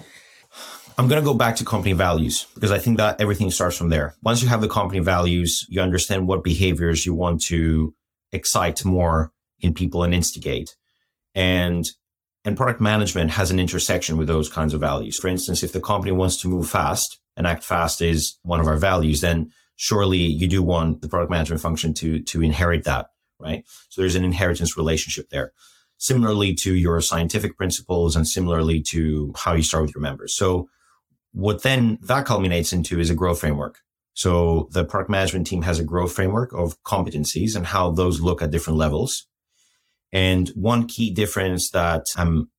I'm 0.97 1.07
going 1.07 1.21
to 1.21 1.25
go 1.25 1.33
back 1.33 1.55
to 1.57 1.65
company 1.65 1.93
values 1.93 2.47
because 2.53 2.71
I 2.71 2.77
think 2.77 2.97
that 2.97 3.19
everything 3.19 3.51
starts 3.51 3.77
from 3.77 3.89
there. 3.89 4.15
Once 4.23 4.41
you 4.41 4.47
have 4.47 4.61
the 4.61 4.69
company 4.69 4.99
values, 4.99 5.65
you 5.67 5.81
understand 5.81 6.27
what 6.27 6.43
behaviors 6.43 7.05
you 7.05 7.13
want 7.13 7.41
to 7.45 7.93
excite 8.31 8.85
more 8.85 9.31
in 9.59 9.73
people 9.73 10.03
and 10.03 10.13
instigate. 10.13 10.75
And 11.35 11.89
and 12.43 12.57
product 12.57 12.81
management 12.81 13.31
has 13.31 13.51
an 13.51 13.59
intersection 13.59 14.17
with 14.17 14.27
those 14.27 14.49
kinds 14.49 14.73
of 14.73 14.79
values. 14.79 15.17
For 15.17 15.27
instance, 15.27 15.61
if 15.61 15.73
the 15.73 15.81
company 15.81 16.11
wants 16.11 16.37
to 16.41 16.47
move 16.47 16.69
fast 16.69 17.19
and 17.37 17.45
act 17.45 17.63
fast 17.63 18.01
is 18.01 18.37
one 18.43 18.59
of 18.59 18.67
our 18.67 18.77
values, 18.77 19.21
then 19.21 19.51
surely 19.81 20.19
you 20.19 20.47
do 20.47 20.61
want 20.61 21.01
the 21.01 21.09
product 21.09 21.31
management 21.31 21.59
function 21.59 21.91
to, 21.91 22.21
to 22.21 22.43
inherit 22.43 22.83
that, 22.83 23.07
right? 23.39 23.65
So 23.89 23.99
there's 23.99 24.13
an 24.13 24.23
inheritance 24.23 24.77
relationship 24.77 25.31
there. 25.31 25.53
Similarly 25.97 26.53
to 26.57 26.75
your 26.75 27.01
scientific 27.01 27.57
principles 27.57 28.15
and 28.15 28.27
similarly 28.27 28.83
to 28.89 29.33
how 29.35 29.53
you 29.53 29.63
start 29.63 29.85
with 29.85 29.95
your 29.95 30.03
members. 30.03 30.35
So 30.35 30.69
what 31.31 31.63
then 31.63 31.97
that 32.03 32.27
culminates 32.27 32.71
into 32.71 32.99
is 32.99 33.09
a 33.09 33.15
growth 33.15 33.39
framework. 33.39 33.79
So 34.13 34.69
the 34.71 34.85
product 34.85 35.09
management 35.09 35.47
team 35.47 35.63
has 35.63 35.79
a 35.79 35.83
growth 35.83 36.13
framework 36.13 36.53
of 36.53 36.79
competencies 36.83 37.55
and 37.55 37.65
how 37.65 37.89
those 37.89 38.21
look 38.21 38.43
at 38.43 38.51
different 38.51 38.77
levels. 38.77 39.25
And 40.11 40.49
one 40.49 40.87
key 40.87 41.09
difference 41.09 41.71
that 41.71 42.05
I'm 42.15 42.51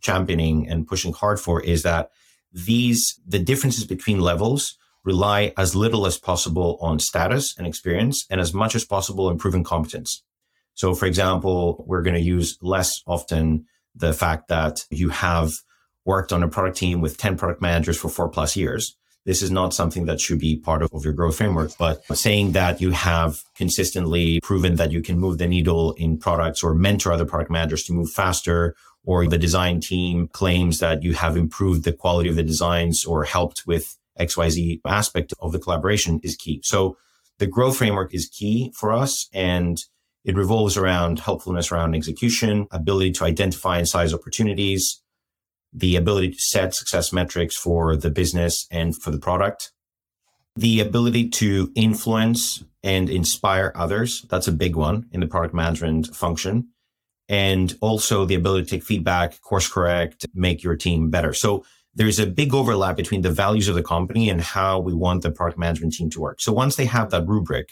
championing 0.00 0.68
and 0.68 0.84
pushing 0.84 1.12
hard 1.12 1.38
for 1.38 1.62
is 1.62 1.84
that 1.84 2.10
these, 2.52 3.20
the 3.24 3.38
differences 3.38 3.84
between 3.84 4.18
levels 4.18 4.76
rely 5.06 5.52
as 5.56 5.74
little 5.74 6.04
as 6.04 6.18
possible 6.18 6.76
on 6.82 6.98
status 6.98 7.56
and 7.56 7.66
experience 7.66 8.26
and 8.28 8.40
as 8.40 8.52
much 8.52 8.74
as 8.74 8.84
possible 8.84 9.28
on 9.28 9.38
proven 9.38 9.64
competence. 9.64 10.22
So, 10.74 10.94
for 10.94 11.06
example, 11.06 11.84
we're 11.86 12.02
going 12.02 12.16
to 12.16 12.20
use 12.20 12.58
less 12.60 13.02
often 13.06 13.64
the 13.94 14.12
fact 14.12 14.48
that 14.48 14.84
you 14.90 15.08
have 15.08 15.52
worked 16.04 16.32
on 16.32 16.42
a 16.42 16.48
product 16.48 16.76
team 16.76 17.00
with 17.00 17.16
10 17.16 17.38
product 17.38 17.62
managers 17.62 17.96
for 17.96 18.08
four 18.08 18.28
plus 18.28 18.56
years. 18.56 18.96
This 19.24 19.42
is 19.42 19.50
not 19.50 19.74
something 19.74 20.06
that 20.06 20.20
should 20.20 20.38
be 20.38 20.56
part 20.56 20.82
of, 20.82 20.92
of 20.92 21.04
your 21.04 21.14
growth 21.14 21.36
framework, 21.36 21.72
but 21.78 22.04
saying 22.16 22.52
that 22.52 22.80
you 22.80 22.90
have 22.90 23.42
consistently 23.56 24.40
proven 24.42 24.76
that 24.76 24.92
you 24.92 25.02
can 25.02 25.18
move 25.18 25.38
the 25.38 25.48
needle 25.48 25.92
in 25.92 26.18
products 26.18 26.62
or 26.62 26.74
mentor 26.74 27.12
other 27.12 27.24
product 27.24 27.50
managers 27.50 27.84
to 27.84 27.92
move 27.92 28.10
faster 28.10 28.76
or 29.04 29.26
the 29.26 29.38
design 29.38 29.80
team 29.80 30.28
claims 30.28 30.78
that 30.80 31.02
you 31.02 31.14
have 31.14 31.36
improved 31.36 31.84
the 31.84 31.92
quality 31.92 32.28
of 32.28 32.36
the 32.36 32.42
designs 32.42 33.04
or 33.04 33.24
helped 33.24 33.66
with 33.66 33.96
XYZ 34.18 34.80
aspect 34.86 35.32
of 35.40 35.52
the 35.52 35.58
collaboration 35.58 36.20
is 36.22 36.36
key. 36.36 36.60
So 36.64 36.96
the 37.38 37.46
growth 37.46 37.76
framework 37.76 38.14
is 38.14 38.28
key 38.28 38.72
for 38.74 38.92
us 38.92 39.28
and 39.32 39.78
it 40.24 40.36
revolves 40.36 40.76
around 40.76 41.20
helpfulness 41.20 41.70
around 41.70 41.94
execution, 41.94 42.66
ability 42.72 43.12
to 43.12 43.24
identify 43.24 43.78
and 43.78 43.88
size 43.88 44.12
opportunities, 44.12 45.00
the 45.72 45.94
ability 45.96 46.32
to 46.32 46.38
set 46.38 46.74
success 46.74 47.12
metrics 47.12 47.56
for 47.56 47.96
the 47.96 48.10
business 48.10 48.66
and 48.70 48.96
for 48.96 49.10
the 49.10 49.18
product, 49.18 49.70
the 50.56 50.80
ability 50.80 51.28
to 51.28 51.70
influence 51.76 52.64
and 52.82 53.10
inspire 53.10 53.72
others. 53.76 54.24
That's 54.30 54.48
a 54.48 54.52
big 54.52 54.74
one 54.74 55.06
in 55.12 55.20
the 55.20 55.26
product 55.26 55.54
management 55.54 56.08
function. 56.14 56.68
And 57.28 57.76
also 57.80 58.24
the 58.24 58.36
ability 58.36 58.64
to 58.64 58.70
take 58.70 58.84
feedback, 58.84 59.40
course 59.42 59.68
correct, 59.68 60.26
make 60.34 60.62
your 60.62 60.76
team 60.76 61.10
better. 61.10 61.32
So 61.32 61.64
there's 61.96 62.18
a 62.18 62.26
big 62.26 62.54
overlap 62.54 62.94
between 62.94 63.22
the 63.22 63.30
values 63.30 63.68
of 63.68 63.74
the 63.74 63.82
company 63.82 64.28
and 64.28 64.40
how 64.40 64.78
we 64.78 64.92
want 64.92 65.22
the 65.22 65.30
product 65.30 65.58
management 65.58 65.94
team 65.94 66.10
to 66.10 66.20
work. 66.20 66.40
So 66.40 66.52
once 66.52 66.76
they 66.76 66.84
have 66.84 67.10
that 67.10 67.26
rubric, 67.26 67.70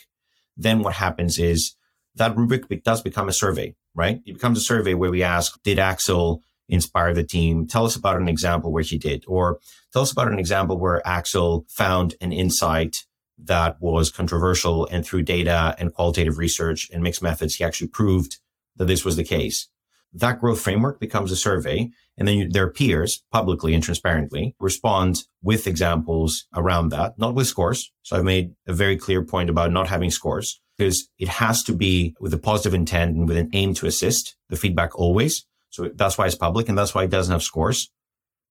then 0.56 0.82
what 0.82 0.94
happens 0.94 1.38
is 1.38 1.76
that 2.14 2.36
rubric 2.36 2.82
does 2.84 3.02
become 3.02 3.28
a 3.28 3.32
survey, 3.32 3.74
right? 3.94 4.20
It 4.24 4.32
becomes 4.32 4.58
a 4.58 4.62
survey 4.62 4.94
where 4.94 5.10
we 5.10 5.22
ask, 5.22 5.62
did 5.62 5.78
Axel 5.78 6.42
inspire 6.70 7.12
the 7.12 7.22
team? 7.22 7.66
Tell 7.66 7.84
us 7.84 7.96
about 7.96 8.16
an 8.16 8.28
example 8.28 8.72
where 8.72 8.82
he 8.82 8.96
did, 8.96 9.24
or 9.28 9.60
tell 9.92 10.02
us 10.02 10.12
about 10.12 10.32
an 10.32 10.38
example 10.38 10.78
where 10.78 11.06
Axel 11.06 11.66
found 11.68 12.14
an 12.22 12.32
insight 12.32 13.04
that 13.36 13.76
was 13.80 14.10
controversial 14.10 14.86
and 14.86 15.04
through 15.04 15.22
data 15.22 15.74
and 15.78 15.92
qualitative 15.92 16.38
research 16.38 16.88
and 16.92 17.02
mixed 17.02 17.22
methods, 17.22 17.56
he 17.56 17.64
actually 17.64 17.88
proved 17.88 18.38
that 18.76 18.86
this 18.86 19.04
was 19.04 19.16
the 19.16 19.24
case. 19.24 19.68
That 20.14 20.40
growth 20.40 20.60
framework 20.60 21.00
becomes 21.00 21.32
a 21.32 21.36
survey 21.36 21.90
and 22.16 22.28
then 22.28 22.36
you, 22.36 22.48
their 22.48 22.70
peers 22.70 23.22
publicly 23.32 23.74
and 23.74 23.82
transparently 23.82 24.54
respond 24.60 25.24
with 25.42 25.66
examples 25.66 26.46
around 26.54 26.90
that, 26.90 27.18
not 27.18 27.34
with 27.34 27.48
scores. 27.48 27.92
So 28.02 28.16
I've 28.16 28.24
made 28.24 28.54
a 28.66 28.72
very 28.72 28.96
clear 28.96 29.24
point 29.24 29.50
about 29.50 29.72
not 29.72 29.88
having 29.88 30.10
scores 30.10 30.60
because 30.78 31.08
it 31.18 31.28
has 31.28 31.62
to 31.64 31.72
be 31.72 32.14
with 32.20 32.32
a 32.32 32.38
positive 32.38 32.74
intent 32.74 33.16
and 33.16 33.28
with 33.28 33.36
an 33.36 33.50
aim 33.52 33.74
to 33.74 33.86
assist 33.86 34.36
the 34.48 34.56
feedback 34.56 34.96
always. 34.98 35.46
So 35.70 35.90
that's 35.94 36.16
why 36.16 36.26
it's 36.26 36.34
public 36.36 36.68
and 36.68 36.78
that's 36.78 36.94
why 36.94 37.04
it 37.04 37.10
doesn't 37.10 37.32
have 37.32 37.42
scores. 37.42 37.90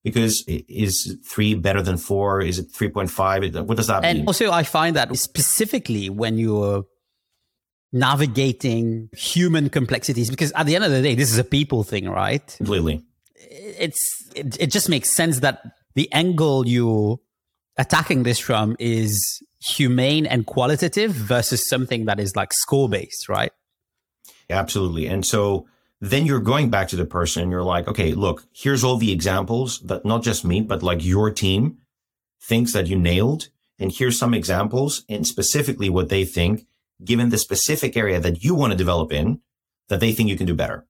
Because 0.04 0.44
is 0.48 1.18
three 1.26 1.54
better 1.56 1.82
than 1.82 1.96
four? 1.96 2.42
Is 2.42 2.60
it 2.60 2.74
3.5? 2.74 3.66
What 3.66 3.78
does 3.78 3.88
that 3.88 4.04
and 4.04 4.18
mean? 4.18 4.20
And 4.20 4.28
also, 4.28 4.52
I 4.52 4.64
find 4.64 4.98
that 4.98 5.16
specifically 5.16 6.10
when 6.10 6.38
you're 6.38 6.84
navigating 7.94 9.10
human 9.14 9.70
complexities, 9.70 10.30
because 10.30 10.52
at 10.54 10.66
the 10.66 10.76
end 10.76 10.84
of 10.84 10.92
the 10.92 11.02
day, 11.02 11.16
this 11.16 11.32
is 11.32 11.38
a 11.38 11.44
people 11.44 11.84
thing, 11.84 12.10
right? 12.10 12.46
Completely 12.58 13.04
it's 13.80 14.32
it, 14.36 14.58
it 14.60 14.72
just 14.72 14.90
makes 14.90 15.16
sense 15.16 15.40
that 15.40 15.62
the 15.96 16.12
angle 16.12 16.68
you're 16.68 17.20
attacking 17.78 18.24
this 18.24 18.40
from 18.40 18.76
is 18.80 19.42
humane 19.60 20.26
and 20.26 20.46
qualitative 20.46 21.12
versus 21.12 21.68
something 21.68 22.06
that 22.06 22.20
is 22.20 22.36
like 22.36 22.54
score 22.54 22.90
based, 22.90 23.30
right? 23.30 23.52
Absolutely. 24.50 25.08
And 25.08 25.26
so 25.26 25.68
then 26.02 26.26
you're 26.26 26.42
going 26.42 26.70
back 26.70 26.90
to 26.90 26.96
the 26.96 27.06
person 27.06 27.44
and 27.44 27.52
you're 27.52 27.64
like, 27.64 27.88
okay, 27.88 28.14
look, 28.14 28.46
here's 28.54 28.84
all 28.84 28.98
the 28.98 29.12
examples 29.12 29.80
that 29.80 30.04
not 30.04 30.22
just 30.22 30.44
me, 30.44 30.62
but 30.62 30.84
like 30.84 31.04
your 31.04 31.32
team 31.32 31.78
thinks 32.42 32.74
that 32.74 32.88
you 32.88 32.98
nailed. 32.98 33.48
And 33.80 33.92
here's 33.92 34.20
some 34.20 34.34
examples 34.34 35.04
and 35.10 35.26
specifically 35.26 35.90
what 35.90 36.10
they 36.10 36.26
think, 36.26 36.68
given 37.04 37.30
the 37.30 37.38
specific 37.38 37.96
area 37.96 38.20
that 38.20 38.44
you 38.44 38.56
want 38.56 38.72
to 38.72 38.78
develop 38.78 39.12
in, 39.12 39.40
that 39.90 40.00
they 40.00 40.12
think 40.12 40.30
you 40.30 40.38
can 40.38 40.48
do 40.48 40.56
better. 40.56 40.86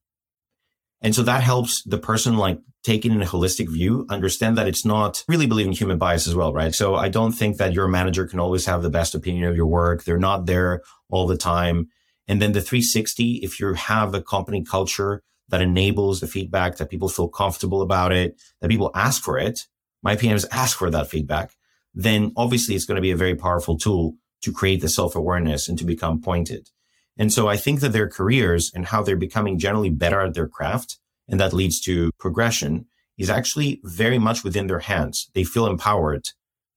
And 1.02 1.14
so 1.14 1.22
that 1.24 1.44
helps 1.44 1.84
the 1.84 1.98
person 1.98 2.38
like 2.38 2.60
take 2.84 3.06
it 3.06 3.12
in 3.12 3.22
a 3.22 3.26
holistic 3.26 3.70
view, 3.70 4.06
understand 4.10 4.58
that 4.58 4.68
it's 4.68 4.86
not 4.86 5.24
really 5.28 5.46
believing 5.46 5.74
human 5.74 5.98
bias 5.98 6.28
as 6.28 6.36
well, 6.36 6.54
right? 6.54 6.74
So 6.74 6.96
I 6.96 7.10
don't 7.10 7.32
think 7.32 7.58
that 7.58 7.74
your 7.74 7.88
manager 7.88 8.26
can 8.26 8.40
always 8.40 8.66
have 8.66 8.82
the 8.82 8.90
best 8.90 9.16
opinion 9.16 9.46
of 9.46 9.56
your 9.56 9.68
work. 9.68 10.04
They're 10.04 10.18
not 10.18 10.46
there 10.46 10.82
all 11.10 11.28
the 11.28 11.38
time. 11.38 11.90
And 12.28 12.42
then 12.42 12.54
the 12.54 12.62
360, 12.62 13.42
if 13.44 13.60
you 13.60 13.74
have 13.74 14.14
a 14.14 14.22
company 14.22 14.64
culture 14.64 15.24
that 15.50 15.62
enables 15.62 16.20
the 16.20 16.28
feedback, 16.28 16.78
that 16.78 16.90
people 16.90 17.10
feel 17.10 17.28
comfortable 17.28 17.82
about 17.82 18.12
it, 18.12 18.42
that 18.62 18.70
people 18.70 18.92
ask 18.96 19.22
for 19.22 19.38
it, 19.38 19.62
my 20.02 20.16
PMs 20.16 20.46
ask 20.52 20.78
for 20.78 20.90
that 20.90 21.10
feedback, 21.10 21.54
then 21.94 22.32
obviously 22.36 22.76
it's 22.76 22.86
going 22.86 22.96
to 22.96 23.02
be 23.02 23.12
a 23.12 23.18
very 23.18 23.36
powerful 23.36 23.78
tool 23.78 24.16
to 24.44 24.52
create 24.52 24.82
the 24.82 24.90
self 24.90 25.16
awareness 25.16 25.68
and 25.68 25.78
to 25.80 25.86
become 25.86 26.22
pointed. 26.22 26.70
And 27.18 27.32
so 27.32 27.48
I 27.48 27.58
think 27.58 27.80
that 27.82 27.94
their 27.94 28.10
careers 28.10 28.72
and 28.74 28.86
how 28.86 29.04
they're 29.04 29.16
becoming 29.16 29.60
generally 29.60 29.90
better 29.90 30.22
at 30.22 30.34
their 30.34 30.48
craft, 30.48 30.98
and 31.28 31.40
that 31.40 31.54
leads 31.54 31.80
to 31.82 32.12
progression, 32.20 32.86
is 33.18 33.30
actually 33.30 33.80
very 33.84 34.18
much 34.18 34.44
within 34.44 34.68
their 34.68 34.80
hands. 34.80 35.30
They 35.34 35.44
feel 35.44 35.68
empowered 35.68 36.26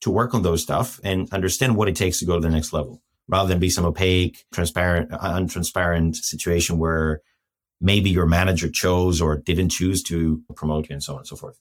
to 0.03 0.11
work 0.11 0.35
on 0.35 0.43
those 0.43 0.63
stuff 0.63 1.01
and 1.03 1.33
understand 1.33 1.77
what 1.77 1.89
it 1.89 1.97
takes 1.97 2.19
to 2.19 2.27
go 2.27 2.35
to 2.35 2.41
the 2.41 2.51
next 2.51 2.73
level 2.73 3.03
rather 3.29 3.49
than 3.49 3.59
be 3.59 3.71
some 3.71 3.85
opaque, 3.85 4.45
transparent, 4.53 5.13
uh, 5.13 5.19
untransparent 5.19 6.15
situation 6.17 6.79
where 6.79 7.21
maybe 7.81 8.11
your 8.11 8.27
manager 8.27 8.69
chose 8.71 9.21
or 9.21 9.37
didn't 9.37 9.71
choose 9.71 10.03
to 10.05 10.43
promote 10.55 10.89
you 10.89 10.95
and 10.95 11.03
so 11.03 11.15
on 11.15 11.21
and 11.21 11.27
so 11.27 11.37
forth. 11.37 11.59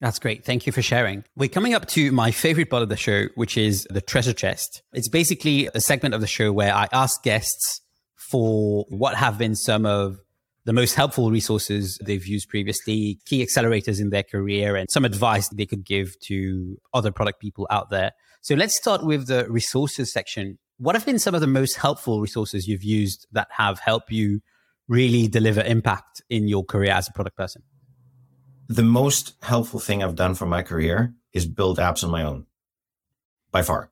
That's 0.00 0.18
great. 0.18 0.44
Thank 0.44 0.66
you 0.66 0.72
for 0.72 0.82
sharing. 0.82 1.24
We're 1.36 1.48
coming 1.48 1.72
up 1.72 1.86
to 1.88 2.12
my 2.12 2.30
favorite 2.30 2.68
part 2.68 2.82
of 2.82 2.90
the 2.90 2.96
show, 2.96 3.26
which 3.34 3.56
is 3.56 3.86
the 3.88 4.02
treasure 4.02 4.34
chest. 4.34 4.82
It's 4.92 5.08
basically 5.08 5.70
a 5.74 5.80
segment 5.80 6.14
of 6.14 6.20
the 6.20 6.26
show 6.26 6.52
where 6.52 6.74
I 6.74 6.86
ask 6.92 7.22
guests 7.22 7.80
for 8.14 8.84
what 8.88 9.14
have 9.14 9.38
been 9.38 9.54
some 9.54 9.86
of 9.86 10.18
the 10.66 10.72
most 10.72 10.96
helpful 10.96 11.30
resources 11.30 11.98
they've 12.04 12.26
used 12.26 12.48
previously, 12.48 13.20
key 13.24 13.46
accelerators 13.46 14.00
in 14.00 14.10
their 14.10 14.24
career, 14.24 14.76
and 14.76 14.90
some 14.90 15.04
advice 15.04 15.48
they 15.48 15.64
could 15.64 15.86
give 15.86 16.18
to 16.24 16.76
other 16.92 17.12
product 17.12 17.40
people 17.40 17.66
out 17.70 17.88
there. 17.88 18.10
So 18.42 18.54
let's 18.54 18.76
start 18.76 19.04
with 19.04 19.28
the 19.28 19.48
resources 19.48 20.12
section. 20.12 20.58
What 20.78 20.94
have 20.94 21.06
been 21.06 21.20
some 21.20 21.34
of 21.34 21.40
the 21.40 21.46
most 21.46 21.76
helpful 21.76 22.20
resources 22.20 22.66
you've 22.66 22.84
used 22.84 23.26
that 23.32 23.48
have 23.52 23.78
helped 23.78 24.10
you 24.10 24.40
really 24.88 25.28
deliver 25.28 25.62
impact 25.62 26.20
in 26.28 26.48
your 26.48 26.64
career 26.64 26.90
as 26.90 27.08
a 27.08 27.12
product 27.12 27.36
person? 27.36 27.62
The 28.68 28.82
most 28.82 29.34
helpful 29.42 29.80
thing 29.80 30.02
I've 30.02 30.16
done 30.16 30.34
for 30.34 30.46
my 30.46 30.62
career 30.62 31.14
is 31.32 31.46
build 31.46 31.78
apps 31.78 32.02
on 32.02 32.10
my 32.10 32.22
own 32.22 32.46
by 33.50 33.62
far. 33.62 33.90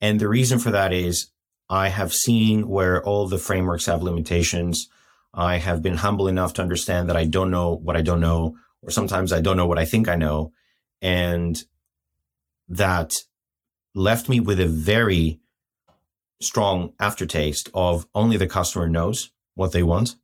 And 0.00 0.20
the 0.20 0.28
reason 0.28 0.58
for 0.58 0.70
that 0.70 0.92
is 0.92 1.30
I 1.70 1.88
have 1.88 2.12
seen 2.12 2.68
where 2.68 3.02
all 3.02 3.26
the 3.26 3.38
frameworks 3.38 3.86
have 3.86 4.02
limitations. 4.02 4.88
I 5.32 5.56
have 5.56 5.82
been 5.82 5.96
humble 5.96 6.28
enough 6.28 6.52
to 6.54 6.62
understand 6.62 7.08
that 7.08 7.16
I 7.16 7.24
don't 7.24 7.50
know 7.50 7.74
what 7.74 7.96
I 7.96 8.02
don't 8.02 8.20
know, 8.20 8.56
or 8.82 8.90
sometimes 8.90 9.32
I 9.32 9.40
don't 9.40 9.56
know 9.56 9.66
what 9.66 9.78
I 9.78 9.84
think 9.84 10.08
I 10.08 10.16
know. 10.16 10.52
And 11.00 11.62
that 12.68 13.14
left 13.94 14.28
me 14.28 14.40
with 14.40 14.60
a 14.60 14.66
very 14.66 15.40
strong 16.40 16.92
aftertaste 17.00 17.70
of 17.72 18.06
only 18.14 18.36
the 18.36 18.46
customer 18.46 18.88
knows 18.88 19.30
what 19.54 19.72
they 19.72 19.82
want 19.82 20.16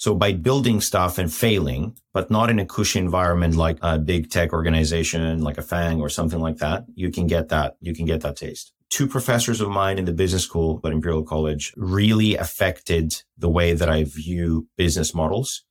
so 0.00 0.14
by 0.14 0.32
building 0.32 0.80
stuff 0.80 1.18
and 1.18 1.30
failing, 1.30 1.94
but 2.14 2.30
not 2.30 2.48
in 2.48 2.58
a 2.58 2.64
cushy 2.64 2.98
environment 2.98 3.54
like 3.54 3.76
a 3.82 3.98
big 3.98 4.30
tech 4.30 4.54
organization, 4.54 5.42
like 5.42 5.58
a 5.58 5.62
FANG 5.62 6.00
or 6.00 6.08
something 6.08 6.40
like 6.40 6.56
that, 6.56 6.86
you 6.94 7.10
can 7.10 7.26
get 7.26 7.50
that, 7.50 7.76
you 7.82 7.94
can 7.94 8.06
get 8.06 8.22
that 8.22 8.36
taste. 8.36 8.72
Two 8.88 9.06
professors 9.06 9.60
of 9.60 9.68
mine 9.68 9.98
in 9.98 10.06
the 10.06 10.14
business 10.14 10.42
school 10.42 10.80
at 10.86 10.92
Imperial 10.92 11.22
College 11.22 11.74
really 11.76 12.34
affected 12.34 13.12
the 13.36 13.50
way 13.50 13.74
that 13.74 13.90
I 13.90 14.04
view 14.04 14.68
business 14.78 15.14
models 15.14 15.64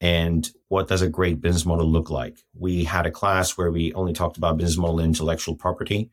and 0.00 0.50
what 0.68 0.88
does 0.88 1.02
a 1.02 1.08
great 1.10 1.42
business 1.42 1.66
model 1.66 1.86
look 1.86 2.08
like. 2.08 2.38
We 2.58 2.84
had 2.84 3.04
a 3.04 3.10
class 3.10 3.58
where 3.58 3.70
we 3.70 3.92
only 3.92 4.14
talked 4.14 4.38
about 4.38 4.56
business 4.56 4.78
model 4.78 5.00
and 5.00 5.08
intellectual 5.08 5.56
property. 5.56 6.10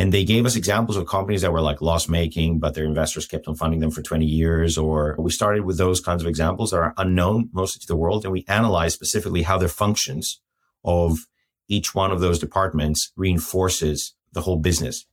And 0.00 0.14
they 0.14 0.24
gave 0.24 0.46
us 0.46 0.56
examples 0.56 0.96
of 0.96 1.06
companies 1.06 1.42
that 1.42 1.52
were 1.52 1.60
like 1.60 1.82
loss 1.82 2.08
making, 2.08 2.58
but 2.58 2.72
their 2.72 2.86
investors 2.86 3.26
kept 3.26 3.46
on 3.46 3.54
funding 3.54 3.80
them 3.80 3.90
for 3.90 4.00
20 4.00 4.24
years. 4.24 4.78
Or 4.78 5.14
we 5.18 5.30
started 5.30 5.66
with 5.66 5.76
those 5.76 6.00
kinds 6.00 6.22
of 6.22 6.28
examples 6.28 6.70
that 6.70 6.78
are 6.78 6.94
unknown 6.96 7.50
mostly 7.52 7.80
to 7.80 7.86
the 7.86 7.96
world. 7.96 8.24
And 8.24 8.32
we 8.32 8.46
analyzed 8.48 8.94
specifically 8.94 9.42
how 9.42 9.58
their 9.58 9.68
functions 9.68 10.40
of 10.82 11.26
each 11.68 11.94
one 11.94 12.12
of 12.12 12.20
those 12.20 12.38
departments 12.38 13.12
reinforces 13.14 14.14
the 14.32 14.40
whole 14.40 14.56
business. 14.56 15.04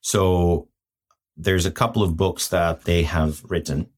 So 0.00 0.68
there's 1.36 1.66
a 1.66 1.72
couple 1.72 2.04
of 2.04 2.16
books 2.16 2.46
that 2.46 2.84
they 2.84 3.02
have 3.02 3.42
written. 3.42 3.88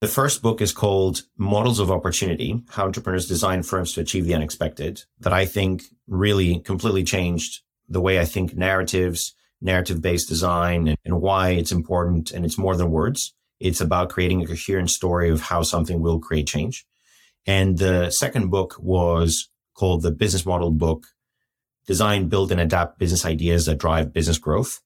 The 0.00 0.06
first 0.06 0.40
book 0.40 0.60
is 0.60 0.70
called 0.70 1.22
Models 1.36 1.80
of 1.80 1.90
Opportunity 1.90 2.62
How 2.68 2.84
Entrepreneurs 2.84 3.26
Design 3.26 3.64
Firms 3.64 3.92
to 3.94 4.02
Achieve 4.02 4.24
the 4.24 4.36
Unexpected, 4.36 5.02
that 5.18 5.32
I 5.32 5.46
think 5.46 5.82
really 6.06 6.60
completely 6.60 7.02
changed 7.02 7.62
the 7.88 8.00
way 8.00 8.20
I 8.20 8.24
think 8.24 8.56
narratives, 8.56 9.34
narrative 9.60 10.00
based 10.00 10.28
design, 10.28 10.88
and, 10.88 10.98
and 11.04 11.20
why 11.20 11.50
it's 11.50 11.72
important. 11.72 12.30
And 12.30 12.44
it's 12.44 12.58
more 12.58 12.76
than 12.76 12.90
words. 12.90 13.34
It's 13.60 13.80
about 13.80 14.10
creating 14.10 14.42
a 14.42 14.46
coherent 14.46 14.90
story 14.90 15.30
of 15.30 15.40
how 15.40 15.62
something 15.62 16.00
will 16.00 16.20
create 16.20 16.46
change. 16.46 16.84
And 17.46 17.78
the 17.78 18.10
second 18.10 18.50
book 18.50 18.76
was 18.78 19.48
called 19.74 20.02
the 20.02 20.10
business 20.10 20.46
model 20.46 20.70
book, 20.70 21.06
design, 21.86 22.28
build 22.28 22.52
and 22.52 22.60
adapt 22.60 22.98
business 22.98 23.24
ideas 23.24 23.66
that 23.66 23.78
drive 23.78 24.12
business 24.12 24.38
growth. 24.38 24.80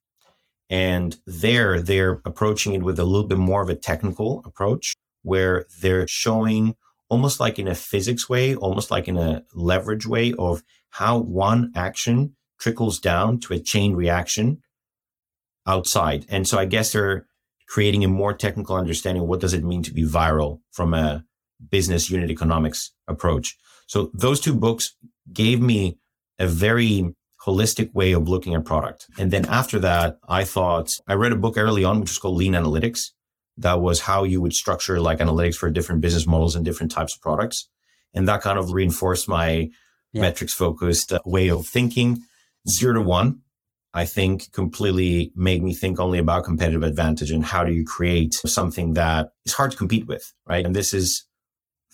And 0.71 1.17
there 1.27 1.81
they're 1.81 2.21
approaching 2.25 2.75
it 2.75 2.83
with 2.83 2.99
a 2.99 3.05
little 3.05 3.27
bit 3.27 3.39
more 3.39 3.63
of 3.63 3.71
a 3.71 3.75
technical 3.75 4.43
approach 4.45 4.95
where 5.23 5.67
they're 5.81 6.07
showing 6.09 6.75
almost 7.09 7.41
like 7.41 7.59
in 7.59 7.69
a 7.69 7.75
physics 7.75 8.29
way, 8.29 8.55
almost 8.55 8.91
like 8.91 9.09
in 9.09 9.17
a 9.17 9.43
leverage 9.55 10.07
way 10.07 10.35
of 10.39 10.63
how 10.91 11.19
one 11.19 11.73
action 11.75 12.35
trickles 12.59 12.99
down 12.99 13.41
to 13.41 13.55
a 13.55 13.59
chain 13.59 13.95
reaction 13.95 14.63
outside. 15.67 16.27
And 16.29 16.47
so 16.49 16.59
I 16.59 16.65
guess 16.65 16.93
they're 16.93 17.27
creating 17.69 18.03
a 18.03 18.09
more 18.09 18.33
technical 18.33 18.77
understanding 18.77 19.27
what 19.27 19.41
does 19.41 19.53
it 19.55 19.63
mean 19.63 19.83
to 19.83 19.93
be 19.93 20.05
viral 20.05 20.61
from 20.73 20.95
a 20.95 21.25
business 21.71 22.11
unit 22.11 22.31
economics 22.31 22.93
approach. 23.07 23.57
So 23.87 24.11
those 24.15 24.41
two 24.41 24.55
books 24.55 24.95
gave 25.33 25.61
me 25.61 25.99
a 26.39 26.47
very 26.47 27.15
holistic 27.45 27.93
way 27.95 28.13
of 28.13 28.29
looking 28.29 28.55
at 28.55 28.65
product. 28.65 29.07
And 29.19 29.31
then 29.31 29.45
after 29.47 29.79
that, 29.81 30.19
I 30.29 30.45
thought 30.45 30.91
I 31.07 31.15
read 31.15 31.33
a 31.33 31.37
book 31.37 31.57
early 31.57 31.85
on, 31.85 32.01
which 32.01 32.11
was 32.11 32.19
called 32.19 32.37
Lean 32.37 32.53
Analytics. 32.55 33.11
That 33.57 33.81
was 33.81 34.01
how 34.01 34.25
you 34.25 34.41
would 34.41 34.53
structure 34.53 35.01
like 35.01 35.19
analytics 35.19 35.57
for 35.57 35.71
different 35.71 36.01
business 36.01 36.27
models 36.27 36.57
and 36.57 36.65
different 36.65 36.93
types 36.93 37.15
of 37.15 37.21
products. 37.21 37.69
And 38.15 38.27
that 38.29 38.41
kind 38.41 38.59
of 38.59 38.73
reinforced 38.73 39.29
my 39.29 39.71
yeah. 40.13 40.21
metrics 40.23 40.55
focused 40.55 41.13
uh, 41.13 41.21
way 41.25 41.49
of 41.49 41.67
thinking 41.67 42.23
zero 42.69 42.95
to 42.95 43.03
one, 43.03 43.41
I 43.95 44.05
think 44.05 44.53
completely 44.53 45.33
made 45.35 45.62
me 45.62 45.75
think 45.75 45.99
only 45.99 46.19
about 46.19 46.45
competitive 46.45 46.83
advantage 46.83 47.31
and 47.31 47.45
how 47.45 47.64
do 47.64 47.73
you 47.73 47.85
create 47.85 48.35
something 48.35 48.95
that 48.95 49.31
is 49.45 49.55
hard 49.55 49.71
to 49.73 49.77
compete 49.77 50.07
with, 50.07 50.33
right? 50.47 50.64
And 50.64 50.77
this 50.77 50.93
is 50.93 51.25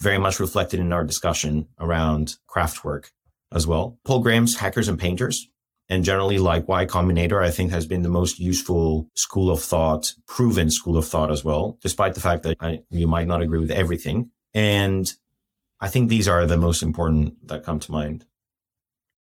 very 0.01 0.19
much 0.19 0.41
reflected 0.41 0.81
in 0.81 0.93
our 0.93 1.05
discussion 1.05 1.69
around 1.79 2.37
Craftwork 2.49 3.11
as 3.53 3.67
well. 3.67 3.99
Paul 4.05 4.21
Graham's 4.21 4.57
Hackers 4.57 4.89
and 4.89 4.99
Painters 4.99 5.49
and 5.89 6.05
generally 6.05 6.39
like 6.39 6.67
Y 6.67 6.87
Combinator, 6.87 7.43
I 7.43 7.51
think 7.51 7.71
has 7.71 7.87
been 7.87 8.03
the 8.03 8.09
most 8.09 8.39
useful 8.39 9.09
school 9.15 9.51
of 9.51 9.63
thought, 9.63 10.13
proven 10.27 10.71
school 10.71 10.97
of 10.97 11.07
thought 11.07 11.31
as 11.31 11.45
well, 11.45 11.79
despite 11.81 12.15
the 12.15 12.21
fact 12.21 12.43
that 12.43 12.57
I, 12.61 12.81
you 12.91 13.07
might 13.07 13.29
not 13.29 13.43
agree 13.43 13.61
with 13.61 13.71
everything. 13.71 14.31
And 14.55 15.13
I 15.81 15.89
think 15.89 16.09
these 16.09 16.27
are 16.27 16.47
the 16.47 16.57
most 16.57 16.83
important 16.83 17.47
that 17.49 17.65
come 17.65 17.79
to 17.81 17.93
mind. 17.93 18.25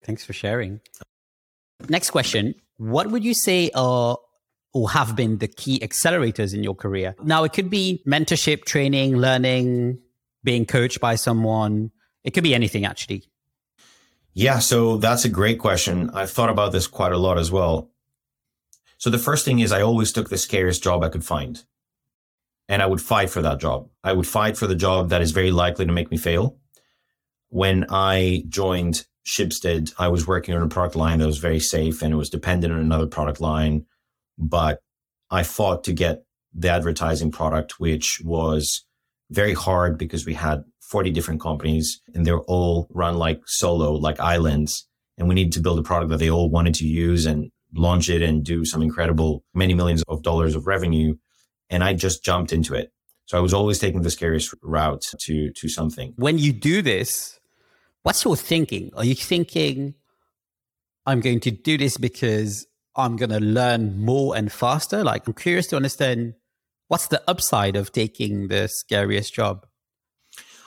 Thanks 0.04 0.24
for 0.24 0.32
sharing. 0.32 0.80
Next 1.88 2.10
question. 2.10 2.54
What 2.76 3.10
would 3.10 3.24
you 3.24 3.34
say 3.34 3.70
are 3.74 4.18
or 4.72 4.90
have 4.90 5.16
been 5.16 5.38
the 5.38 5.48
key 5.48 5.80
accelerators 5.80 6.54
in 6.54 6.62
your 6.62 6.74
career? 6.74 7.14
Now, 7.22 7.44
it 7.44 7.52
could 7.52 7.70
be 7.70 8.02
mentorship, 8.06 8.64
training, 8.64 9.16
learning, 9.16 9.98
being 10.44 10.64
coached 10.64 11.00
by 11.00 11.16
someone. 11.16 11.90
It 12.24 12.32
could 12.32 12.44
be 12.44 12.54
anything, 12.54 12.84
actually. 12.84 13.24
Yeah, 14.32 14.60
so 14.60 14.96
that's 14.96 15.24
a 15.24 15.28
great 15.28 15.58
question. 15.58 16.10
I've 16.10 16.30
thought 16.30 16.50
about 16.50 16.72
this 16.72 16.86
quite 16.86 17.12
a 17.12 17.18
lot 17.18 17.36
as 17.36 17.50
well. 17.50 17.90
So 18.98 19.10
the 19.10 19.18
first 19.18 19.44
thing 19.44 19.58
is 19.58 19.72
I 19.72 19.82
always 19.82 20.12
took 20.12 20.28
the 20.28 20.38
scariest 20.38 20.82
job 20.82 21.02
I 21.02 21.08
could 21.08 21.24
find. 21.24 21.64
And 22.68 22.80
I 22.80 22.86
would 22.86 23.00
fight 23.00 23.30
for 23.30 23.42
that 23.42 23.58
job. 23.58 23.88
I 24.04 24.12
would 24.12 24.28
fight 24.28 24.56
for 24.56 24.68
the 24.68 24.76
job 24.76 25.08
that 25.08 25.22
is 25.22 25.32
very 25.32 25.50
likely 25.50 25.84
to 25.84 25.92
make 25.92 26.10
me 26.12 26.16
fail. 26.16 26.56
When 27.48 27.86
I 27.90 28.44
joined 28.48 29.06
Schibsted, 29.30 29.92
I 29.98 30.08
was 30.08 30.26
working 30.26 30.54
on 30.54 30.62
a 30.62 30.68
product 30.68 30.96
line 30.96 31.20
that 31.20 31.26
was 31.26 31.38
very 31.38 31.60
safe 31.60 32.02
and 32.02 32.12
it 32.12 32.16
was 32.16 32.30
dependent 32.30 32.72
on 32.72 32.80
another 32.80 33.06
product 33.06 33.40
line. 33.40 33.86
But 34.36 34.80
I 35.30 35.44
fought 35.44 35.84
to 35.84 35.92
get 35.92 36.24
the 36.52 36.70
advertising 36.70 37.30
product, 37.30 37.78
which 37.78 38.20
was 38.24 38.84
very 39.30 39.54
hard 39.54 39.98
because 39.98 40.26
we 40.26 40.34
had 40.34 40.64
40 40.80 41.10
different 41.10 41.40
companies 41.40 42.02
and 42.12 42.26
they're 42.26 42.40
all 42.40 42.88
run 42.90 43.18
like 43.18 43.40
solo, 43.46 43.92
like 43.92 44.18
islands. 44.18 44.88
And 45.16 45.28
we 45.28 45.36
needed 45.36 45.52
to 45.52 45.60
build 45.60 45.78
a 45.78 45.82
product 45.82 46.10
that 46.10 46.18
they 46.18 46.30
all 46.30 46.50
wanted 46.50 46.74
to 46.76 46.86
use 46.86 47.24
and 47.24 47.50
launch 47.72 48.10
it 48.10 48.22
and 48.22 48.44
do 48.44 48.64
some 48.64 48.82
incredible 48.82 49.44
many 49.54 49.74
millions 49.74 50.02
of 50.08 50.24
dollars 50.24 50.56
of 50.56 50.66
revenue. 50.66 51.14
And 51.68 51.84
I 51.84 51.94
just 51.94 52.24
jumped 52.24 52.52
into 52.52 52.74
it. 52.74 52.90
So 53.26 53.38
I 53.38 53.40
was 53.40 53.54
always 53.54 53.78
taking 53.78 54.02
the 54.02 54.10
scariest 54.10 54.52
route 54.60 55.04
to, 55.20 55.52
to 55.52 55.68
something. 55.68 56.14
When 56.16 56.38
you 56.38 56.52
do 56.52 56.82
this, 56.82 57.38
What's 58.02 58.24
your 58.24 58.36
thinking? 58.36 58.90
Are 58.96 59.04
you 59.04 59.14
thinking, 59.14 59.94
I'm 61.06 61.20
going 61.20 61.40
to 61.40 61.50
do 61.50 61.76
this 61.76 61.96
because 61.96 62.66
I'm 62.96 63.16
going 63.16 63.30
to 63.30 63.40
learn 63.40 63.98
more 63.98 64.36
and 64.36 64.50
faster? 64.50 65.04
Like, 65.04 65.26
I'm 65.26 65.34
curious 65.34 65.66
to 65.68 65.76
understand 65.76 66.34
What's 66.90 67.06
the 67.06 67.22
upside 67.28 67.76
of 67.76 67.92
taking 67.92 68.48
the 68.48 68.66
scariest 68.66 69.32
job? 69.32 69.64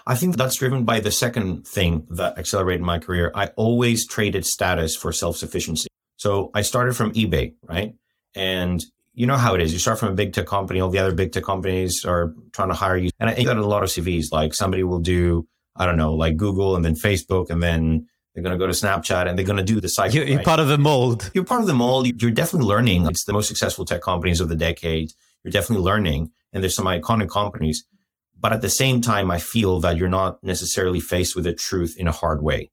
I 0.08 0.16
think 0.16 0.38
that's 0.38 0.56
driven 0.56 0.86
by 0.86 1.02
the 1.02 1.12
second 1.12 1.68
thing 1.68 2.08
that 2.12 2.38
accelerated 2.38 2.82
my 2.82 2.98
career. 2.98 3.30
I 3.36 3.48
always 3.58 4.08
traded 4.08 4.46
status 4.46 4.96
for 4.96 5.12
self 5.12 5.36
sufficiency. 5.36 5.90
So 6.16 6.50
I 6.54 6.62
started 6.62 6.96
from 6.96 7.12
eBay, 7.12 7.56
right? 7.68 7.96
And 8.36 8.82
you 9.14 9.28
know 9.28 9.36
how 9.36 9.54
it 9.54 9.62
is. 9.62 9.74
You 9.74 9.80
start 9.80 10.00
from 10.00 10.14
a 10.14 10.16
big 10.16 10.32
tech 10.32 10.48
company, 10.48 10.80
all 10.80 10.88
the 10.88 11.00
other 11.00 11.14
big 11.14 11.34
tech 11.34 11.44
companies 11.44 12.06
are 12.06 12.34
trying 12.54 12.70
to 12.70 12.74
hire 12.74 12.96
you. 12.96 13.10
And 13.20 13.30
I 13.30 13.44
got 13.44 13.58
a 13.58 13.66
lot 13.66 13.84
of 13.84 13.90
CVs. 13.90 14.32
Like 14.32 14.54
somebody 14.54 14.84
will 14.84 15.02
do, 15.02 15.46
I 15.76 15.86
don't 15.86 15.98
know, 15.98 16.14
like 16.14 16.38
Google 16.38 16.76
and 16.76 16.86
then 16.86 16.96
Facebook 16.96 17.50
and 17.50 17.62
then 17.62 18.08
they're 18.34 18.44
going 18.44 18.58
to 18.58 18.64
go 18.64 18.68
to 18.68 18.74
Snapchat 18.74 19.28
and 19.28 19.38
they're 19.38 19.46
going 19.46 19.58
to 19.58 19.64
do 19.64 19.80
the 19.80 19.90
cycle. 19.90 20.16
You're, 20.16 20.26
you're 20.26 20.38
right? 20.38 20.46
part 20.46 20.60
of 20.60 20.68
the 20.68 20.78
mold. 20.78 21.30
You're 21.34 21.44
part 21.44 21.62
of 21.62 21.68
the 21.68 21.74
mold. 21.74 22.22
You're 22.22 22.32
definitely 22.32 22.68
learning. 22.68 23.06
It's 23.06 23.26
the 23.26 23.34
most 23.34 23.48
successful 23.48 23.86
tech 23.86 24.02
companies 24.02 24.40
of 24.40 24.50
the 24.50 24.56
decade. 24.56 25.12
You're 25.44 25.52
definitely 25.52 25.84
learning. 25.84 26.32
And 26.52 26.64
there's 26.64 26.76
some 26.76 26.86
iconic 26.86 27.30
companies. 27.30 27.86
But 28.40 28.54
at 28.54 28.62
the 28.62 28.70
same 28.70 29.02
time, 29.02 29.32
I 29.32 29.38
feel 29.38 29.80
that 29.82 29.98
you're 29.98 30.10
not 30.10 30.44
necessarily 30.44 31.00
faced 31.00 31.36
with 31.36 31.46
the 31.46 31.54
truth 31.54 31.96
in 31.98 32.08
a 32.08 32.12
hard 32.12 32.42
way. 32.44 32.72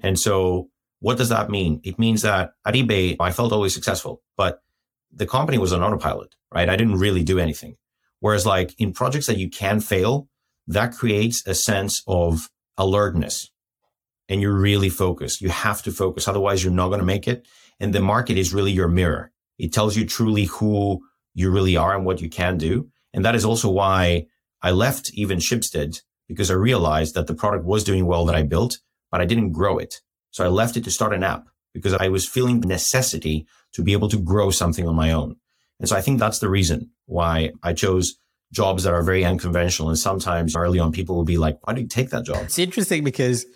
And 0.00 0.18
so 0.18 0.68
what 1.00 1.16
does 1.16 1.28
that 1.28 1.48
mean? 1.48 1.80
It 1.84 1.98
means 1.98 2.22
that 2.22 2.52
at 2.66 2.74
eBay, 2.74 3.16
I 3.20 3.30
felt 3.30 3.52
always 3.52 3.74
successful, 3.74 4.22
but 4.36 4.60
the 5.12 5.26
company 5.26 5.58
was 5.58 5.72
on 5.72 5.82
autopilot, 5.82 6.34
right? 6.52 6.68
I 6.68 6.76
didn't 6.76 6.98
really 6.98 7.22
do 7.22 7.38
anything. 7.38 7.76
Whereas 8.20 8.44
like 8.44 8.74
in 8.78 8.92
projects 8.92 9.26
that 9.26 9.38
you 9.38 9.48
can 9.48 9.80
fail, 9.80 10.28
that 10.68 10.94
creates 10.94 11.42
a 11.46 11.54
sense 11.54 12.02
of 12.06 12.48
alertness 12.76 13.50
and 14.28 14.40
you're 14.40 14.58
really 14.58 14.90
focused. 14.90 15.40
You 15.40 15.48
have 15.48 15.82
to 15.82 15.90
focus. 15.90 16.28
Otherwise 16.28 16.62
you're 16.62 16.72
not 16.72 16.88
going 16.88 17.00
to 17.00 17.06
make 17.06 17.26
it. 17.26 17.46
And 17.80 17.94
the 17.94 18.00
market 18.00 18.36
is 18.36 18.54
really 18.54 18.72
your 18.72 18.88
mirror. 18.88 19.32
It 19.58 19.72
tells 19.72 19.96
you 19.96 20.06
truly 20.06 20.44
who 20.44 21.00
you 21.34 21.50
really 21.50 21.76
are 21.76 21.96
and 21.96 22.04
what 22.04 22.20
you 22.20 22.28
can 22.28 22.58
do. 22.58 22.88
And 23.12 23.24
that 23.24 23.34
is 23.34 23.44
also 23.44 23.70
why 23.70 24.26
I 24.62 24.70
left 24.70 25.10
even 25.14 25.38
Schibsted 25.38 26.02
because 26.28 26.50
I 26.50 26.54
realized 26.54 27.14
that 27.14 27.26
the 27.26 27.34
product 27.34 27.64
was 27.64 27.82
doing 27.82 28.06
well 28.06 28.26
that 28.26 28.36
I 28.36 28.42
built, 28.42 28.78
but 29.10 29.20
I 29.20 29.24
didn't 29.24 29.52
grow 29.52 29.78
it. 29.78 29.96
So 30.30 30.44
I 30.44 30.48
left 30.48 30.76
it 30.76 30.84
to 30.84 30.90
start 30.90 31.14
an 31.14 31.24
app 31.24 31.48
because 31.72 31.94
I 31.94 32.08
was 32.08 32.28
feeling 32.28 32.60
the 32.60 32.68
necessity 32.68 33.46
to 33.72 33.82
be 33.82 33.94
able 33.94 34.08
to 34.10 34.20
grow 34.20 34.50
something 34.50 34.86
on 34.86 34.94
my 34.94 35.12
own. 35.12 35.36
And 35.80 35.88
so 35.88 35.96
I 35.96 36.02
think 36.02 36.18
that's 36.18 36.40
the 36.40 36.50
reason 36.50 36.90
why 37.06 37.52
I 37.62 37.72
chose 37.72 38.18
jobs 38.52 38.84
that 38.84 38.92
are 38.92 39.02
very 39.02 39.24
unconventional. 39.24 39.88
And 39.88 39.98
sometimes 39.98 40.56
early 40.56 40.78
on, 40.78 40.92
people 40.92 41.16
will 41.16 41.24
be 41.24 41.36
like, 41.36 41.58
why 41.66 41.74
do 41.74 41.80
you 41.80 41.86
take 41.86 42.10
that 42.10 42.24
job? 42.24 42.44
It's 42.44 42.58
interesting 42.58 43.04
because 43.04 43.46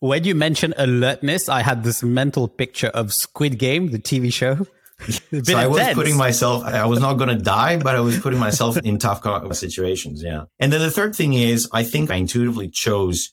when 0.00 0.24
you 0.24 0.34
mention 0.34 0.74
alertness, 0.76 1.48
I 1.48 1.62
had 1.62 1.84
this 1.84 2.02
mental 2.02 2.48
picture 2.48 2.88
of 2.88 3.12
Squid 3.12 3.58
Game, 3.58 3.88
the 3.88 3.98
TV 3.98 4.32
show. 4.32 4.66
so 5.08 5.56
I 5.56 5.66
was 5.66 5.94
putting 5.94 6.16
myself, 6.16 6.64
I 6.64 6.86
was 6.86 7.00
not 7.00 7.14
going 7.14 7.28
to 7.28 7.42
die, 7.42 7.76
but 7.76 7.94
I 7.94 8.00
was 8.00 8.18
putting 8.18 8.38
myself 8.38 8.76
in 8.78 8.98
tough 8.98 9.22
situations. 9.54 10.22
Yeah. 10.22 10.44
And 10.58 10.72
then 10.72 10.80
the 10.80 10.90
third 10.90 11.14
thing 11.14 11.34
is, 11.34 11.68
I 11.72 11.84
think 11.84 12.10
I 12.10 12.16
intuitively 12.16 12.68
chose 12.68 13.32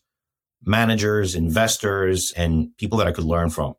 managers, 0.64 1.36
investors, 1.36 2.34
and 2.36 2.76
people 2.78 2.98
that 3.00 3.08
I 3.08 3.12
could 3.12 3.24
learn 3.24 3.50
from. 3.50 3.76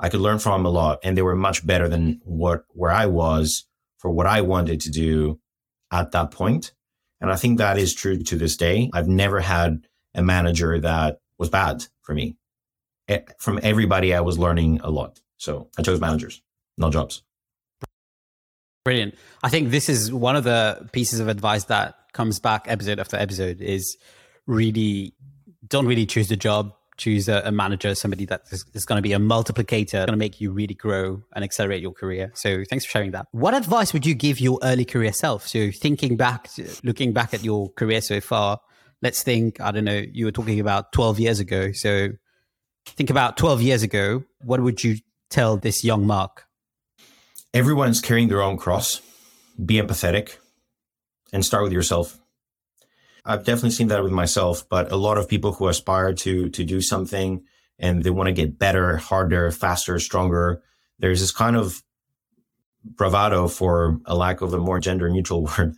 I 0.00 0.08
could 0.08 0.20
learn 0.20 0.38
from 0.38 0.66
a 0.66 0.70
lot 0.70 0.98
and 1.02 1.16
they 1.16 1.22
were 1.22 1.36
much 1.36 1.66
better 1.66 1.88
than 1.88 2.20
what, 2.24 2.64
where 2.70 2.90
I 2.90 3.06
was 3.06 3.66
for 3.98 4.10
what 4.10 4.26
I 4.26 4.40
wanted 4.40 4.80
to 4.80 4.90
do 4.90 5.38
at 5.92 6.12
that 6.12 6.30
point. 6.30 6.72
And 7.20 7.30
I 7.30 7.36
think 7.36 7.58
that 7.58 7.78
is 7.78 7.94
true 7.94 8.20
to 8.24 8.36
this 8.36 8.56
day. 8.56 8.90
I've 8.92 9.06
never 9.06 9.38
had 9.38 9.86
a 10.14 10.22
manager 10.22 10.80
that 10.80 11.20
was 11.38 11.50
bad 11.50 11.86
for 12.02 12.14
me. 12.14 12.36
Eh, 13.08 13.20
from 13.38 13.60
everybody, 13.62 14.14
I 14.14 14.20
was 14.20 14.38
learning 14.38 14.80
a 14.82 14.90
lot. 14.90 15.20
So 15.36 15.68
I 15.78 15.82
chose 15.82 16.00
managers, 16.00 16.42
not 16.76 16.92
jobs. 16.92 17.22
Brilliant. 18.84 19.14
I 19.42 19.48
think 19.48 19.70
this 19.70 19.88
is 19.88 20.12
one 20.12 20.34
of 20.34 20.44
the 20.44 20.88
pieces 20.92 21.20
of 21.20 21.28
advice 21.28 21.64
that 21.64 21.94
comes 22.12 22.40
back 22.40 22.64
episode 22.66 22.98
after 22.98 23.16
episode 23.16 23.60
is 23.60 23.96
really 24.46 25.14
don't 25.68 25.86
really 25.86 26.06
choose 26.06 26.28
the 26.28 26.36
job 26.36 26.74
choose 26.96 27.28
a, 27.28 27.42
a 27.44 27.52
manager, 27.52 27.94
somebody 27.94 28.24
that 28.26 28.42
is, 28.50 28.64
is 28.74 28.84
going 28.84 28.98
to 28.98 29.02
be 29.02 29.12
a 29.12 29.18
multiplicator, 29.18 29.92
going 29.92 30.08
to 30.08 30.16
make 30.16 30.40
you 30.40 30.52
really 30.52 30.74
grow 30.74 31.22
and 31.34 31.44
accelerate 31.44 31.82
your 31.82 31.92
career. 31.92 32.30
So 32.34 32.64
thanks 32.68 32.84
for 32.84 32.90
sharing 32.90 33.12
that. 33.12 33.26
What 33.32 33.54
advice 33.54 33.92
would 33.92 34.06
you 34.06 34.14
give 34.14 34.40
your 34.40 34.58
early 34.62 34.84
career 34.84 35.12
self? 35.12 35.46
So 35.46 35.70
thinking 35.70 36.16
back, 36.16 36.48
looking 36.84 37.12
back 37.12 37.34
at 37.34 37.44
your 37.44 37.70
career 37.70 38.00
so 38.00 38.20
far, 38.20 38.60
let's 39.00 39.22
think, 39.22 39.60
I 39.60 39.70
don't 39.72 39.84
know, 39.84 40.02
you 40.12 40.26
were 40.26 40.32
talking 40.32 40.60
about 40.60 40.92
12 40.92 41.18
years 41.20 41.40
ago. 41.40 41.72
So 41.72 42.10
think 42.86 43.10
about 43.10 43.36
12 43.36 43.62
years 43.62 43.82
ago. 43.82 44.24
What 44.40 44.60
would 44.60 44.84
you 44.84 44.96
tell 45.30 45.56
this 45.56 45.84
young 45.84 46.06
Mark? 46.06 46.44
Everyone's 47.54 48.00
carrying 48.00 48.28
their 48.28 48.42
own 48.42 48.56
cross. 48.56 49.00
Be 49.62 49.74
empathetic 49.74 50.36
and 51.32 51.44
start 51.44 51.64
with 51.64 51.72
yourself. 51.72 52.18
I've 53.24 53.44
definitely 53.44 53.70
seen 53.70 53.88
that 53.88 54.02
with 54.02 54.12
myself, 54.12 54.68
but 54.68 54.90
a 54.90 54.96
lot 54.96 55.18
of 55.18 55.28
people 55.28 55.52
who 55.52 55.68
aspire 55.68 56.12
to 56.14 56.48
to 56.50 56.64
do 56.64 56.80
something 56.80 57.44
and 57.78 58.02
they 58.02 58.10
want 58.10 58.28
to 58.28 58.32
get 58.32 58.58
better, 58.58 58.96
harder, 58.96 59.50
faster, 59.50 59.98
stronger. 59.98 60.62
There's 60.98 61.20
this 61.20 61.32
kind 61.32 61.56
of 61.56 61.82
bravado, 62.84 63.48
for 63.48 64.00
a 64.06 64.14
lack 64.14 64.40
of 64.40 64.52
a 64.54 64.58
more 64.58 64.80
gender 64.80 65.08
neutral 65.08 65.44
word, 65.58 65.74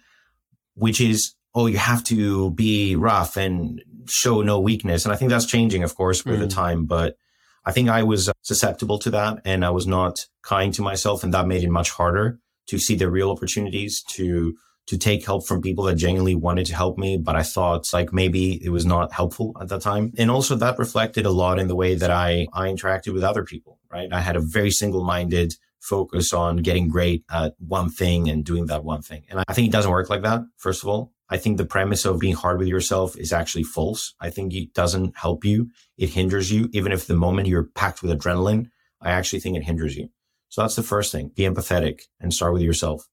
which 0.74 1.00
is, 1.00 1.34
oh, 1.54 1.66
you 1.66 1.78
have 1.78 2.04
to 2.04 2.50
be 2.52 2.96
rough 2.96 3.36
and 3.36 3.82
show 4.06 4.42
no 4.42 4.60
weakness. 4.60 5.04
And 5.04 5.12
I 5.12 5.16
think 5.16 5.30
that's 5.30 5.46
changing, 5.46 5.82
of 5.82 5.94
course, 5.94 6.24
with 6.24 6.36
mm. 6.36 6.40
the 6.40 6.48
time. 6.48 6.86
But 6.86 7.16
I 7.64 7.72
think 7.72 7.88
I 7.88 8.02
was 8.02 8.30
susceptible 8.42 8.98
to 9.00 9.10
that 9.10 9.40
and 9.44 9.64
I 9.64 9.70
was 9.70 9.86
not 9.86 10.26
kind 10.42 10.74
to 10.74 10.82
myself. 10.82 11.24
And 11.24 11.32
that 11.32 11.46
made 11.46 11.62
it 11.62 11.70
much 11.70 11.90
harder 11.90 12.38
to 12.66 12.78
see 12.78 12.94
the 12.94 13.10
real 13.10 13.30
opportunities 13.30 14.02
to 14.10 14.56
to 14.86 14.98
take 14.98 15.24
help 15.24 15.46
from 15.46 15.62
people 15.62 15.84
that 15.84 15.94
genuinely 15.94 16.34
wanted 16.34 16.66
to 16.66 16.74
help 16.74 16.98
me, 16.98 17.16
but 17.16 17.36
I 17.36 17.42
thought 17.42 17.92
like 17.92 18.12
maybe 18.12 18.62
it 18.62 18.68
was 18.68 18.84
not 18.84 19.12
helpful 19.12 19.56
at 19.60 19.68
that 19.68 19.80
time. 19.80 20.12
And 20.18 20.30
also 20.30 20.56
that 20.56 20.78
reflected 20.78 21.24
a 21.24 21.30
lot 21.30 21.58
in 21.58 21.68
the 21.68 21.74
way 21.74 21.94
that 21.94 22.10
I, 22.10 22.46
I 22.52 22.68
interacted 22.68 23.14
with 23.14 23.24
other 23.24 23.44
people, 23.44 23.78
right? 23.90 24.12
I 24.12 24.20
had 24.20 24.36
a 24.36 24.40
very 24.40 24.70
single 24.70 25.02
minded 25.02 25.54
focus 25.80 26.32
on 26.32 26.56
getting 26.58 26.88
great 26.88 27.24
at 27.30 27.54
one 27.58 27.90
thing 27.90 28.28
and 28.28 28.44
doing 28.44 28.66
that 28.66 28.84
one 28.84 29.02
thing. 29.02 29.24
And 29.28 29.42
I 29.46 29.52
think 29.52 29.68
it 29.68 29.72
doesn't 29.72 29.90
work 29.90 30.10
like 30.10 30.22
that. 30.22 30.42
First 30.56 30.82
of 30.82 30.88
all, 30.88 31.12
I 31.30 31.36
think 31.38 31.56
the 31.56 31.64
premise 31.64 32.04
of 32.04 32.18
being 32.18 32.34
hard 32.34 32.58
with 32.58 32.68
yourself 32.68 33.16
is 33.16 33.32
actually 33.32 33.64
false. 33.64 34.14
I 34.20 34.30
think 34.30 34.54
it 34.54 34.74
doesn't 34.74 35.16
help 35.16 35.44
you. 35.44 35.70
It 35.96 36.10
hinders 36.10 36.50
you. 36.50 36.68
Even 36.72 36.92
if 36.92 37.06
the 37.06 37.14
moment 37.14 37.48
you're 37.48 37.70
packed 37.74 38.02
with 38.02 38.10
adrenaline, 38.10 38.68
I 39.00 39.10
actually 39.10 39.40
think 39.40 39.56
it 39.56 39.64
hinders 39.64 39.96
you. 39.96 40.08
So 40.48 40.62
that's 40.62 40.76
the 40.76 40.82
first 40.82 41.12
thing. 41.12 41.32
Be 41.34 41.42
empathetic 41.42 42.02
and 42.20 42.32
start 42.32 42.52
with 42.52 42.62
yourself. 42.62 43.08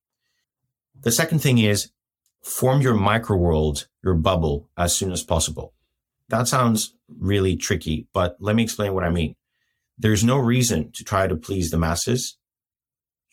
The 1.02 1.12
second 1.12 1.40
thing 1.40 1.58
is 1.58 1.92
form 2.44 2.82
your 2.82 2.94
micro 2.94 3.36
world, 3.38 3.88
your 4.04 4.14
bubble 4.14 4.70
as 4.78 4.96
soon 4.96 5.12
as 5.12 5.24
possible. 5.24 5.74
That 6.30 6.48
sounds 6.48 6.96
really 7.10 7.56
tricky, 7.56 8.08
but 8.14 8.38
let 8.40 8.56
me 8.56 8.64
explain 8.64 8.94
what 8.94 9.04
I 9.04 9.10
mean. 9.10 9.36
There's 9.98 10.24
no 10.24 10.38
reason 10.38 10.92
to 10.94 11.04
try 11.04 11.28
to 11.28 11.36
please 11.36 11.72
the 11.72 11.78
masses. 11.78 12.38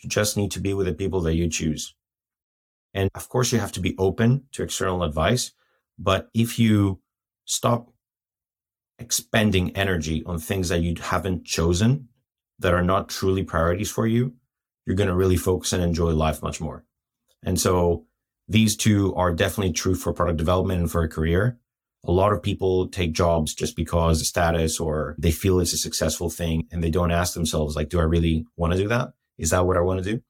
You 0.03 0.09
just 0.09 0.37
need 0.37 0.51
to 0.53 0.61
be 0.61 0.75
with 0.75 0.87
the 0.87 0.95
people 0.95 1.21
that 1.23 1.35
you 1.35 1.49
choose. 1.49 1.95
And 2.95 3.11
of 3.15 3.29
course, 3.29 3.53
you 3.53 3.59
have 3.59 3.73
to 3.73 3.81
be 3.81 3.95
open 3.99 4.45
to 4.53 4.63
external 4.63 5.03
advice. 5.03 5.53
But 5.99 6.29
if 6.35 6.59
you 6.59 7.01
stop 7.45 7.93
expending 8.99 9.77
energy 9.77 10.23
on 10.25 10.39
things 10.39 10.69
that 10.71 10.83
you 10.83 10.95
haven't 11.01 11.45
chosen, 11.45 12.09
that 12.59 12.75
are 12.75 12.83
not 12.83 13.09
truly 13.09 13.45
priorities 13.45 13.91
for 13.91 14.07
you, 14.07 14.35
you're 14.85 14.97
going 14.97 15.09
to 15.09 15.15
really 15.15 15.37
focus 15.37 15.73
and 15.73 15.83
enjoy 15.83 16.11
life 16.11 16.43
much 16.43 16.61
more. 16.61 16.85
And 17.45 17.61
so 17.61 18.07
these 18.49 18.77
two 18.77 19.15
are 19.15 19.33
definitely 19.33 19.73
true 19.73 19.95
for 19.95 20.13
product 20.13 20.39
development 20.39 20.81
and 20.81 20.91
for 20.91 21.03
a 21.03 21.09
career. 21.09 21.59
A 22.05 22.13
lot 22.13 22.33
of 22.33 22.43
people 22.43 22.89
take 22.89 23.13
jobs 23.13 23.55
just 23.55 23.77
because 23.77 24.27
status 24.27 24.81
or 24.81 25.15
they 25.19 25.33
feel 25.33 25.61
it's 25.61 25.73
a 25.73 25.79
successful 25.79 26.31
thing 26.31 26.67
and 26.71 26.83
they 26.83 26.91
don't 26.91 27.11
ask 27.11 27.35
themselves, 27.35 27.77
like, 27.77 27.89
do 27.89 28.01
I 28.01 28.05
really 28.05 28.47
want 28.57 28.73
to 28.73 28.79
do 28.79 28.89
that? 28.89 29.09
Is 29.37 29.51
that 29.51 29.67
what 29.67 29.77
I 29.77 29.81
want 29.81 30.03
to 30.03 30.13
do? 30.15 30.23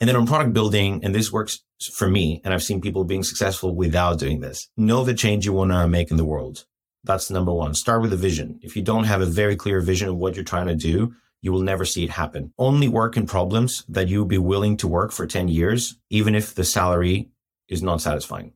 And 0.00 0.08
then 0.08 0.16
on 0.16 0.26
product 0.26 0.52
building, 0.52 1.00
and 1.02 1.14
this 1.14 1.32
works 1.32 1.64
for 1.92 2.08
me, 2.08 2.40
and 2.44 2.54
I've 2.54 2.62
seen 2.62 2.80
people 2.80 3.04
being 3.04 3.24
successful 3.24 3.74
without 3.74 4.18
doing 4.18 4.40
this. 4.40 4.68
Know 4.76 5.04
the 5.04 5.14
change 5.14 5.44
you 5.44 5.52
want 5.52 5.72
to 5.72 5.88
make 5.88 6.10
in 6.10 6.16
the 6.16 6.24
world. 6.24 6.66
That's 7.02 7.30
number 7.30 7.52
one. 7.52 7.74
Start 7.74 8.02
with 8.02 8.12
a 8.12 8.16
vision. 8.16 8.60
If 8.62 8.76
you 8.76 8.82
don't 8.82 9.04
have 9.04 9.20
a 9.20 9.26
very 9.26 9.56
clear 9.56 9.80
vision 9.80 10.08
of 10.08 10.16
what 10.16 10.36
you're 10.36 10.44
trying 10.44 10.68
to 10.68 10.76
do, 10.76 11.14
you 11.40 11.52
will 11.52 11.62
never 11.62 11.84
see 11.84 12.04
it 12.04 12.10
happen. 12.10 12.52
Only 12.58 12.88
work 12.88 13.16
in 13.16 13.26
problems 13.26 13.84
that 13.88 14.08
you'll 14.08 14.24
be 14.24 14.38
willing 14.38 14.76
to 14.78 14.88
work 14.88 15.12
for 15.12 15.26
10 15.26 15.48
years, 15.48 15.96
even 16.10 16.34
if 16.34 16.54
the 16.54 16.64
salary 16.64 17.30
is 17.68 17.82
not 17.82 18.00
satisfying. 18.00 18.52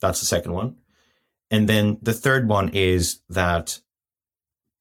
That's 0.00 0.20
the 0.20 0.26
second 0.26 0.52
one. 0.52 0.76
And 1.50 1.68
then 1.68 1.98
the 2.02 2.12
third 2.12 2.48
one 2.48 2.70
is 2.70 3.20
that 3.28 3.80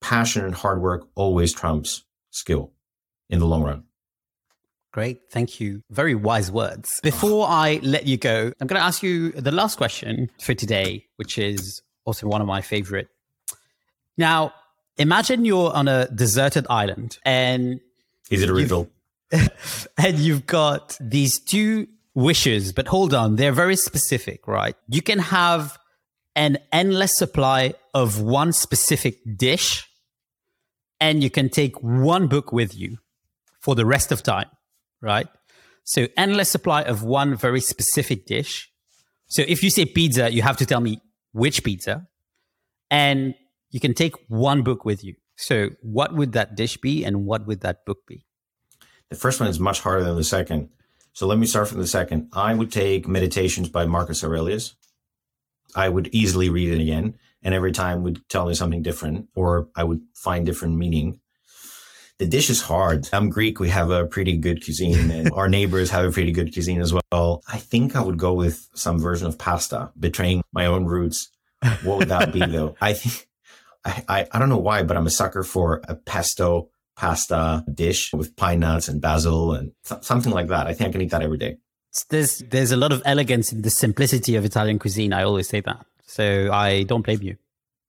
passion 0.01 0.45
and 0.45 0.55
hard 0.55 0.81
work 0.81 1.07
always 1.15 1.53
trumps 1.53 2.03
skill 2.31 2.71
in 3.29 3.39
the 3.39 3.45
long 3.45 3.63
run. 3.63 3.83
Great. 4.91 5.21
Thank 5.31 5.59
you. 5.59 5.83
Very 5.91 6.15
wise 6.15 6.51
words. 6.51 6.99
Before 7.03 7.47
I 7.47 7.79
let 7.83 8.07
you 8.07 8.17
go, 8.17 8.51
I'm 8.59 8.67
going 8.67 8.79
to 8.79 8.85
ask 8.85 9.03
you 9.03 9.31
the 9.31 9.51
last 9.51 9.77
question 9.77 10.31
for 10.41 10.55
today, 10.55 11.05
which 11.17 11.37
is 11.37 11.81
also 12.05 12.27
one 12.27 12.41
of 12.41 12.47
my 12.47 12.61
favorite. 12.61 13.07
Now, 14.17 14.51
imagine 14.99 15.45
you're 15.45 15.73
on 15.73 15.87
a 15.87 16.07
deserted 16.09 16.67
island 16.69 17.17
and 17.25 17.79
is 18.29 18.43
it 18.43 18.49
a 18.49 18.53
riddle? 18.53 18.89
and 19.97 20.19
you've 20.19 20.45
got 20.45 20.97
these 20.99 21.39
two 21.39 21.87
wishes, 22.13 22.73
but 22.73 22.87
hold 22.87 23.13
on, 23.13 23.37
they're 23.37 23.51
very 23.51 23.75
specific, 23.75 24.47
right? 24.47 24.75
You 24.87 25.01
can 25.01 25.19
have 25.19 25.77
an 26.35 26.57
endless 26.71 27.17
supply 27.17 27.73
of 27.93 28.21
one 28.21 28.51
specific 28.53 29.17
dish, 29.37 29.87
and 30.99 31.23
you 31.23 31.29
can 31.29 31.49
take 31.49 31.81
one 31.81 32.27
book 32.27 32.51
with 32.51 32.75
you 32.75 32.97
for 33.61 33.73
the 33.73 33.85
rest 33.85 34.11
of 34.11 34.21
time, 34.21 34.49
right? 35.01 35.27
So 35.85 36.07
endless 36.17 36.49
supply 36.49 36.83
of 36.83 37.03
one 37.03 37.35
very 37.35 37.61
specific 37.61 38.25
dish. 38.25 38.69
So 39.27 39.43
if 39.47 39.63
you 39.63 39.69
say 39.69 39.85
pizza, 39.85 40.31
you 40.31 40.41
have 40.41 40.57
to 40.57 40.65
tell 40.65 40.81
me 40.81 41.01
which 41.31 41.63
pizza, 41.63 42.07
and 42.91 43.33
you 43.71 43.79
can 43.79 43.93
take 43.93 44.15
one 44.27 44.63
book 44.63 44.85
with 44.85 45.03
you. 45.03 45.15
So 45.35 45.69
what 45.81 46.13
would 46.13 46.33
that 46.33 46.55
dish 46.55 46.77
be, 46.77 47.05
and 47.05 47.25
what 47.25 47.47
would 47.47 47.61
that 47.61 47.85
book 47.85 47.99
be? 48.07 48.25
The 49.09 49.15
first 49.15 49.39
one 49.39 49.49
is 49.49 49.59
much 49.59 49.79
harder 49.79 50.03
than 50.03 50.15
the 50.15 50.23
second. 50.23 50.69
So 51.13 51.27
let 51.27 51.37
me 51.37 51.47
start 51.47 51.67
from 51.67 51.79
the 51.79 51.87
second. 51.87 52.29
I 52.33 52.53
would 52.53 52.71
take 52.71 53.07
Meditations 53.07 53.69
by 53.69 53.85
Marcus 53.85 54.23
Aurelius. 54.23 54.75
I 55.75 55.89
would 55.89 56.09
easily 56.11 56.49
read 56.49 56.73
it 56.73 56.81
again, 56.81 57.15
and 57.41 57.53
every 57.53 57.71
time 57.71 58.03
would 58.03 58.27
tell 58.29 58.47
me 58.47 58.53
something 58.53 58.81
different, 58.81 59.27
or 59.35 59.69
I 59.75 59.83
would 59.83 60.01
find 60.13 60.45
different 60.45 60.75
meaning. 60.75 61.19
The 62.17 62.27
dish 62.27 62.49
is 62.49 62.61
hard. 62.61 63.07
I'm 63.13 63.29
Greek. 63.29 63.61
We 63.61 63.69
have 63.69 63.91
a 63.91 64.05
pretty 64.05 64.35
good 64.35 64.63
cuisine, 64.63 65.09
and 65.09 65.31
our 65.33 65.47
neighbors 65.47 65.89
have 65.91 66.05
a 66.05 66.11
pretty 66.11 66.33
good 66.33 66.53
cuisine 66.53 66.81
as 66.81 66.93
well. 66.93 67.41
I 67.47 67.57
think 67.57 67.95
I 67.95 68.01
would 68.01 68.17
go 68.17 68.33
with 68.33 68.67
some 68.73 68.99
version 68.99 69.27
of 69.27 69.37
pasta, 69.37 69.91
betraying 69.97 70.43
my 70.51 70.65
own 70.65 70.85
roots. 70.85 71.29
What 71.83 71.99
would 71.99 72.09
that 72.09 72.33
be, 72.33 72.45
though? 72.45 72.75
I 72.81 72.93
think 72.93 73.28
I, 73.85 74.03
I, 74.07 74.27
I 74.31 74.39
don't 74.39 74.49
know 74.49 74.57
why, 74.57 74.83
but 74.83 74.97
I'm 74.97 75.07
a 75.07 75.11
sucker 75.11 75.43
for 75.43 75.81
a 75.87 75.95
pesto 75.95 76.69
pasta 76.99 77.63
dish 77.73 78.11
with 78.13 78.35
pine 78.35 78.59
nuts 78.59 78.89
and 78.89 79.01
basil 79.01 79.53
and 79.53 79.71
th- 79.87 80.03
something 80.03 80.33
like 80.33 80.47
that. 80.47 80.67
I 80.67 80.73
think 80.73 80.89
I 80.89 80.91
can 80.91 81.01
eat 81.01 81.11
that 81.11 81.21
every 81.21 81.37
day. 81.37 81.57
There's 82.09 82.39
there's 82.39 82.71
a 82.71 82.77
lot 82.77 82.91
of 82.91 83.01
elegance 83.05 83.51
in 83.51 83.61
the 83.61 83.69
simplicity 83.69 84.35
of 84.35 84.45
Italian 84.45 84.79
cuisine. 84.79 85.13
I 85.13 85.23
always 85.23 85.47
say 85.47 85.61
that, 85.61 85.85
so 86.05 86.51
I 86.51 86.83
don't 86.83 87.01
blame 87.01 87.21
you. 87.23 87.37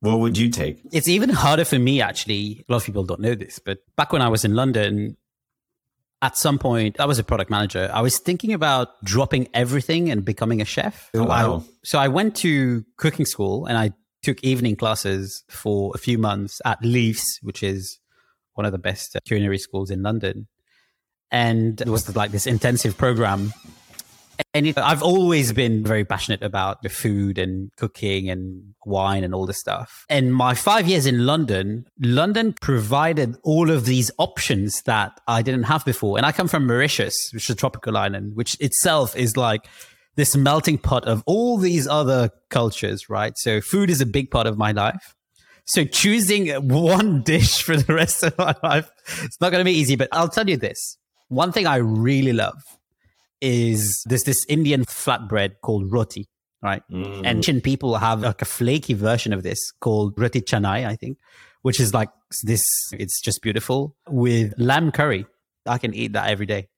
What 0.00 0.20
would 0.20 0.38
you 0.38 0.48
take? 0.48 0.80
It's 0.92 1.08
even 1.08 1.28
harder 1.28 1.64
for 1.64 1.78
me 1.78 2.00
actually. 2.00 2.64
A 2.68 2.72
lot 2.72 2.78
of 2.78 2.84
people 2.84 3.04
don't 3.04 3.20
know 3.20 3.34
this, 3.34 3.58
but 3.58 3.78
back 3.96 4.12
when 4.12 4.22
I 4.22 4.28
was 4.28 4.44
in 4.44 4.54
London, 4.54 5.16
at 6.22 6.38
some 6.38 6.58
point 6.58 6.98
I 7.00 7.04
was 7.04 7.18
a 7.18 7.24
product 7.24 7.50
manager. 7.50 7.90
I 7.92 8.00
was 8.00 8.18
thinking 8.18 8.52
about 8.52 9.02
dropping 9.04 9.48
everything 9.52 10.10
and 10.10 10.24
becoming 10.24 10.62
a 10.62 10.64
chef. 10.64 11.10
Oh, 11.14 11.24
wow. 11.24 11.64
I, 11.66 11.70
so 11.82 11.98
I 11.98 12.08
went 12.08 12.36
to 12.36 12.84
cooking 12.96 13.26
school 13.26 13.66
and 13.66 13.76
I 13.76 13.92
took 14.22 14.42
evening 14.42 14.76
classes 14.76 15.44
for 15.48 15.92
a 15.94 15.98
few 15.98 16.18
months 16.18 16.60
at 16.64 16.82
Leiths, 16.82 17.38
which 17.42 17.62
is 17.62 17.98
one 18.54 18.66
of 18.66 18.72
the 18.72 18.78
best 18.78 19.16
culinary 19.26 19.58
schools 19.58 19.90
in 19.90 20.02
London. 20.02 20.46
And 21.30 21.80
it 21.80 21.88
was 21.88 22.14
like 22.14 22.32
this 22.32 22.46
intensive 22.46 22.98
program. 22.98 23.52
And 24.54 24.66
it, 24.66 24.78
I've 24.78 25.02
always 25.02 25.52
been 25.52 25.84
very 25.84 26.04
passionate 26.04 26.42
about 26.42 26.82
the 26.82 26.88
food 26.88 27.38
and 27.38 27.70
cooking 27.76 28.30
and 28.30 28.74
wine 28.84 29.22
and 29.22 29.34
all 29.34 29.46
this 29.46 29.60
stuff. 29.60 30.04
And 30.08 30.34
my 30.34 30.54
five 30.54 30.88
years 30.88 31.06
in 31.06 31.26
London, 31.26 31.86
London 32.00 32.54
provided 32.60 33.36
all 33.42 33.70
of 33.70 33.84
these 33.84 34.10
options 34.18 34.82
that 34.82 35.20
I 35.28 35.42
didn't 35.42 35.64
have 35.64 35.84
before. 35.84 36.16
And 36.16 36.26
I 36.26 36.32
come 36.32 36.48
from 36.48 36.66
Mauritius, 36.66 37.14
which 37.32 37.44
is 37.44 37.50
a 37.50 37.54
tropical 37.54 37.96
island, 37.96 38.34
which 38.34 38.58
itself 38.60 39.14
is 39.14 39.36
like 39.36 39.66
this 40.16 40.36
melting 40.36 40.78
pot 40.78 41.04
of 41.06 41.22
all 41.26 41.56
these 41.56 41.86
other 41.86 42.30
cultures, 42.50 43.08
right? 43.08 43.32
So 43.36 43.60
food 43.60 43.90
is 43.90 44.00
a 44.00 44.06
big 44.06 44.30
part 44.30 44.46
of 44.46 44.58
my 44.58 44.72
life. 44.72 45.14
So 45.66 45.84
choosing 45.84 46.48
one 46.68 47.22
dish 47.22 47.62
for 47.62 47.76
the 47.76 47.94
rest 47.94 48.24
of 48.24 48.36
my 48.38 48.54
life, 48.62 48.90
it's 49.22 49.40
not 49.40 49.50
going 49.50 49.60
to 49.60 49.64
be 49.64 49.78
easy, 49.78 49.96
but 49.96 50.08
I'll 50.12 50.28
tell 50.28 50.48
you 50.48 50.56
this. 50.56 50.98
One 51.28 51.52
thing 51.52 51.66
I 51.66 51.76
really 51.76 52.32
love 52.32 52.60
is 53.40 54.02
this 54.06 54.24
this 54.24 54.44
Indian 54.48 54.84
flatbread 54.84 55.60
called 55.62 55.92
roti, 55.92 56.28
right? 56.62 56.82
Mm. 56.90 57.22
And 57.24 57.44
Chin 57.44 57.60
people 57.60 57.96
have 57.96 58.20
like 58.20 58.42
a 58.42 58.46
flaky 58.46 58.94
version 58.94 59.32
of 59.32 59.42
this 59.42 59.70
called 59.80 60.14
roti 60.18 60.40
canai, 60.40 60.86
I 60.86 60.96
think, 60.96 61.18
which 61.62 61.78
is 61.78 61.94
like 61.94 62.10
this, 62.42 62.64
it's 62.92 63.20
just 63.20 63.40
beautiful 63.42 63.96
with 64.08 64.54
lamb 64.58 64.90
curry. 64.90 65.26
I 65.66 65.78
can 65.78 65.94
eat 65.94 66.14
that 66.14 66.28
every 66.28 66.46
day. 66.46 66.68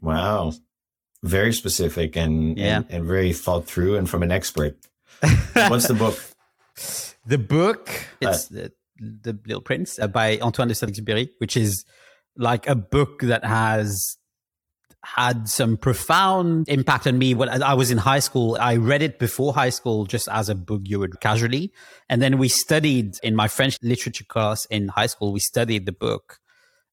Wow. 0.00 0.52
Very 1.26 1.52
specific 1.52 2.16
and, 2.16 2.56
Yeah. 2.58 2.76
and, 2.78 2.86
and 2.90 3.04
very 3.06 3.32
thought 3.32 3.66
through 3.66 3.96
and 3.96 4.08
from 4.08 4.22
an 4.22 4.30
expert. 4.30 4.76
What's 5.54 5.88
the 5.88 5.94
book? 5.94 6.18
The 7.26 7.38
book, 7.38 7.90
it's 8.20 8.46
the, 8.46 8.72
the 8.98 9.38
Little 9.46 9.62
Prince 9.62 9.98
uh, 9.98 10.06
by 10.06 10.38
Antoine 10.38 10.68
de 10.68 10.74
Saint-Exupéry, 10.74 11.30
which 11.38 11.56
is 11.56 11.84
like 12.36 12.68
a 12.68 12.74
book 12.76 13.22
that 13.22 13.44
has 13.44 14.16
had 15.02 15.48
some 15.48 15.76
profound 15.76 16.68
impact 16.68 17.06
on 17.06 17.16
me 17.16 17.32
when 17.34 17.48
I 17.62 17.74
was 17.74 17.90
in 17.90 17.98
high 17.98 18.18
school. 18.18 18.56
I 18.60 18.76
read 18.76 19.02
it 19.02 19.18
before 19.18 19.54
high 19.54 19.70
school 19.70 20.04
just 20.04 20.28
as 20.28 20.48
a 20.48 20.54
book 20.54 20.82
you 20.84 20.98
would 20.98 21.20
casually. 21.20 21.72
And 22.08 22.20
then 22.20 22.38
we 22.38 22.48
studied 22.48 23.14
in 23.22 23.34
my 23.36 23.48
French 23.48 23.78
literature 23.82 24.24
class 24.24 24.64
in 24.66 24.88
high 24.88 25.06
school, 25.06 25.32
we 25.32 25.40
studied 25.40 25.86
the 25.86 25.92
book. 25.92 26.38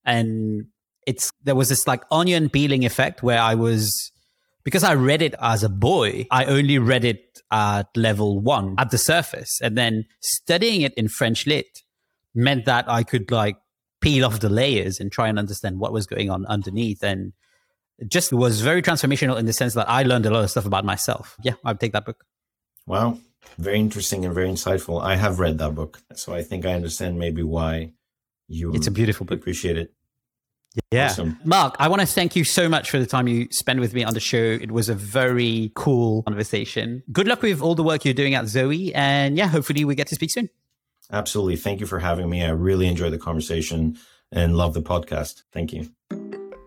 And 0.05 0.67
it's 1.05 1.31
there 1.43 1.55
was 1.55 1.69
this 1.69 1.87
like 1.87 2.03
onion 2.11 2.49
peeling 2.49 2.85
effect 2.85 3.23
where 3.23 3.39
I 3.39 3.55
was 3.55 4.11
because 4.63 4.83
I 4.83 4.93
read 4.95 5.21
it 5.21 5.35
as 5.41 5.63
a 5.63 5.69
boy, 5.69 6.27
I 6.31 6.45
only 6.45 6.79
read 6.79 7.05
it 7.05 7.41
at 7.51 7.95
level 7.95 8.39
one 8.39 8.75
at 8.77 8.91
the 8.91 8.97
surface. 8.97 9.59
And 9.61 9.77
then 9.77 10.05
studying 10.21 10.81
it 10.81 10.93
in 10.95 11.07
French 11.07 11.45
lit 11.45 11.81
meant 12.33 12.65
that 12.65 12.89
I 12.89 13.03
could 13.03 13.29
like 13.31 13.57
peel 14.01 14.25
off 14.25 14.39
the 14.39 14.49
layers 14.49 14.99
and 14.99 15.11
try 15.11 15.27
and 15.27 15.37
understand 15.37 15.79
what 15.79 15.93
was 15.93 16.07
going 16.07 16.29
on 16.29 16.45
underneath. 16.47 17.03
And 17.03 17.33
it 17.99 18.09
just 18.09 18.33
was 18.33 18.61
very 18.61 18.81
transformational 18.81 19.37
in 19.37 19.45
the 19.45 19.53
sense 19.53 19.73
that 19.75 19.89
I 19.89 20.03
learned 20.03 20.25
a 20.25 20.31
lot 20.31 20.43
of 20.43 20.49
stuff 20.49 20.65
about 20.65 20.83
myself. 20.85 21.37
Yeah, 21.43 21.53
I'd 21.63 21.79
take 21.79 21.93
that 21.93 22.05
book. 22.05 22.25
Wow. 22.85 23.19
Very 23.57 23.79
interesting 23.79 24.25
and 24.25 24.33
very 24.33 24.49
insightful. 24.49 25.01
I 25.03 25.15
have 25.15 25.39
read 25.39 25.57
that 25.59 25.75
book. 25.75 26.01
So 26.15 26.33
I 26.33 26.41
think 26.43 26.65
I 26.65 26.73
understand 26.73 27.19
maybe 27.19 27.43
why 27.43 27.91
you 28.47 28.73
It's 28.73 28.87
a 28.87 28.91
beautiful 28.91 29.25
book. 29.25 29.39
appreciate 29.39 29.77
it. 29.77 29.93
Yeah. 30.91 31.05
Awesome. 31.07 31.39
Mark, 31.43 31.75
I 31.79 31.87
want 31.87 32.01
to 32.01 32.07
thank 32.07 32.35
you 32.35 32.43
so 32.43 32.67
much 32.67 32.89
for 32.89 32.99
the 32.99 33.05
time 33.05 33.27
you 33.27 33.47
spent 33.51 33.79
with 33.79 33.93
me 33.93 34.03
on 34.03 34.13
the 34.13 34.19
show. 34.19 34.37
It 34.37 34.71
was 34.71 34.89
a 34.89 34.95
very 34.95 35.71
cool 35.75 36.23
conversation. 36.23 37.03
Good 37.11 37.27
luck 37.27 37.41
with 37.41 37.61
all 37.61 37.75
the 37.75 37.83
work 37.83 38.05
you're 38.05 38.13
doing 38.13 38.33
at 38.33 38.47
Zoe. 38.47 38.93
And 38.93 39.37
yeah, 39.37 39.47
hopefully 39.47 39.85
we 39.85 39.95
get 39.95 40.07
to 40.07 40.15
speak 40.15 40.31
soon. 40.31 40.49
Absolutely. 41.11 41.57
Thank 41.57 41.79
you 41.79 41.85
for 41.85 41.99
having 41.99 42.29
me. 42.29 42.43
I 42.43 42.49
really 42.49 42.87
enjoyed 42.87 43.13
the 43.13 43.19
conversation 43.19 43.97
and 44.31 44.57
love 44.57 44.73
the 44.73 44.81
podcast. 44.81 45.43
Thank 45.51 45.73
you. 45.73 45.91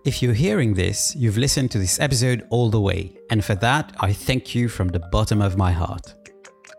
If 0.04 0.22
you're 0.22 0.34
hearing 0.34 0.74
this, 0.74 1.16
you've 1.16 1.36
listened 1.36 1.72
to 1.72 1.78
this 1.78 1.98
episode 1.98 2.46
all 2.50 2.70
the 2.70 2.80
way. 2.80 3.16
And 3.28 3.44
for 3.44 3.56
that, 3.56 3.92
I 3.98 4.12
thank 4.12 4.54
you 4.54 4.68
from 4.68 4.88
the 4.88 5.00
bottom 5.00 5.42
of 5.42 5.56
my 5.56 5.72
heart. 5.72 6.14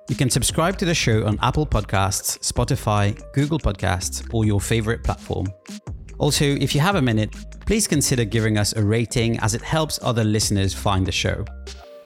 You 0.10 0.16
can 0.16 0.30
subscribe 0.30 0.78
to 0.78 0.86
the 0.86 0.96
show 0.96 1.26
on 1.26 1.38
Apple 1.42 1.68
Podcasts, 1.68 2.40
Spotify, 2.40 3.22
Google 3.34 3.60
Podcasts, 3.60 4.34
or 4.34 4.46
your 4.46 4.62
favorite 4.62 5.04
platform. 5.04 5.48
Also, 6.20 6.46
if 6.46 6.74
you 6.74 6.82
have 6.82 6.96
a 6.96 7.02
minute, 7.02 7.34
please 7.66 7.88
consider 7.88 8.26
giving 8.26 8.58
us 8.58 8.74
a 8.76 8.84
rating 8.84 9.40
as 9.40 9.54
it 9.54 9.62
helps 9.62 10.00
other 10.02 10.24
listeners 10.24 10.74
find 10.74 11.06
the 11.06 11.12
show. 11.12 11.46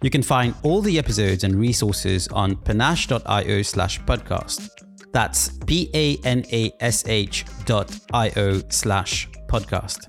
You 0.01 0.09
can 0.09 0.23
find 0.23 0.55
all 0.63 0.81
the 0.81 0.97
episodes 0.97 1.43
and 1.43 1.55
resources 1.55 2.27
on 2.29 2.55
panache.io 2.55 3.61
slash 3.61 4.01
podcast. 4.01 4.69
That's 5.11 5.49
P-A-N-A-S-H 5.65 7.45
dot 7.65 7.99
I-O 8.13 8.61
slash 8.69 9.29
podcast. 9.47 10.07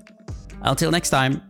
Until 0.61 0.91
next 0.91 1.09
time. 1.09 1.41